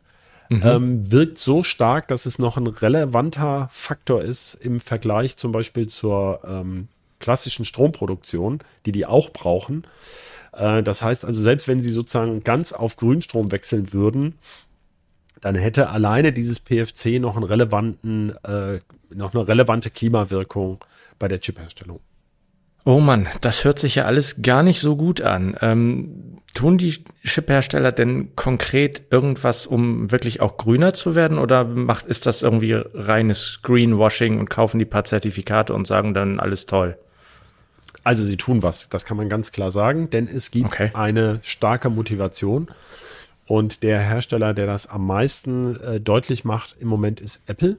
Mhm. 0.49 0.61
Ähm, 0.63 1.11
wirkt 1.11 1.39
so 1.39 1.63
stark, 1.63 2.07
dass 2.07 2.25
es 2.25 2.39
noch 2.39 2.57
ein 2.57 2.67
relevanter 2.67 3.69
Faktor 3.71 4.21
ist 4.21 4.53
im 4.53 4.79
Vergleich 4.79 5.37
zum 5.37 5.51
Beispiel 5.51 5.87
zur 5.87 6.41
ähm, 6.47 6.87
klassischen 7.19 7.65
Stromproduktion, 7.65 8.59
die 8.85 8.91
die 8.91 9.05
auch 9.05 9.31
brauchen. 9.31 9.85
Äh, 10.53 10.83
das 10.83 11.01
heißt 11.01 11.25
also, 11.25 11.41
selbst 11.41 11.67
wenn 11.67 11.79
sie 11.79 11.91
sozusagen 11.91 12.43
ganz 12.43 12.71
auf 12.71 12.95
Grünstrom 12.95 13.51
wechseln 13.51 13.93
würden, 13.93 14.35
dann 15.41 15.55
hätte 15.55 15.89
alleine 15.89 16.33
dieses 16.33 16.59
PFC 16.59 17.19
noch 17.19 17.35
einen 17.35 17.45
relevanten, 17.45 18.35
äh, 18.43 18.79
noch 19.13 19.33
eine 19.33 19.47
relevante 19.47 19.89
Klimawirkung 19.89 20.83
bei 21.19 21.27
der 21.27 21.39
Chipherstellung. 21.39 21.99
Oh 22.85 22.99
Mann, 22.99 23.27
das 23.41 23.63
hört 23.63 23.79
sich 23.79 23.95
ja 23.95 24.05
alles 24.05 24.43
gar 24.43 24.61
nicht 24.61 24.79
so 24.79 24.95
gut 24.95 25.19
an. 25.19 25.57
Ähm, 25.59 26.37
tun 26.53 26.77
die 26.77 27.03
Chiphersteller 27.23 27.91
denn 27.91 28.35
konkret 28.35 29.01
irgendwas, 29.09 29.65
um 29.65 30.11
wirklich 30.11 30.39
auch 30.39 30.57
grüner 30.57 30.93
zu 30.93 31.15
werden? 31.15 31.39
Oder 31.39 31.65
macht, 31.65 32.05
ist 32.05 32.27
das 32.27 32.43
irgendwie 32.43 32.73
reines 32.93 33.59
Greenwashing 33.63 34.39
und 34.39 34.51
kaufen 34.51 34.77
die 34.77 34.85
paar 34.85 35.03
Zertifikate 35.03 35.73
und 35.73 35.87
sagen 35.87 36.13
dann 36.13 36.39
alles 36.39 36.67
toll? 36.67 36.97
Also 38.03 38.23
sie 38.23 38.37
tun 38.37 38.61
was, 38.61 38.87
das 38.87 39.03
kann 39.03 39.17
man 39.17 39.29
ganz 39.29 39.51
klar 39.51 39.71
sagen, 39.71 40.11
denn 40.11 40.27
es 40.27 40.51
gibt 40.51 40.67
okay. 40.67 40.91
eine 40.93 41.39
starke 41.41 41.89
Motivation. 41.89 42.67
Und 43.47 43.81
der 43.81 43.99
Hersteller, 43.99 44.53
der 44.53 44.67
das 44.67 44.85
am 44.87 45.07
meisten 45.07 45.79
äh, 45.81 45.99
deutlich 45.99 46.45
macht 46.45 46.75
im 46.79 46.87
Moment, 46.87 47.19
ist 47.19 47.41
Apple. 47.47 47.77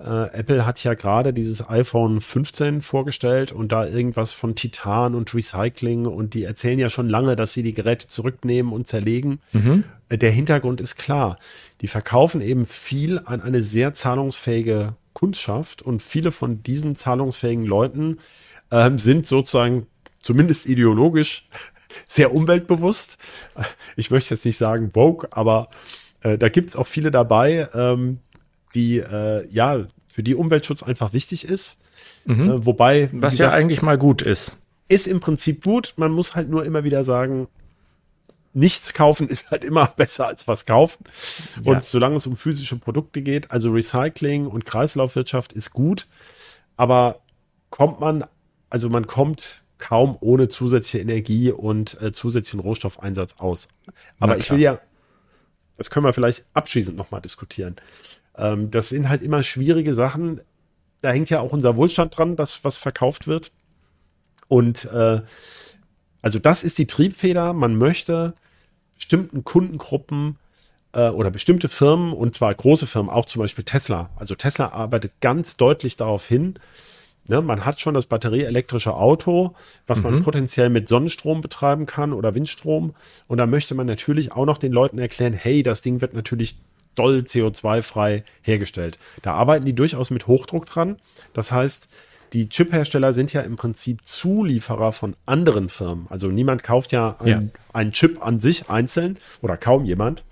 Äh, 0.00 0.32
Apple 0.32 0.64
hat 0.64 0.82
ja 0.84 0.94
gerade 0.94 1.32
dieses 1.32 1.68
iPhone 1.68 2.20
15 2.20 2.82
vorgestellt 2.82 3.50
und 3.50 3.72
da 3.72 3.86
irgendwas 3.86 4.32
von 4.32 4.54
Titan 4.54 5.14
und 5.14 5.34
Recycling 5.34 6.06
und 6.06 6.34
die 6.34 6.44
erzählen 6.44 6.78
ja 6.78 6.88
schon 6.88 7.08
lange, 7.08 7.34
dass 7.34 7.52
sie 7.52 7.64
die 7.64 7.74
Geräte 7.74 8.06
zurücknehmen 8.06 8.72
und 8.72 8.86
zerlegen. 8.86 9.40
Mhm. 9.52 9.84
Äh, 10.08 10.18
der 10.18 10.30
Hintergrund 10.30 10.80
ist 10.80 10.96
klar. 10.96 11.38
Die 11.80 11.88
verkaufen 11.88 12.40
eben 12.40 12.66
viel 12.66 13.20
an 13.24 13.40
eine 13.40 13.62
sehr 13.62 13.92
zahlungsfähige 13.92 14.94
Kundschaft 15.14 15.82
und 15.82 16.00
viele 16.00 16.30
von 16.30 16.62
diesen 16.62 16.94
zahlungsfähigen 16.94 17.64
Leuten 17.64 18.18
ähm, 18.70 19.00
sind 19.00 19.26
sozusagen 19.26 19.88
zumindest 20.22 20.66
ideologisch 20.66 21.48
sehr 22.06 22.34
umweltbewusst. 22.34 23.18
Ich 23.96 24.12
möchte 24.12 24.34
jetzt 24.34 24.44
nicht 24.44 24.58
sagen 24.58 24.92
Vogue, 24.92 25.26
aber 25.32 25.70
äh, 26.20 26.38
da 26.38 26.48
gibt 26.48 26.70
es 26.70 26.76
auch 26.76 26.86
viele 26.86 27.10
dabei, 27.10 27.68
ähm, 27.74 28.20
die 28.74 28.98
äh, 28.98 29.46
ja 29.50 29.86
für 30.08 30.22
die 30.22 30.34
Umweltschutz 30.34 30.82
einfach 30.82 31.12
wichtig 31.12 31.46
ist. 31.46 31.78
Mhm. 32.24 32.50
Äh, 32.50 32.66
wobei 32.66 33.08
was 33.12 33.34
gesagt, 33.34 33.52
ja 33.52 33.58
eigentlich 33.58 33.82
mal 33.82 33.98
gut 33.98 34.22
ist. 34.22 34.56
Ist 34.88 35.06
im 35.06 35.20
Prinzip 35.20 35.62
gut. 35.62 35.94
Man 35.96 36.12
muss 36.12 36.34
halt 36.34 36.48
nur 36.48 36.64
immer 36.64 36.84
wieder 36.84 37.04
sagen, 37.04 37.48
nichts 38.52 38.94
kaufen 38.94 39.28
ist 39.28 39.50
halt 39.50 39.64
immer 39.64 39.86
besser 39.86 40.26
als 40.26 40.48
was 40.48 40.66
kaufen. 40.66 41.04
Ja. 41.62 41.72
Und 41.72 41.84
solange 41.84 42.16
es 42.16 42.26
um 42.26 42.36
physische 42.36 42.76
Produkte 42.76 43.22
geht, 43.22 43.50
also 43.50 43.70
Recycling 43.70 44.46
und 44.46 44.64
Kreislaufwirtschaft 44.64 45.52
ist 45.52 45.70
gut, 45.70 46.06
aber 46.76 47.20
kommt 47.70 48.00
man, 48.00 48.24
also 48.70 48.88
man 48.88 49.06
kommt 49.06 49.62
kaum 49.78 50.16
ohne 50.20 50.48
zusätzliche 50.48 50.98
Energie 50.98 51.52
und 51.52 52.00
äh, 52.00 52.12
zusätzlichen 52.12 52.60
Rohstoffeinsatz 52.60 53.36
aus. 53.38 53.68
Aber 54.18 54.36
ich 54.38 54.50
will 54.50 54.58
ja, 54.58 54.80
das 55.76 55.90
können 55.90 56.04
wir 56.04 56.12
vielleicht 56.12 56.44
abschließend 56.54 56.96
nochmal 56.96 57.20
diskutieren. 57.20 57.76
Ähm, 58.38 58.70
das 58.70 58.88
sind 58.88 59.08
halt 59.08 59.22
immer 59.22 59.42
schwierige 59.42 59.94
Sachen. 59.94 60.40
Da 61.00 61.10
hängt 61.10 61.30
ja 61.30 61.40
auch 61.40 61.52
unser 61.52 61.76
Wohlstand 61.76 62.16
dran, 62.16 62.36
das, 62.36 62.64
was 62.64 62.76
verkauft 62.76 63.26
wird. 63.26 63.52
Und 64.48 64.86
äh, 64.86 65.20
also 66.22 66.38
das 66.38 66.64
ist 66.64 66.78
die 66.78 66.86
Triebfeder. 66.86 67.52
Man 67.52 67.76
möchte 67.76 68.34
bestimmten 68.94 69.44
Kundengruppen 69.44 70.36
äh, 70.92 71.08
oder 71.08 71.30
bestimmte 71.30 71.68
Firmen, 71.68 72.12
und 72.12 72.34
zwar 72.34 72.54
große 72.54 72.86
Firmen, 72.86 73.10
auch 73.10 73.26
zum 73.26 73.40
Beispiel 73.40 73.64
Tesla. 73.64 74.10
Also 74.16 74.34
Tesla 74.34 74.72
arbeitet 74.72 75.12
ganz 75.20 75.56
deutlich 75.56 75.96
darauf 75.96 76.26
hin, 76.26 76.58
ne, 77.28 77.40
man 77.42 77.64
hat 77.64 77.80
schon 77.80 77.94
das 77.94 78.06
batterieelektrische 78.06 78.94
Auto, 78.94 79.54
was 79.86 80.02
man 80.02 80.22
potenziell 80.22 80.70
mit 80.70 80.88
Sonnenstrom 80.88 81.40
betreiben 81.40 81.86
kann 81.86 82.12
oder 82.12 82.34
Windstrom. 82.34 82.94
Und 83.28 83.38
da 83.38 83.46
möchte 83.46 83.74
man 83.74 83.86
natürlich 83.86 84.32
auch 84.32 84.46
noch 84.46 84.58
den 84.58 84.72
Leuten 84.72 84.98
erklären, 84.98 85.34
hey, 85.34 85.62
das 85.62 85.82
Ding 85.82 86.00
wird 86.00 86.14
natürlich 86.14 86.56
doll 86.98 87.24
CO2-frei 87.26 88.24
hergestellt. 88.42 88.98
Da 89.22 89.34
arbeiten 89.34 89.64
die 89.64 89.74
durchaus 89.74 90.10
mit 90.10 90.26
Hochdruck 90.26 90.66
dran. 90.66 90.96
Das 91.32 91.52
heißt, 91.52 91.88
die 92.34 92.48
Chip-Hersteller 92.48 93.12
sind 93.12 93.32
ja 93.32 93.40
im 93.40 93.56
Prinzip 93.56 94.04
Zulieferer 94.04 94.92
von 94.92 95.16
anderen 95.24 95.68
Firmen. 95.68 96.06
Also 96.10 96.28
niemand 96.28 96.62
kauft 96.62 96.92
ja, 96.92 97.16
ein, 97.20 97.26
Ja. 97.26 97.42
einen 97.72 97.92
Chip 97.92 98.24
an 98.24 98.40
sich 98.40 98.68
einzeln 98.68 99.18
oder 99.40 99.56
kaum 99.56 99.84
jemand, 99.84 100.24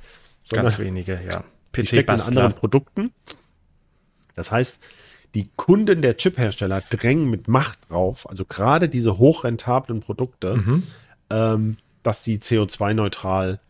Ganz 0.50 0.78
wenige, 0.78 1.18
ja. 1.26 1.42
stecken 1.84 2.14
in 2.14 2.20
anderen. 2.20 2.52
Produkten. 2.52 3.12
Das 4.34 4.52
heißt, 4.52 4.78
die 5.34 5.48
Kunden 5.56 6.02
der 6.02 6.16
Chip-Hersteller 6.16 6.82
drängen 6.88 7.28
mit 7.28 7.48
Macht 7.48 7.78
drauf, 7.90 8.28
also 8.28 8.44
gerade 8.44 8.88
diese 8.88 9.18
hochrentablen 9.18 10.00
Produkte, 10.00 10.56
Mhm. 10.56 10.82
ähm, 11.30 11.76
dass 12.02 12.22
sie 12.24 12.38
CO2-neutral 12.38 13.60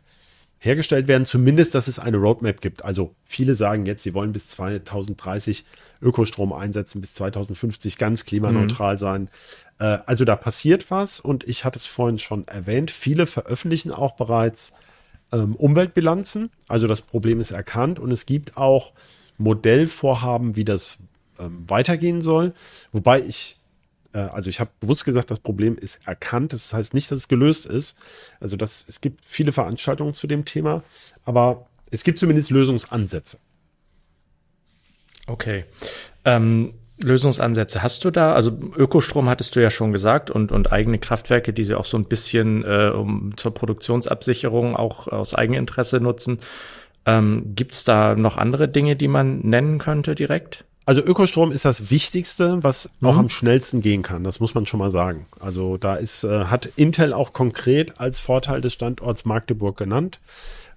hergestellt 0.58 1.08
werden, 1.08 1.26
zumindest, 1.26 1.74
dass 1.74 1.88
es 1.88 1.98
eine 1.98 2.16
Roadmap 2.16 2.60
gibt. 2.60 2.84
Also 2.84 3.14
viele 3.24 3.54
sagen 3.54 3.86
jetzt, 3.86 4.02
sie 4.02 4.14
wollen 4.14 4.32
bis 4.32 4.48
2030 4.48 5.64
Ökostrom 6.02 6.52
einsetzen, 6.52 7.00
bis 7.00 7.14
2050 7.14 7.98
ganz 7.98 8.24
klimaneutral 8.24 8.98
sein. 8.98 9.28
Äh, 9.78 9.98
also 10.06 10.24
da 10.24 10.36
passiert 10.36 10.90
was 10.90 11.20
und 11.20 11.44
ich 11.44 11.64
hatte 11.64 11.78
es 11.78 11.86
vorhin 11.86 12.18
schon 12.18 12.46
erwähnt, 12.48 12.90
viele 12.90 13.26
veröffentlichen 13.26 13.92
auch 13.92 14.16
bereits 14.16 14.72
ähm, 15.32 15.54
Umweltbilanzen. 15.54 16.50
Also 16.68 16.86
das 16.86 17.02
Problem 17.02 17.40
ist 17.40 17.50
erkannt 17.50 17.98
und 17.98 18.10
es 18.10 18.26
gibt 18.26 18.56
auch 18.56 18.92
Modellvorhaben, 19.38 20.56
wie 20.56 20.64
das 20.64 20.98
ähm, 21.38 21.64
weitergehen 21.68 22.22
soll. 22.22 22.52
Wobei 22.92 23.20
ich, 23.20 23.55
also 24.18 24.50
ich 24.50 24.60
habe 24.60 24.70
bewusst 24.80 25.04
gesagt, 25.04 25.30
das 25.30 25.40
Problem 25.40 25.76
ist 25.76 26.00
erkannt. 26.06 26.52
Das 26.52 26.72
heißt 26.72 26.94
nicht, 26.94 27.10
dass 27.10 27.18
es 27.18 27.28
gelöst 27.28 27.66
ist. 27.66 27.98
Also 28.40 28.56
das, 28.56 28.84
es 28.88 29.00
gibt 29.00 29.24
viele 29.24 29.52
Veranstaltungen 29.52 30.14
zu 30.14 30.26
dem 30.26 30.44
Thema, 30.44 30.82
aber 31.24 31.66
es 31.90 32.02
gibt 32.04 32.18
zumindest 32.18 32.50
Lösungsansätze. 32.50 33.38
Okay. 35.26 35.64
Ähm, 36.24 36.74
Lösungsansätze 37.02 37.82
hast 37.82 38.04
du 38.04 38.10
da? 38.10 38.32
Also 38.32 38.58
Ökostrom 38.76 39.28
hattest 39.28 39.54
du 39.54 39.60
ja 39.60 39.70
schon 39.70 39.92
gesagt 39.92 40.30
und, 40.30 40.50
und 40.50 40.72
eigene 40.72 40.98
Kraftwerke, 40.98 41.52
die 41.52 41.64
sie 41.64 41.74
auch 41.74 41.84
so 41.84 41.98
ein 41.98 42.06
bisschen 42.06 42.64
äh, 42.64 42.90
um, 42.94 43.36
zur 43.36 43.52
Produktionsabsicherung 43.52 44.76
auch 44.76 45.08
aus 45.08 45.34
Eigeninteresse 45.34 46.00
nutzen. 46.00 46.40
Ähm, 47.04 47.52
Gibt 47.54 47.74
es 47.74 47.84
da 47.84 48.14
noch 48.14 48.38
andere 48.38 48.68
Dinge, 48.68 48.96
die 48.96 49.08
man 49.08 49.40
nennen 49.40 49.78
könnte 49.78 50.14
direkt? 50.14 50.64
Also 50.86 51.00
Ökostrom 51.02 51.50
ist 51.50 51.64
das 51.64 51.90
Wichtigste, 51.90 52.62
was 52.62 52.88
Mhm. 53.00 53.08
auch 53.08 53.16
am 53.16 53.28
schnellsten 53.28 53.82
gehen 53.82 54.02
kann. 54.02 54.22
Das 54.22 54.38
muss 54.40 54.54
man 54.54 54.66
schon 54.66 54.78
mal 54.78 54.90
sagen. 54.92 55.26
Also 55.40 55.76
da 55.76 55.96
ist, 55.96 56.22
äh, 56.24 56.44
hat 56.44 56.66
Intel 56.76 57.12
auch 57.12 57.32
konkret 57.32 57.98
als 58.00 58.20
Vorteil 58.20 58.60
des 58.60 58.72
Standorts 58.72 59.24
Magdeburg 59.24 59.76
genannt. 59.76 60.20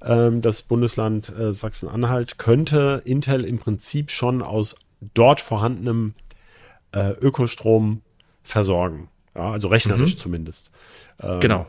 Ähm, 0.02 0.42
das 0.42 0.64
Bundesland 0.64 1.30
äh, 1.38 1.54
Sachsen-Anhalt 1.54 2.40
könnte 2.40 3.02
Intel 3.06 3.46
im 3.46 3.60
Prinzip 3.60 4.10
schon 4.10 4.42
aus 4.42 4.76
dort 5.14 5.42
vorhandenem 5.42 6.16
äh, 6.92 7.12
Ökostrom 7.12 8.02
versorgen. 8.44 9.10
Ja, 9.36 9.52
also 9.52 9.68
rechnerisch 9.68 10.18
zumindest. 10.18 10.72
Ähm, 11.22 11.40
Genau. 11.40 11.60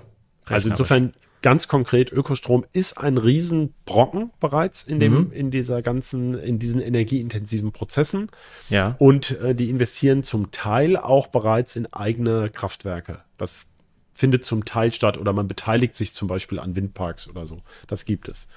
Also 0.47 0.55
Rechnerisch. 0.55 0.71
insofern 0.71 1.13
ganz 1.43 1.69
konkret, 1.69 2.13
Ökostrom 2.13 2.65
ist 2.73 2.99
ein 2.99 3.19
Riesenbrocken 3.19 4.31
bereits 4.41 4.83
in 4.83 5.01
dem, 5.01 5.13
Mhm. 5.13 5.33
in 5.33 5.51
dieser 5.51 5.83
ganzen, 5.83 6.35
in 6.39 6.59
diesen 6.59 6.81
energieintensiven 6.81 7.73
Prozessen. 7.73 8.31
Ja. 8.69 8.97
Und 8.99 9.39
äh, 9.41 9.55
die 9.55 9.71
investieren 9.71 10.23
zum 10.23 10.51
Teil 10.51 10.97
auch 10.97 11.29
bereits 11.29 11.77
in 11.77 11.93
eigene 11.93 12.51
Kraftwerke. 12.51 13.23
Das 13.39 13.67
findet 14.15 14.45
zum 14.45 14.65
Teil 14.65 14.93
statt 14.93 15.17
oder 15.17 15.33
man 15.33 15.49
beteiligt 15.49 15.97
sich 15.97 16.13
zum 16.15 16.29
Beispiel 16.29 16.59
an 16.59 16.77
Windparks 16.77 17.29
oder 17.29 17.47
so. 17.47 17.63
Das 17.87 18.05
gibt 18.05 18.29
es. 18.29 18.49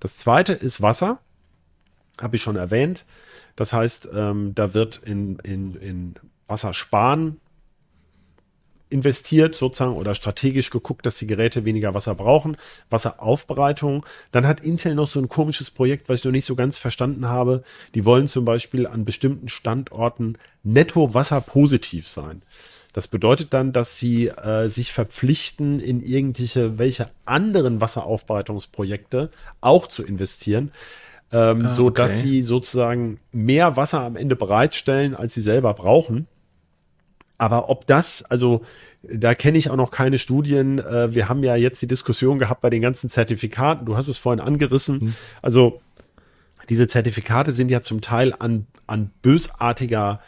Das 0.00 0.16
zweite 0.16 0.52
ist 0.54 0.80
Wasser. 0.80 1.18
Habe 2.20 2.36
ich 2.36 2.42
schon 2.42 2.56
erwähnt. 2.56 3.04
Das 3.56 3.72
heißt, 3.72 4.08
ähm, 4.14 4.54
da 4.54 4.72
wird 4.72 5.00
in, 5.04 5.38
in, 5.40 5.74
in 5.74 6.14
Wassersparen 6.46 7.40
investiert 8.90 9.54
sozusagen 9.54 9.96
oder 9.96 10.14
strategisch 10.14 10.70
geguckt, 10.70 11.06
dass 11.06 11.16
die 11.16 11.26
Geräte 11.26 11.64
weniger 11.64 11.94
Wasser 11.94 12.14
brauchen. 12.14 12.56
Wasseraufbereitung. 12.90 14.04
Dann 14.30 14.46
hat 14.46 14.60
Intel 14.60 14.94
noch 14.94 15.08
so 15.08 15.20
ein 15.20 15.28
komisches 15.28 15.70
Projekt, 15.70 16.08
was 16.08 16.20
ich 16.20 16.24
noch 16.24 16.32
nicht 16.32 16.44
so 16.44 16.54
ganz 16.54 16.78
verstanden 16.78 17.26
habe. 17.26 17.64
Die 17.94 18.04
wollen 18.04 18.26
zum 18.28 18.44
Beispiel 18.44 18.86
an 18.86 19.04
bestimmten 19.04 19.48
Standorten 19.48 20.38
netto 20.62 21.14
wasserpositiv 21.14 22.06
sein. 22.06 22.42
Das 22.92 23.08
bedeutet 23.08 23.52
dann, 23.52 23.72
dass 23.72 23.98
sie 23.98 24.28
äh, 24.28 24.68
sich 24.68 24.92
verpflichten, 24.92 25.80
in 25.80 26.00
irgendwelche 26.00 26.78
welche 26.78 27.10
anderen 27.24 27.80
Wasseraufbereitungsprojekte 27.80 29.30
auch 29.60 29.88
zu 29.88 30.04
investieren, 30.04 30.70
ähm, 31.32 31.66
Ah, 31.66 31.70
so 31.70 31.90
dass 31.90 32.20
okay. 32.20 32.20
sie 32.20 32.42
sozusagen 32.42 33.18
mehr 33.32 33.76
Wasser 33.76 34.00
am 34.02 34.14
Ende 34.14 34.36
bereitstellen, 34.36 35.16
als 35.16 35.34
sie 35.34 35.42
selber 35.42 35.74
brauchen. 35.74 36.28
Aber 37.44 37.68
ob 37.68 37.86
das, 37.86 38.22
also 38.24 38.62
da 39.02 39.34
kenne 39.34 39.58
ich 39.58 39.68
auch 39.68 39.76
noch 39.76 39.90
keine 39.90 40.16
Studien. 40.18 40.78
Äh, 40.78 41.14
wir 41.14 41.28
haben 41.28 41.44
ja 41.44 41.56
jetzt 41.56 41.82
die 41.82 41.86
Diskussion 41.86 42.38
gehabt 42.38 42.62
bei 42.62 42.70
den 42.70 42.80
ganzen 42.80 43.10
Zertifikaten. 43.10 43.84
Du 43.84 43.98
hast 43.98 44.08
es 44.08 44.16
vorhin 44.16 44.40
angerissen. 44.40 45.14
Also 45.42 45.82
diese 46.70 46.88
Zertifikate 46.88 47.52
sind 47.52 47.70
ja 47.70 47.82
zum 47.82 48.00
Teil 48.00 48.34
an, 48.38 48.66
an 48.86 49.10
bösartiger 49.20 50.20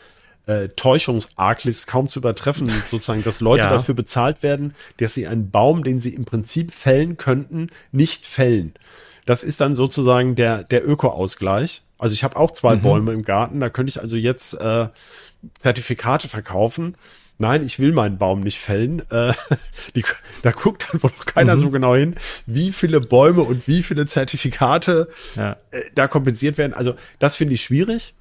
äh, 0.44 0.68
Täuschungsarglis 0.68 1.86
kaum 1.86 2.06
zu 2.06 2.18
übertreffen, 2.18 2.66
sozusagen, 2.86 3.24
dass 3.24 3.40
Leute 3.40 3.64
Ja. 3.64 3.70
dafür 3.70 3.94
bezahlt 3.94 4.42
werden, 4.42 4.74
dass 4.98 5.14
sie 5.14 5.26
einen 5.26 5.50
Baum, 5.50 5.82
den 5.84 5.98
sie 5.98 6.12
im 6.14 6.26
Prinzip 6.26 6.74
fällen 6.74 7.16
könnten, 7.16 7.68
nicht 7.92 8.26
fällen. 8.26 8.74
Das 9.26 9.44
ist 9.44 9.60
dann 9.60 9.74
sozusagen 9.74 10.34
der, 10.36 10.64
der 10.64 10.88
Öko-Ausgleich. 10.88 11.82
Also 11.98 12.14
ich 12.14 12.24
habe 12.24 12.36
auch 12.36 12.50
zwei 12.52 12.76
Bäume 12.76 13.12
im 13.12 13.22
Garten, 13.22 13.60
da 13.60 13.68
könnte 13.70 13.90
ich 13.90 14.00
also 14.00 14.16
jetzt 14.16 14.54
äh, 14.54 14.88
Zertifikate 15.58 16.28
verkaufen. 16.28 16.94
Nein, 17.38 17.64
ich 17.64 17.78
will 17.78 17.92
meinen 17.92 18.16
Baum 18.16 18.40
nicht 18.40 18.58
fällen. 18.58 19.02
Äh, 19.10 19.32
die, 19.94 20.04
da 20.42 20.52
guckt 20.52 20.88
dann 20.90 21.02
wohl 21.02 21.10
noch 21.10 21.26
keiner 21.26 21.58
so 21.58 21.70
genau 21.70 21.94
hin, 21.94 22.14
wie 22.46 22.72
viele 22.72 23.00
Bäume 23.00 23.42
und 23.42 23.68
wie 23.68 23.82
viele 23.82 24.06
Zertifikate 24.06 25.08
Ja. 25.34 25.56
äh, 25.70 25.82
da 25.94 26.08
kompensiert 26.08 26.56
werden. 26.56 26.72
Also 26.72 26.94
das 27.18 27.36
finde 27.36 27.54
ich 27.54 27.62
schwierig. 27.62 28.14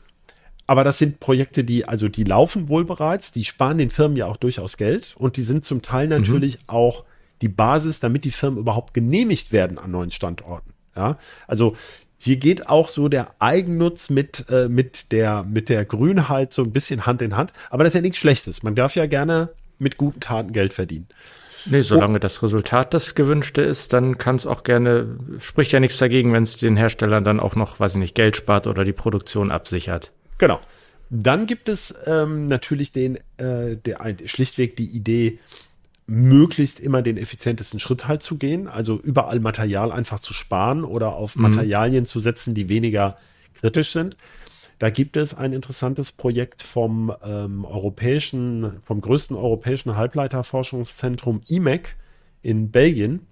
Aber 0.68 0.84
das 0.84 0.98
sind 0.98 1.20
Projekte, 1.20 1.64
die, 1.64 1.86
also 1.86 2.10
die 2.10 2.24
laufen 2.24 2.70
wohl 2.70 2.86
bereits, 2.86 3.32
die 3.32 3.46
sparen 3.46 3.78
den 3.78 3.92
Firmen 3.92 4.18
ja 4.18 4.26
auch 4.26 4.38
durchaus 4.38 4.78
Geld 4.78 5.14
und 5.18 5.38
die 5.38 5.44
sind 5.44 5.64
zum 5.64 5.84
Teil 5.84 6.08
natürlich 6.08 6.58
auch 6.66 7.04
die 7.42 7.50
Basis, 7.50 8.00
damit 8.00 8.24
die 8.24 8.32
Firmen 8.32 8.58
überhaupt 8.58 8.94
genehmigt 8.96 9.52
werden 9.52 9.78
an 9.78 9.92
neuen 9.92 10.10
Standorten. 10.10 10.75
Ja, 10.96 11.18
also 11.48 11.76
hier 12.18 12.38
geht 12.38 12.70
auch 12.70 12.88
so 12.88 13.08
der 13.08 13.28
Eigennutz 13.40 14.10
mit, 14.10 14.46
äh, 14.50 14.68
mit, 14.68 15.12
der, 15.12 15.44
mit 15.44 15.70
der 15.70 15.86
Grünheit 15.86 16.54
so 16.54 16.64
ein 16.64 16.72
bisschen 16.72 17.06
Hand 17.06 17.22
in 17.22 17.36
Hand. 17.36 17.54
Aber 17.70 17.84
das 17.84 17.92
ist 17.92 17.96
ja 17.96 18.02
nichts 18.02 18.18
Schlechtes. 18.18 18.64
Man 18.64 18.76
darf 18.76 18.96
ja 18.96 19.06
gerne 19.06 19.50
mit 19.78 19.98
guten 19.98 20.22
Taten 20.22 20.52
Geld 20.52 20.74
verdienen. 20.74 21.08
Nee, 21.68 21.82
solange 21.82 22.20
das 22.20 22.44
Resultat 22.44 22.94
das 22.94 23.16
gewünschte 23.16 23.62
ist, 23.62 23.92
dann 23.92 24.18
kann 24.18 24.36
es 24.36 24.46
auch 24.46 24.64
gerne, 24.64 25.18
spricht 25.40 25.72
ja 25.72 25.80
nichts 25.80 25.98
dagegen, 25.98 26.32
wenn 26.32 26.44
es 26.44 26.58
den 26.58 26.78
Herstellern 26.78 27.24
dann 27.24 27.40
auch 27.40 27.56
noch, 27.56 27.80
weiß 27.80 27.94
ich 27.94 28.00
nicht, 28.00 28.16
Geld 28.16 28.36
spart 28.36 28.68
oder 28.68 28.86
die 28.86 28.94
Produktion 28.94 29.52
absichert. 29.52 30.12
Genau. 30.38 30.60
Dann 31.10 31.46
gibt 31.46 31.70
es 31.70 31.94
ähm, 32.06 32.48
natürlich 32.48 32.92
den, 32.92 33.18
äh, 33.38 33.78
der, 33.78 34.00
schlichtweg 34.26 34.76
die 34.76 34.88
Idee, 34.88 35.40
möglichst 36.08 36.80
immer 36.80 37.02
den 37.02 37.18
effizientesten 37.18 37.80
Schritt 37.80 38.08
halt 38.08 38.22
zu 38.22 38.38
gehen, 38.38 38.68
also 38.68 39.00
überall 39.00 39.40
Material 39.40 39.92
einfach 39.92 40.20
zu 40.20 40.34
sparen 40.34 40.84
oder 40.84 41.16
auf 41.16 41.36
Materialien 41.36 42.06
zu 42.06 42.20
setzen, 42.20 42.54
die 42.54 42.70
weniger 42.70 43.18
kritisch 43.54 43.92
sind. 43.92 44.16
Da 44.78 44.90
gibt 44.90 45.18
es 45.18 45.34
ein 45.34 45.54
interessantes 45.54 46.12
Projekt 46.12 46.62
vom 46.62 47.12
ähm, 47.24 47.64
europäischen, 47.66 48.74
vom 48.84 49.02
größten 49.02 49.36
europäischen 49.36 49.96
Halbleiterforschungszentrum 49.96 51.42
IMEC 51.48 51.96
in 52.42 52.72
Belgien. 52.72 53.26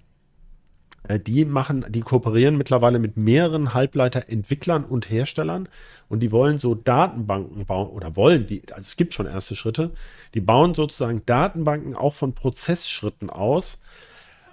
Äh, 1.07 1.19
die 1.19 1.45
machen, 1.45 1.85
die 1.89 2.01
kooperieren 2.01 2.57
mittlerweile 2.57 2.99
mit 2.99 3.17
mehreren 3.17 3.73
Halbleiterentwicklern 3.73 4.83
und 4.83 5.09
Herstellern 5.09 5.67
und 6.09 6.21
die 6.21 6.31
wollen 6.31 6.57
so 6.57 6.75
Datenbanken 6.75 7.65
bauen 7.65 7.89
oder 7.89 8.15
wollen 8.15 8.47
die, 8.47 8.61
also 8.71 8.87
es 8.87 8.95
gibt 8.95 9.13
schon 9.13 9.25
erste 9.25 9.55
Schritte, 9.55 9.91
die 10.33 10.41
bauen 10.41 10.73
sozusagen 10.73 11.25
Datenbanken 11.25 11.95
auch 11.95 12.13
von 12.13 12.33
Prozessschritten 12.33 13.29
aus 13.29 13.79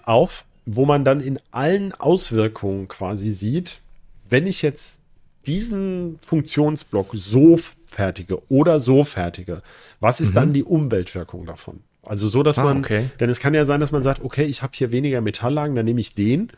auf, 0.04 0.44
wo 0.66 0.84
man 0.84 1.04
dann 1.04 1.20
in 1.20 1.38
allen 1.50 1.92
Auswirkungen 1.92 2.88
quasi 2.88 3.30
sieht, 3.30 3.80
wenn 4.28 4.46
ich 4.46 4.62
jetzt 4.62 5.00
diesen 5.46 6.18
Funktionsblock 6.22 7.10
so 7.14 7.58
fertige 7.86 8.42
oder 8.50 8.78
so 8.78 9.04
fertige, 9.04 9.62
was 10.00 10.20
ist 10.20 10.30
mhm. 10.30 10.34
dann 10.34 10.52
die 10.52 10.64
Umweltwirkung 10.64 11.46
davon? 11.46 11.80
Also 12.04 12.28
so, 12.28 12.42
dass 12.42 12.58
ah, 12.58 12.64
man, 12.64 12.78
okay. 12.78 13.10
denn 13.20 13.30
es 13.30 13.40
kann 13.40 13.54
ja 13.54 13.64
sein, 13.64 13.80
dass 13.80 13.92
man 13.92 14.02
sagt, 14.02 14.24
okay, 14.24 14.44
ich 14.44 14.62
habe 14.62 14.72
hier 14.74 14.90
weniger 14.90 15.20
Metalllagen, 15.20 15.74
dann 15.76 15.84
nehme 15.84 16.00
ich 16.00 16.14
den. 16.14 16.50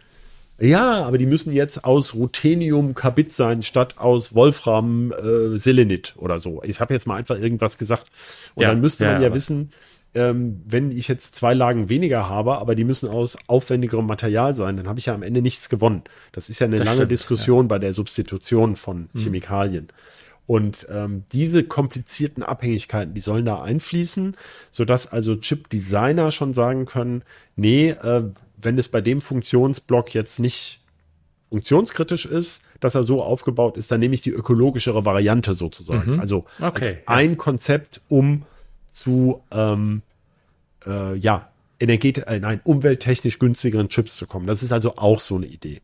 Ja, 0.61 1.05
aber 1.05 1.19
die 1.19 1.27
müssen 1.27 1.53
jetzt 1.53 1.85
aus 1.85 2.15
Ruthenium 2.15 2.95
Kabit 2.95 3.33
sein, 3.33 3.63
statt 3.63 3.99
aus 3.99 4.35
Wolfram 4.35 5.13
äh, 5.13 5.59
Selenit 5.59 6.15
oder 6.17 6.39
so. 6.39 6.63
Ich 6.63 6.81
habe 6.81 6.95
jetzt 6.95 7.07
mal 7.07 7.17
einfach 7.17 7.39
irgendwas 7.39 7.79
gesagt. 7.79 8.07
Und 8.55 8.63
ja, 8.63 8.69
dann 8.69 8.81
müsste 8.81 9.07
man 9.07 9.17
ja, 9.17 9.29
ja 9.29 9.35
wissen, 9.35 9.73
ähm, 10.15 10.63
wenn 10.67 10.91
ich 10.91 11.09
jetzt 11.09 11.35
zwei 11.35 11.55
Lagen 11.55 11.89
weniger 11.89 12.29
habe, 12.29 12.59
aber 12.59 12.75
die 12.75 12.85
müssen 12.85 13.09
aus 13.09 13.37
aufwendigerem 13.47 14.07
Material 14.07 14.55
sein, 14.55 14.77
dann 14.77 14.89
habe 14.89 14.99
ich 14.99 15.07
ja 15.07 15.15
am 15.15 15.23
Ende 15.23 15.43
nichts 15.43 15.69
gewonnen. 15.69 16.03
Das 16.33 16.49
ist 16.49 16.59
ja 16.59 16.67
eine 16.67 16.77
das 16.77 16.87
lange 16.87 16.97
stimmt, 16.99 17.13
Diskussion 17.13 17.65
ja. 17.65 17.69
bei 17.69 17.79
der 17.79 17.93
Substitution 17.93 18.77
von 18.77 19.09
hm. 19.13 19.21
Chemikalien. 19.21 19.89
Und 20.47 20.87
ähm, 20.91 21.25
diese 21.33 21.65
komplizierten 21.65 22.43
Abhängigkeiten, 22.43 23.15
die 23.15 23.21
sollen 23.21 23.45
da 23.45 23.63
einfließen, 23.63 24.37
sodass 24.71 25.07
also 25.07 25.37
Chip-Designer 25.37 26.31
schon 26.31 26.53
sagen 26.53 26.85
können, 26.85 27.23
nee, 27.57 27.91
äh, 27.91 28.25
wenn 28.57 28.79
es 28.79 28.89
bei 28.89 29.01
dem 29.01 29.21
Funktionsblock 29.21 30.15
jetzt 30.15 30.41
nicht 30.41 30.81
funktionskritisch 31.51 32.25
ist, 32.25 32.63
dass 32.81 32.95
er 32.95 33.05
so 33.05 33.23
aufgebaut 33.23 33.77
ist, 33.77 33.93
dann 33.93 34.01
nehme 34.01 34.15
ich 34.15 34.23
die 34.23 34.31
ökologischere 34.31 35.05
Variante 35.05 35.55
sozusagen. 35.55 36.15
Mhm. 36.15 36.21
Also, 36.21 36.47
okay, 36.61 36.99
also 37.05 37.19
ein. 37.21 37.37
Konzept, 37.37 38.01
um 38.09 38.45
zu 38.91 39.43
ähm, 39.51 40.03
äh, 40.87 41.15
ja, 41.17 41.51
energetisch, 41.79 42.25
äh, 42.27 42.41
nein, 42.41 42.61
umwelttechnisch 42.65 43.39
günstigeren 43.39 43.89
Chips 43.89 44.17
zu 44.17 44.27
kommen. 44.27 44.47
Das 44.47 44.63
ist 44.63 44.73
also 44.73 44.97
auch 44.97 45.21
so 45.21 45.37
eine 45.37 45.47
Idee. 45.47 45.83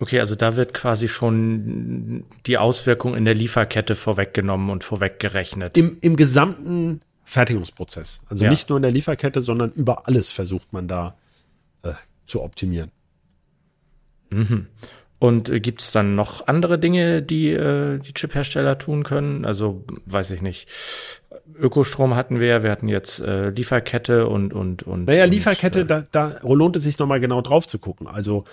Okay, 0.00 0.20
also 0.20 0.36
da 0.36 0.54
wird 0.54 0.74
quasi 0.74 1.08
schon 1.08 2.24
die 2.46 2.56
Auswirkung 2.56 3.16
in 3.16 3.24
der 3.24 3.34
Lieferkette 3.34 3.96
vorweggenommen 3.96 4.70
und 4.70 4.84
vorweggerechnet. 4.84 5.76
Im, 5.76 5.98
im 6.00 6.16
gesamten 6.16 7.00
Fertigungsprozess. 7.24 8.20
Also 8.28 8.44
ja. 8.44 8.50
nicht 8.50 8.68
nur 8.68 8.78
in 8.78 8.82
der 8.82 8.92
Lieferkette, 8.92 9.40
sondern 9.40 9.70
über 9.72 10.06
alles 10.06 10.30
versucht 10.30 10.72
man 10.72 10.86
da 10.86 11.16
äh, 11.82 11.94
zu 12.26 12.42
optimieren. 12.42 12.92
Mhm. 14.30 14.66
Und 15.18 15.48
äh, 15.48 15.58
gibt 15.58 15.82
es 15.82 15.90
dann 15.90 16.14
noch 16.14 16.46
andere 16.46 16.78
Dinge, 16.78 17.20
die 17.20 17.50
äh, 17.50 17.98
die 17.98 18.14
Chip-Hersteller 18.14 18.78
tun 18.78 19.02
können? 19.02 19.44
Also 19.44 19.84
weiß 20.06 20.30
ich 20.30 20.42
nicht. 20.42 20.68
Ökostrom 21.58 22.14
hatten 22.14 22.38
wir, 22.38 22.62
wir 22.62 22.70
hatten 22.70 22.88
jetzt 22.88 23.18
äh, 23.20 23.50
Lieferkette 23.50 24.28
und 24.28 24.54
und 24.54 24.84
und. 24.84 25.06
Naja, 25.06 25.24
und, 25.24 25.30
Lieferkette, 25.30 25.80
äh, 25.80 25.86
da, 25.86 26.06
da 26.12 26.38
lohnt 26.42 26.76
es 26.76 26.84
sich 26.84 26.98
nochmal 27.00 27.18
genau 27.18 27.40
drauf 27.40 27.66
zu 27.66 27.80
gucken. 27.80 28.06
Also 28.06 28.44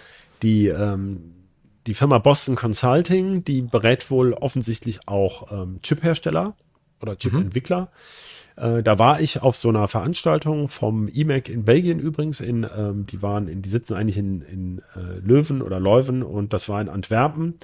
die 0.41 0.67
ähm, 0.67 1.34
die 1.87 1.93
Firma 1.93 2.17
Boston 2.17 2.55
Consulting, 2.55 3.43
die 3.43 3.61
berät 3.61 4.09
wohl 4.09 4.33
offensichtlich 4.33 5.07
auch 5.07 5.51
ähm, 5.51 5.79
Chip-Hersteller 5.81 6.55
oder 7.01 7.17
Chip-Entwickler. 7.17 7.81
Mhm. 7.81 8.77
Äh, 8.77 8.83
da 8.83 8.97
war 8.99 9.21
ich 9.21 9.41
auf 9.41 9.55
so 9.55 9.69
einer 9.69 9.87
Veranstaltung 9.87 10.67
vom 10.67 11.07
IMEC 11.07 11.49
in 11.49 11.65
Belgien 11.65 11.99
übrigens. 11.99 12.39
In, 12.39 12.65
ähm, 12.75 13.05
die 13.05 13.21
waren 13.21 13.47
in, 13.47 13.61
die 13.61 13.69
sitzen 13.69 13.93
eigentlich 13.93 14.17
in, 14.17 14.41
in 14.41 14.81
äh, 14.95 15.19
Löwen 15.19 15.61
oder 15.61 15.79
Leuven 15.79 16.23
und 16.23 16.53
das 16.53 16.69
war 16.69 16.81
in 16.81 16.89
Antwerpen. 16.89 17.55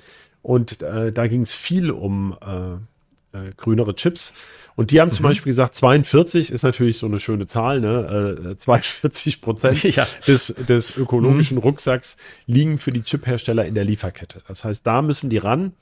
Und 0.42 0.82
äh, 0.82 1.12
da 1.12 1.28
ging 1.28 1.44
es 1.44 1.54
viel 1.54 1.92
um 1.92 2.36
äh, 2.42 2.78
äh, 3.34 3.52
grünere 3.56 3.96
Chips. 3.96 4.34
Und 4.76 4.92
die 4.92 5.02
haben 5.02 5.10
mhm. 5.10 5.14
zum 5.14 5.24
Beispiel 5.24 5.52
gesagt, 5.52 5.76
42 5.76 6.52
ist 6.52 6.64
natürlich 6.64 6.98
so 6.98 7.08
eine 7.08 7.20
schöne 7.20 7.46
Zahl, 7.46 7.80
ne? 7.80 8.52
Äh, 8.52 8.58
42 8.58 9.42
Prozent 9.42 9.84
ja. 9.96 10.08
des, 10.28 10.54
des 10.68 10.96
ökologischen 10.96 11.58
mhm. 11.58 11.64
Rucksacks 11.64 12.18
liegen 12.46 12.78
für 12.78 12.92
die 12.92 13.04
Chiphersteller 13.04 13.66
in 13.66 13.76
der 13.76 13.86
Lieferkette. 13.86 14.42
Das 14.48 14.64
heißt, 14.64 14.86
da 14.86 15.02
müssen 15.02 15.30
die 15.30 15.38
ran. 15.38 15.74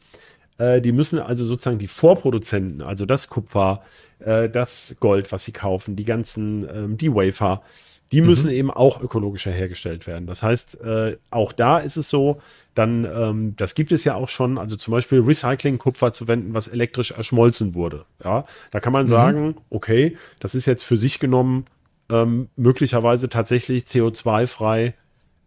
Äh, 0.58 0.82
die 0.82 0.92
müssen 0.92 1.20
also 1.20 1.46
sozusagen 1.46 1.80
die 1.80 1.88
Vorproduzenten, 1.88 2.82
also 2.82 3.06
das 3.06 3.30
Kupfer, 3.30 3.82
äh, 4.20 4.50
das 4.50 4.98
Gold, 5.00 5.32
was 5.32 5.46
sie 5.46 5.54
kaufen, 5.54 5.96
die 5.96 6.06
ganzen, 6.06 6.68
ähm, 6.70 6.98
die 6.98 7.14
Wafer, 7.14 7.64
die 8.12 8.22
müssen 8.22 8.48
mhm. 8.48 8.54
eben 8.54 8.72
auch 8.72 9.02
ökologischer 9.02 9.52
hergestellt 9.52 10.08
werden. 10.08 10.26
Das 10.26 10.42
heißt, 10.42 10.82
äh, 10.82 11.18
auch 11.30 11.52
da 11.54 11.80
ist 11.80 11.98
es 11.98 12.10
so, 12.10 12.42
dann, 12.74 13.06
ähm, 13.06 13.56
das 13.56 13.76
gibt 13.76 13.92
es 13.92 14.04
ja 14.04 14.16
auch 14.16 14.30
schon, 14.30 14.58
also 14.58 14.76
zum 14.76 14.92
Beispiel 14.92 15.20
Recycling-Kupfer 15.22 16.12
zu 16.12 16.28
wenden, 16.28 16.54
was 16.54 16.68
elektrisch 16.68 17.12
erschmolzen 17.12 17.76
wurde. 17.76 18.06
Ja, 18.24 18.46
da 18.72 18.80
kann 18.80 18.94
man 18.94 19.04
mhm. 19.04 19.10
sagen, 19.10 19.56
okay, 19.70 20.18
das 20.40 20.56
ist 20.56 20.66
jetzt 20.66 20.84
für 20.84 20.98
sich 20.98 21.20
genommen 21.20 21.66
ähm, 22.10 22.50
möglicherweise 22.56 23.30
tatsächlich 23.30 23.84
CO2-frei 23.84 24.96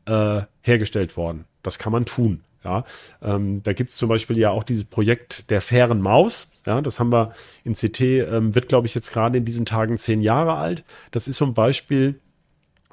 äh, 0.07 0.43
hergestellt 0.61 1.17
worden. 1.17 1.45
Das 1.63 1.79
kann 1.79 1.93
man 1.93 2.07
tun. 2.07 2.43
Ja, 2.65 2.85
ähm, 3.21 3.61
da 3.65 3.73
gibt 3.73 3.91
es 3.91 3.97
zum 3.97 4.09
Beispiel 4.09 4.39
ja 4.39 4.51
auch 4.51 4.63
dieses 4.63 4.85
Projekt 4.85 5.51
der 5.51 5.61
fairen 5.61 6.01
Maus. 6.01 6.49
Ja, 6.65 6.81
das 6.81 7.01
haben 7.01 7.11
wir 7.11 7.33
in 7.65 7.75
CT, 7.75 8.01
ähm, 8.01 8.55
wird 8.55 8.69
glaube 8.69 8.87
ich 8.87 8.95
jetzt 8.95 9.13
gerade 9.13 9.39
in 9.39 9.45
diesen 9.45 9.67
Tagen 9.67 9.99
zehn 9.99 10.21
Jahre 10.21 10.55
alt. 10.55 10.85
Das 11.11 11.27
ist 11.27 11.39
so 11.39 11.45
ein 11.45 11.55
Beispiel, 11.55 12.21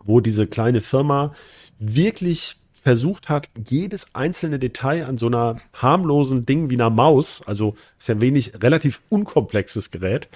wo 0.03 0.19
diese 0.19 0.47
kleine 0.47 0.81
Firma 0.81 1.33
wirklich 1.79 2.57
versucht 2.81 3.29
hat, 3.29 3.49
jedes 3.67 4.15
einzelne 4.15 4.57
Detail 4.57 5.05
an 5.05 5.17
so 5.17 5.27
einer 5.27 5.59
harmlosen 5.73 6.45
Ding 6.45 6.69
wie 6.69 6.75
einer 6.75 6.89
Maus, 6.89 7.41
also 7.45 7.75
ist 7.97 8.07
ja 8.07 8.15
ein 8.15 8.21
wenig 8.21 8.53
relativ 8.61 9.01
unkomplexes 9.09 9.91
Gerät. 9.91 10.29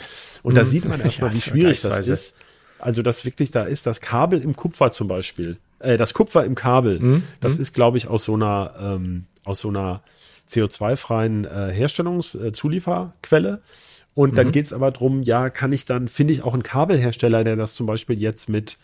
Und 0.43 0.55
da 0.55 0.61
mhm. 0.61 0.67
sieht 0.67 0.85
man 0.85 0.99
erstmal, 1.01 1.31
ja, 1.31 1.35
wie 1.37 1.41
schwierig 1.41 1.81
das 1.81 2.07
ist. 2.07 2.35
Also, 2.79 3.01
das 3.01 3.23
wirklich 3.23 3.49
da 3.51 3.63
ist, 3.63 3.87
das 3.87 4.01
Kabel 4.01 4.41
im 4.41 4.57
Kupfer 4.57 4.91
zum 4.91 5.07
Beispiel, 5.07 5.57
äh, 5.79 5.95
das 5.95 6.13
Kupfer 6.13 6.43
im 6.43 6.53
Kabel, 6.53 6.99
mhm. 6.99 7.23
das 7.39 7.55
mhm. 7.55 7.61
ist, 7.61 7.73
glaube 7.73 7.97
ich, 7.97 8.07
aus 8.07 8.25
so 8.25 8.33
einer, 8.33 8.73
ähm, 8.77 9.25
aus 9.45 9.61
so 9.61 9.69
einer 9.69 10.03
CO2-freien 10.49 11.45
äh, 11.45 11.71
Herstellungszulieferquelle. 11.71 13.53
Äh, 13.53 13.57
und 14.15 14.37
dann 14.37 14.47
mhm. 14.47 14.51
geht 14.51 14.65
es 14.65 14.73
aber 14.73 14.91
drum, 14.91 15.23
ja, 15.23 15.49
kann 15.49 15.71
ich 15.71 15.85
dann, 15.85 16.09
finde 16.09 16.33
ich 16.33 16.43
auch 16.43 16.53
einen 16.53 16.63
Kabelhersteller, 16.63 17.45
der 17.45 17.55
das 17.55 17.73
zum 17.73 17.87
Beispiel 17.87 18.19
jetzt 18.21 18.49
mit 18.49 18.77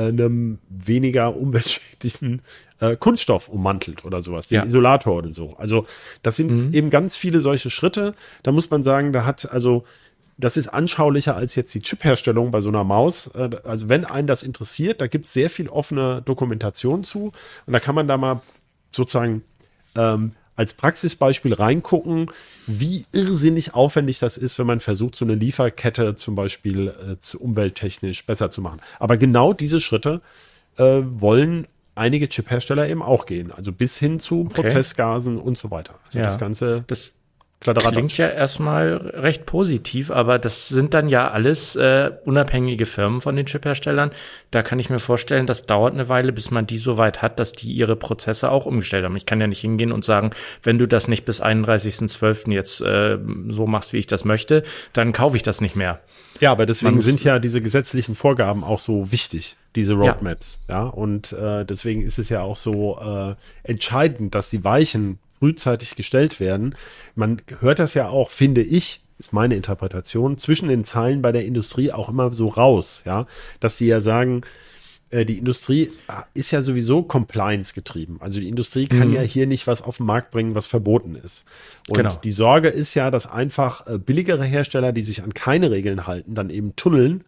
einem 0.00 0.58
weniger 0.68 1.36
umweltschädlichen 1.36 2.42
äh, 2.80 2.96
Kunststoff 2.96 3.48
ummantelt 3.48 4.04
oder 4.04 4.20
sowas, 4.20 4.48
den 4.48 4.56
ja. 4.56 4.64
Isolator 4.64 5.16
oder 5.16 5.32
so. 5.32 5.54
Also 5.56 5.86
das 6.22 6.36
sind 6.36 6.50
mhm. 6.50 6.72
eben 6.72 6.90
ganz 6.90 7.16
viele 7.16 7.40
solche 7.40 7.70
Schritte. 7.70 8.14
Da 8.42 8.52
muss 8.52 8.70
man 8.70 8.82
sagen, 8.82 9.12
da 9.12 9.24
hat 9.24 9.50
also 9.50 9.84
das 10.38 10.56
ist 10.56 10.68
anschaulicher 10.68 11.36
als 11.36 11.54
jetzt 11.54 11.74
die 11.74 11.80
Chipherstellung 11.80 12.50
bei 12.50 12.60
so 12.60 12.68
einer 12.68 12.84
Maus. 12.84 13.28
Äh, 13.28 13.50
also 13.64 13.88
wenn 13.88 14.04
einen 14.04 14.26
das 14.26 14.42
interessiert, 14.42 15.00
da 15.00 15.06
gibt 15.06 15.26
es 15.26 15.32
sehr 15.32 15.50
viel 15.50 15.68
offene 15.68 16.22
Dokumentation 16.22 17.04
zu 17.04 17.32
und 17.66 17.72
da 17.72 17.80
kann 17.80 17.94
man 17.94 18.08
da 18.08 18.16
mal 18.16 18.42
sozusagen 18.90 19.42
ähm, 19.94 20.32
als 20.56 20.74
Praxisbeispiel 20.74 21.54
reingucken, 21.54 22.30
wie 22.66 23.06
irrsinnig 23.12 23.74
aufwendig 23.74 24.18
das 24.18 24.36
ist, 24.36 24.58
wenn 24.58 24.66
man 24.66 24.80
versucht, 24.80 25.14
so 25.14 25.24
eine 25.24 25.34
Lieferkette 25.34 26.16
zum 26.16 26.34
Beispiel 26.34 26.88
äh, 26.88 27.18
zu 27.18 27.40
umwelttechnisch 27.40 28.26
besser 28.26 28.50
zu 28.50 28.60
machen. 28.60 28.80
Aber 28.98 29.16
genau 29.16 29.52
diese 29.52 29.80
Schritte 29.80 30.20
äh, 30.76 31.00
wollen 31.02 31.66
einige 31.94 32.28
Chiphersteller 32.28 32.88
eben 32.88 33.02
auch 33.02 33.26
gehen. 33.26 33.52
Also 33.52 33.72
bis 33.72 33.98
hin 33.98 34.20
zu 34.20 34.42
okay. 34.42 34.62
Prozessgasen 34.62 35.38
und 35.38 35.58
so 35.58 35.70
weiter. 35.70 35.94
Also 36.06 36.18
ja, 36.18 36.24
das 36.26 36.38
Ganze. 36.38 36.84
Das 36.86 37.12
Klingt 37.62 38.18
ja 38.18 38.28
erstmal 38.28 38.96
recht 39.14 39.46
positiv, 39.46 40.10
aber 40.10 40.38
das 40.38 40.68
sind 40.68 40.94
dann 40.94 41.08
ja 41.08 41.30
alles 41.30 41.76
äh, 41.76 42.10
unabhängige 42.24 42.86
Firmen 42.86 43.20
von 43.20 43.36
den 43.36 43.46
Chipherstellern. 43.46 44.10
Da 44.50 44.62
kann 44.62 44.78
ich 44.78 44.90
mir 44.90 44.98
vorstellen, 44.98 45.46
das 45.46 45.66
dauert 45.66 45.94
eine 45.94 46.08
Weile, 46.08 46.32
bis 46.32 46.50
man 46.50 46.66
die 46.66 46.78
so 46.78 46.96
weit 46.96 47.22
hat, 47.22 47.38
dass 47.38 47.52
die 47.52 47.72
ihre 47.72 47.94
Prozesse 47.94 48.50
auch 48.50 48.66
umgestellt 48.66 49.04
haben. 49.04 49.16
Ich 49.16 49.26
kann 49.26 49.40
ja 49.40 49.46
nicht 49.46 49.60
hingehen 49.60 49.92
und 49.92 50.04
sagen, 50.04 50.30
wenn 50.62 50.78
du 50.78 50.86
das 50.86 51.08
nicht 51.08 51.24
bis 51.24 51.42
31.12. 51.42 52.50
jetzt 52.50 52.80
äh, 52.80 53.18
so 53.48 53.66
machst, 53.66 53.92
wie 53.92 53.98
ich 53.98 54.06
das 54.06 54.24
möchte, 54.24 54.64
dann 54.92 55.12
kaufe 55.12 55.36
ich 55.36 55.42
das 55.42 55.60
nicht 55.60 55.76
mehr. 55.76 56.00
Ja, 56.40 56.50
aber 56.50 56.66
deswegen 56.66 56.94
Man 56.94 57.02
sind 57.02 57.22
ja 57.22 57.38
diese 57.38 57.60
gesetzlichen 57.60 58.16
Vorgaben 58.16 58.64
auch 58.64 58.80
so 58.80 59.12
wichtig, 59.12 59.56
diese 59.76 59.94
Roadmaps. 59.94 60.60
Ja, 60.68 60.74
ja? 60.74 60.88
und 60.88 61.32
äh, 61.32 61.64
deswegen 61.64 62.02
ist 62.02 62.18
es 62.18 62.28
ja 62.28 62.42
auch 62.42 62.56
so 62.56 62.98
äh, 62.98 63.34
entscheidend, 63.62 64.34
dass 64.34 64.50
die 64.50 64.64
Weichen 64.64 65.20
frühzeitig 65.42 65.96
gestellt 65.96 66.38
werden. 66.38 66.76
Man 67.16 67.42
hört 67.58 67.80
das 67.80 67.94
ja 67.94 68.08
auch, 68.08 68.30
finde 68.30 68.62
ich, 68.62 69.00
ist 69.18 69.32
meine 69.32 69.56
Interpretation, 69.56 70.38
zwischen 70.38 70.68
den 70.68 70.84
Zeilen 70.84 71.20
bei 71.20 71.32
der 71.32 71.44
Industrie 71.44 71.90
auch 71.90 72.08
immer 72.08 72.32
so 72.32 72.46
raus, 72.46 73.02
ja, 73.04 73.26
dass 73.58 73.76
sie 73.76 73.88
ja 73.88 74.00
sagen, 74.00 74.42
äh, 75.10 75.24
die 75.24 75.38
Industrie 75.38 75.90
ah, 76.06 76.24
ist 76.32 76.52
ja 76.52 76.62
sowieso 76.62 77.02
Compliance 77.02 77.74
getrieben. 77.74 78.18
Also 78.20 78.38
die 78.38 78.48
Industrie 78.48 78.86
kann 78.86 79.08
mhm. 79.08 79.14
ja 79.14 79.22
hier 79.22 79.48
nicht 79.48 79.66
was 79.66 79.82
auf 79.82 79.96
den 79.96 80.06
Markt 80.06 80.30
bringen, 80.30 80.54
was 80.54 80.68
verboten 80.68 81.16
ist. 81.16 81.44
Und 81.88 81.96
genau. 81.96 82.14
die 82.14 82.32
Sorge 82.32 82.68
ist 82.68 82.94
ja, 82.94 83.10
dass 83.10 83.26
einfach 83.26 83.88
äh, 83.88 83.98
billigere 83.98 84.44
Hersteller, 84.44 84.92
die 84.92 85.02
sich 85.02 85.24
an 85.24 85.34
keine 85.34 85.72
Regeln 85.72 86.06
halten, 86.06 86.36
dann 86.36 86.50
eben 86.50 86.76
tunneln 86.76 87.24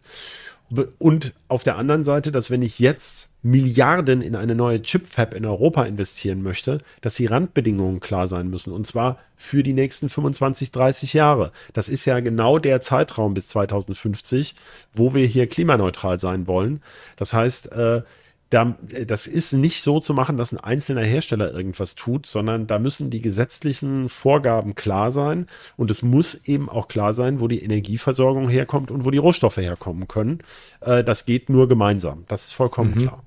Und 0.99 1.33
auf 1.49 1.63
der 1.63 1.77
anderen 1.77 2.03
Seite, 2.03 2.31
dass 2.31 2.49
wenn 2.49 2.61
ich 2.61 2.79
jetzt 2.79 3.29
Milliarden 3.45 4.23
in 4.23 4.35
eine 4.35 4.55
neue 4.55 4.81
Chip-Fab 4.81 5.35
in 5.35 5.45
Europa 5.45 5.83
investieren 5.83 6.41
möchte, 6.41 6.79
dass 7.01 7.13
die 7.13 7.27
Randbedingungen 7.27 7.99
klar 7.99 8.25
sein 8.27 8.49
müssen. 8.49 8.73
Und 8.73 8.87
zwar 8.87 9.19
für 9.35 9.61
die 9.61 9.73
nächsten 9.73 10.09
25, 10.09 10.71
30 10.71 11.13
Jahre. 11.13 11.51
Das 11.71 11.87
ist 11.87 12.05
ja 12.05 12.21
genau 12.21 12.57
der 12.57 12.81
Zeitraum 12.81 13.35
bis 13.35 13.47
2050, 13.49 14.55
wo 14.93 15.13
wir 15.13 15.27
hier 15.27 15.45
klimaneutral 15.45 16.19
sein 16.19 16.47
wollen. 16.47 16.81
Das 17.17 17.33
heißt, 17.33 17.71
äh, 17.71 18.01
da, 18.49 18.75
das 19.05 19.27
ist 19.27 19.53
nicht 19.53 19.83
so 19.83 19.99
zu 19.99 20.15
machen, 20.15 20.37
dass 20.37 20.51
ein 20.51 20.59
einzelner 20.59 21.03
Hersteller 21.03 21.53
irgendwas 21.53 21.93
tut, 21.93 22.25
sondern 22.25 22.65
da 22.65 22.79
müssen 22.79 23.11
die 23.11 23.21
gesetzlichen 23.21 24.09
Vorgaben 24.09 24.73
klar 24.73 25.11
sein 25.11 25.45
und 25.77 25.91
es 25.91 26.01
muss 26.01 26.33
eben 26.47 26.67
auch 26.67 26.87
klar 26.87 27.13
sein, 27.13 27.41
wo 27.41 27.47
die 27.47 27.61
Energieversorgung 27.61 28.49
herkommt 28.49 28.89
und 28.89 29.05
wo 29.05 29.11
die 29.11 29.19
Rohstoffe 29.19 29.57
herkommen 29.57 30.07
können. 30.07 30.39
Äh, 30.81 31.03
das 31.03 31.27
geht 31.27 31.49
nur 31.49 31.67
gemeinsam. 31.67 32.23
Das 32.27 32.45
ist 32.45 32.53
vollkommen 32.53 32.95
mhm. 32.95 33.01
klar. 33.01 33.23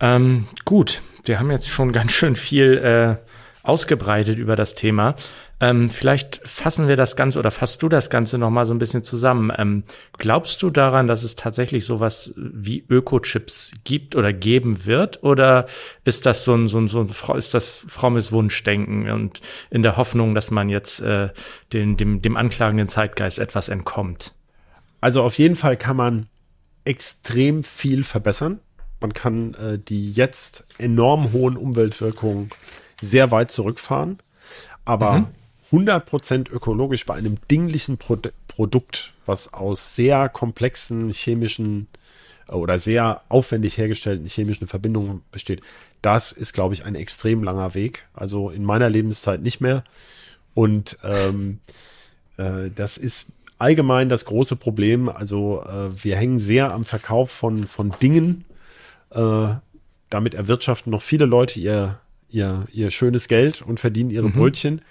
Ähm, 0.00 0.46
gut, 0.64 1.00
wir 1.24 1.38
haben 1.38 1.50
jetzt 1.50 1.68
schon 1.68 1.92
ganz 1.92 2.12
schön 2.12 2.36
viel 2.36 2.78
äh, 2.78 3.16
ausgebreitet 3.62 4.38
über 4.38 4.56
das 4.56 4.74
Thema. 4.74 5.16
Ähm, 5.58 5.88
vielleicht 5.88 6.42
fassen 6.44 6.86
wir 6.86 6.96
das 6.96 7.16
Ganze 7.16 7.38
oder 7.38 7.50
fasst 7.50 7.82
du 7.82 7.88
das 7.88 8.10
Ganze 8.10 8.36
nochmal 8.36 8.66
so 8.66 8.74
ein 8.74 8.78
bisschen 8.78 9.02
zusammen. 9.02 9.50
Ähm, 9.56 9.84
glaubst 10.18 10.62
du 10.62 10.68
daran, 10.68 11.06
dass 11.06 11.22
es 11.22 11.34
tatsächlich 11.34 11.86
sowas 11.86 12.34
wie 12.36 12.84
Ökochips 12.90 13.72
gibt 13.84 14.16
oder 14.16 14.34
geben 14.34 14.84
wird? 14.84 15.22
Oder 15.22 15.66
ist 16.04 16.26
das 16.26 16.44
so 16.44 16.54
ein, 16.54 16.66
so 16.66 16.78
ein, 16.78 16.88
so 16.88 17.00
ein 17.00 17.38
ist 17.38 17.54
das 17.54 17.84
frommes 17.88 18.32
Wunschdenken 18.32 19.10
und 19.10 19.40
in 19.70 19.82
der 19.82 19.96
Hoffnung, 19.96 20.34
dass 20.34 20.50
man 20.50 20.68
jetzt 20.68 21.00
äh, 21.00 21.30
den, 21.72 21.96
dem, 21.96 22.20
dem 22.20 22.36
anklagenden 22.36 22.88
Zeitgeist 22.88 23.38
etwas 23.38 23.70
entkommt? 23.70 24.34
Also 25.00 25.22
auf 25.22 25.38
jeden 25.38 25.56
Fall 25.56 25.78
kann 25.78 25.96
man 25.96 26.28
extrem 26.84 27.62
viel 27.62 28.04
verbessern. 28.04 28.60
Man 29.06 29.14
kann 29.14 29.54
äh, 29.54 29.78
die 29.78 30.10
jetzt 30.10 30.66
enorm 30.78 31.32
hohen 31.32 31.56
Umweltwirkungen 31.56 32.50
sehr 33.00 33.30
weit 33.30 33.52
zurückfahren. 33.52 34.18
Aber 34.84 35.28
mhm. 35.70 35.86
100% 35.86 36.50
ökologisch 36.50 37.06
bei 37.06 37.14
einem 37.14 37.36
dinglichen 37.48 37.98
Pro 37.98 38.18
Produkt, 38.48 39.12
was 39.24 39.52
aus 39.52 39.94
sehr 39.94 40.28
komplexen 40.28 41.10
chemischen 41.10 41.86
äh, 42.48 42.52
oder 42.54 42.80
sehr 42.80 43.22
aufwendig 43.28 43.78
hergestellten 43.78 44.26
chemischen 44.26 44.66
Verbindungen 44.66 45.22
besteht, 45.30 45.60
das 46.02 46.32
ist, 46.32 46.52
glaube 46.52 46.74
ich, 46.74 46.84
ein 46.84 46.96
extrem 46.96 47.44
langer 47.44 47.74
Weg. 47.74 48.06
Also 48.12 48.50
in 48.50 48.64
meiner 48.64 48.88
Lebenszeit 48.88 49.40
nicht 49.40 49.60
mehr. 49.60 49.84
Und 50.52 50.98
ähm, 51.04 51.60
äh, 52.38 52.70
das 52.74 52.98
ist 52.98 53.28
allgemein 53.58 54.08
das 54.08 54.24
große 54.24 54.56
Problem. 54.56 55.08
Also 55.08 55.62
äh, 55.62 56.02
wir 56.02 56.16
hängen 56.16 56.40
sehr 56.40 56.72
am 56.72 56.84
Verkauf 56.84 57.30
von, 57.30 57.68
von 57.68 57.94
Dingen. 58.02 58.44
Äh, 59.16 59.56
damit 60.10 60.34
erwirtschaften 60.34 60.90
noch 60.90 61.02
viele 61.02 61.24
Leute 61.24 61.58
ihr, 61.58 61.98
ihr, 62.28 62.66
ihr 62.72 62.90
schönes 62.90 63.26
Geld 63.26 63.62
und 63.62 63.80
verdienen 63.80 64.10
ihre 64.10 64.28
mhm. 64.28 64.34
Brötchen. 64.34 64.82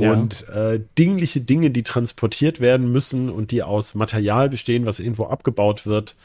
Und 0.00 0.48
äh, 0.48 0.80
dingliche 0.98 1.42
Dinge, 1.42 1.70
die 1.70 1.82
transportiert 1.82 2.60
werden 2.60 2.90
müssen 2.90 3.28
und 3.28 3.50
die 3.50 3.62
aus 3.62 3.94
Material 3.94 4.48
bestehen, 4.48 4.86
was 4.86 5.00
irgendwo 5.00 5.26
abgebaut 5.26 5.84
wird, 5.84 6.16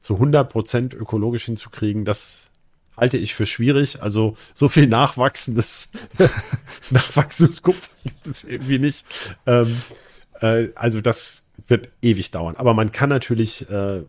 zu 0.00 0.14
100 0.14 0.48
Prozent 0.48 0.94
ökologisch 0.94 1.46
hinzukriegen, 1.46 2.04
das 2.04 2.50
halte 2.96 3.18
ich 3.18 3.34
für 3.34 3.46
schwierig. 3.46 4.00
Also 4.00 4.36
so 4.54 4.68
viel 4.68 4.86
nachwachsendes, 4.86 5.90
nachwachsendes 6.90 7.62
Kupfer 7.62 7.96
gibt 8.04 8.26
es 8.28 8.44
irgendwie 8.44 8.78
nicht. 8.78 9.04
Ähm, 9.46 9.82
äh, 10.40 10.68
also 10.76 11.00
das 11.00 11.44
wird 11.66 11.88
ewig 12.02 12.30
dauern. 12.30 12.56
Aber 12.56 12.74
man 12.74 12.92
kann 12.92 13.08
natürlich 13.08 13.68
äh, 13.70 14.02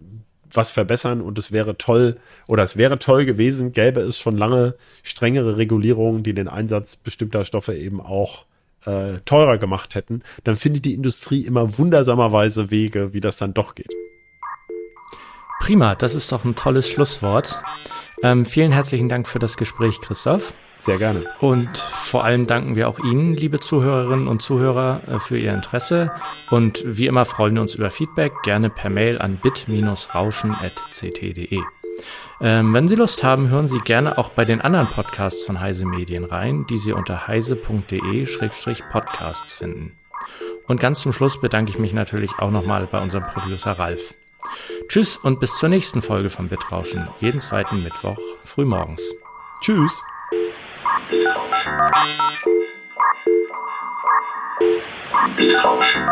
was 0.54 0.72
verbessern 0.72 1.22
und 1.22 1.38
es 1.38 1.52
wäre 1.52 1.78
toll 1.78 2.18
oder 2.48 2.64
es 2.64 2.78
wäre 2.78 3.00
toll 3.00 3.26
gewesen, 3.26 3.72
gäbe 3.72 4.02
es 4.02 4.18
schon 4.18 4.38
lange 4.38 4.76
strengere 5.04 5.58
Regulierungen, 5.58 6.24
die 6.24 6.34
den 6.34 6.48
Einsatz 6.48 6.96
bestimmter 6.96 7.46
Stoffe 7.46 7.76
eben 7.76 8.02
auch 8.02 8.46
äh, 8.86 9.20
teurer 9.26 9.58
gemacht 9.58 9.96
hätten, 9.96 10.24
dann 10.44 10.56
findet 10.56 10.86
die 10.86 10.94
Industrie 10.94 11.42
immer 11.42 11.78
wundersamerweise 11.78 12.72
Wege, 12.72 13.14
wie 13.14 13.22
das 13.22 13.38
dann 13.38 13.54
doch 13.54 13.76
geht. 13.76 13.94
Prima, 15.60 15.94
das 15.96 16.16
ist 16.16 16.32
doch 16.32 16.44
ein 16.44 16.56
tolles 16.56 16.90
Schlusswort. 16.90 17.62
Ähm, 18.24 18.46
vielen 18.46 18.72
herzlichen 18.72 19.10
Dank 19.10 19.28
für 19.28 19.40
das 19.40 19.58
Gespräch, 19.58 20.02
Christoph. 20.02 20.54
Sehr 20.82 20.98
gerne. 20.98 21.26
Und 21.40 21.78
vor 21.78 22.24
allem 22.24 22.48
danken 22.48 22.76
wir 22.76 22.90
auch 22.90 22.98
Ihnen, 23.00 23.36
liebe 23.36 23.60
Zuhörerinnen 23.60 24.28
und 24.28 24.42
Zuhörer, 24.42 25.02
äh, 25.08 25.20
für 25.20 25.38
Ihr 25.38 25.54
Interesse. 25.54 26.12
Und 26.50 26.82
wie 26.86 27.06
immer 27.06 27.26
freuen 27.26 27.54
wir 27.54 27.62
uns 27.62 27.76
über 27.76 27.92
Feedback, 27.92 28.34
gerne 28.44 28.72
per 28.72 28.90
Mail 28.90 29.20
an 29.20 29.38
bit-rauschen.ct.de. 29.38 31.62
Ähm, 32.42 32.74
wenn 32.74 32.88
Sie 32.88 32.96
Lust 32.96 33.24
haben, 33.24 33.50
hören 33.50 33.68
Sie 33.68 33.78
gerne 33.78 34.18
auch 34.18 34.30
bei 34.30 34.44
den 34.44 34.62
anderen 34.62 34.90
Podcasts 34.90 35.44
von 35.44 35.60
Heise 35.60 35.86
Medien 35.86 36.26
rein, 36.26 36.66
die 36.68 36.80
Sie 36.80 36.94
unter 36.94 37.28
heise.de-podcasts 37.28 39.54
finden. 39.54 39.96
Und 40.68 40.80
ganz 40.80 41.02
zum 41.02 41.14
Schluss 41.14 41.40
bedanke 41.40 41.70
ich 41.70 41.78
mich 41.78 41.94
natürlich 41.94 42.32
auch 42.40 42.50
nochmal 42.50 42.88
bei 42.88 43.00
unserem 43.00 43.26
Producer 43.26 43.74
Ralf. 43.74 44.16
Tschüss 44.88 45.18
und 45.18 45.40
bis 45.40 45.56
zur 45.58 45.70
nächsten 45.70 46.02
Folge 46.02 46.32
von 46.32 46.48
Bitrauschen, 46.48 47.08
jeden 47.20 47.40
zweiten 47.40 47.84
Mittwoch 47.84 48.18
frühmorgens. 48.44 49.14
Tschüss. 49.62 50.02
Bitrauschen. 55.36 56.06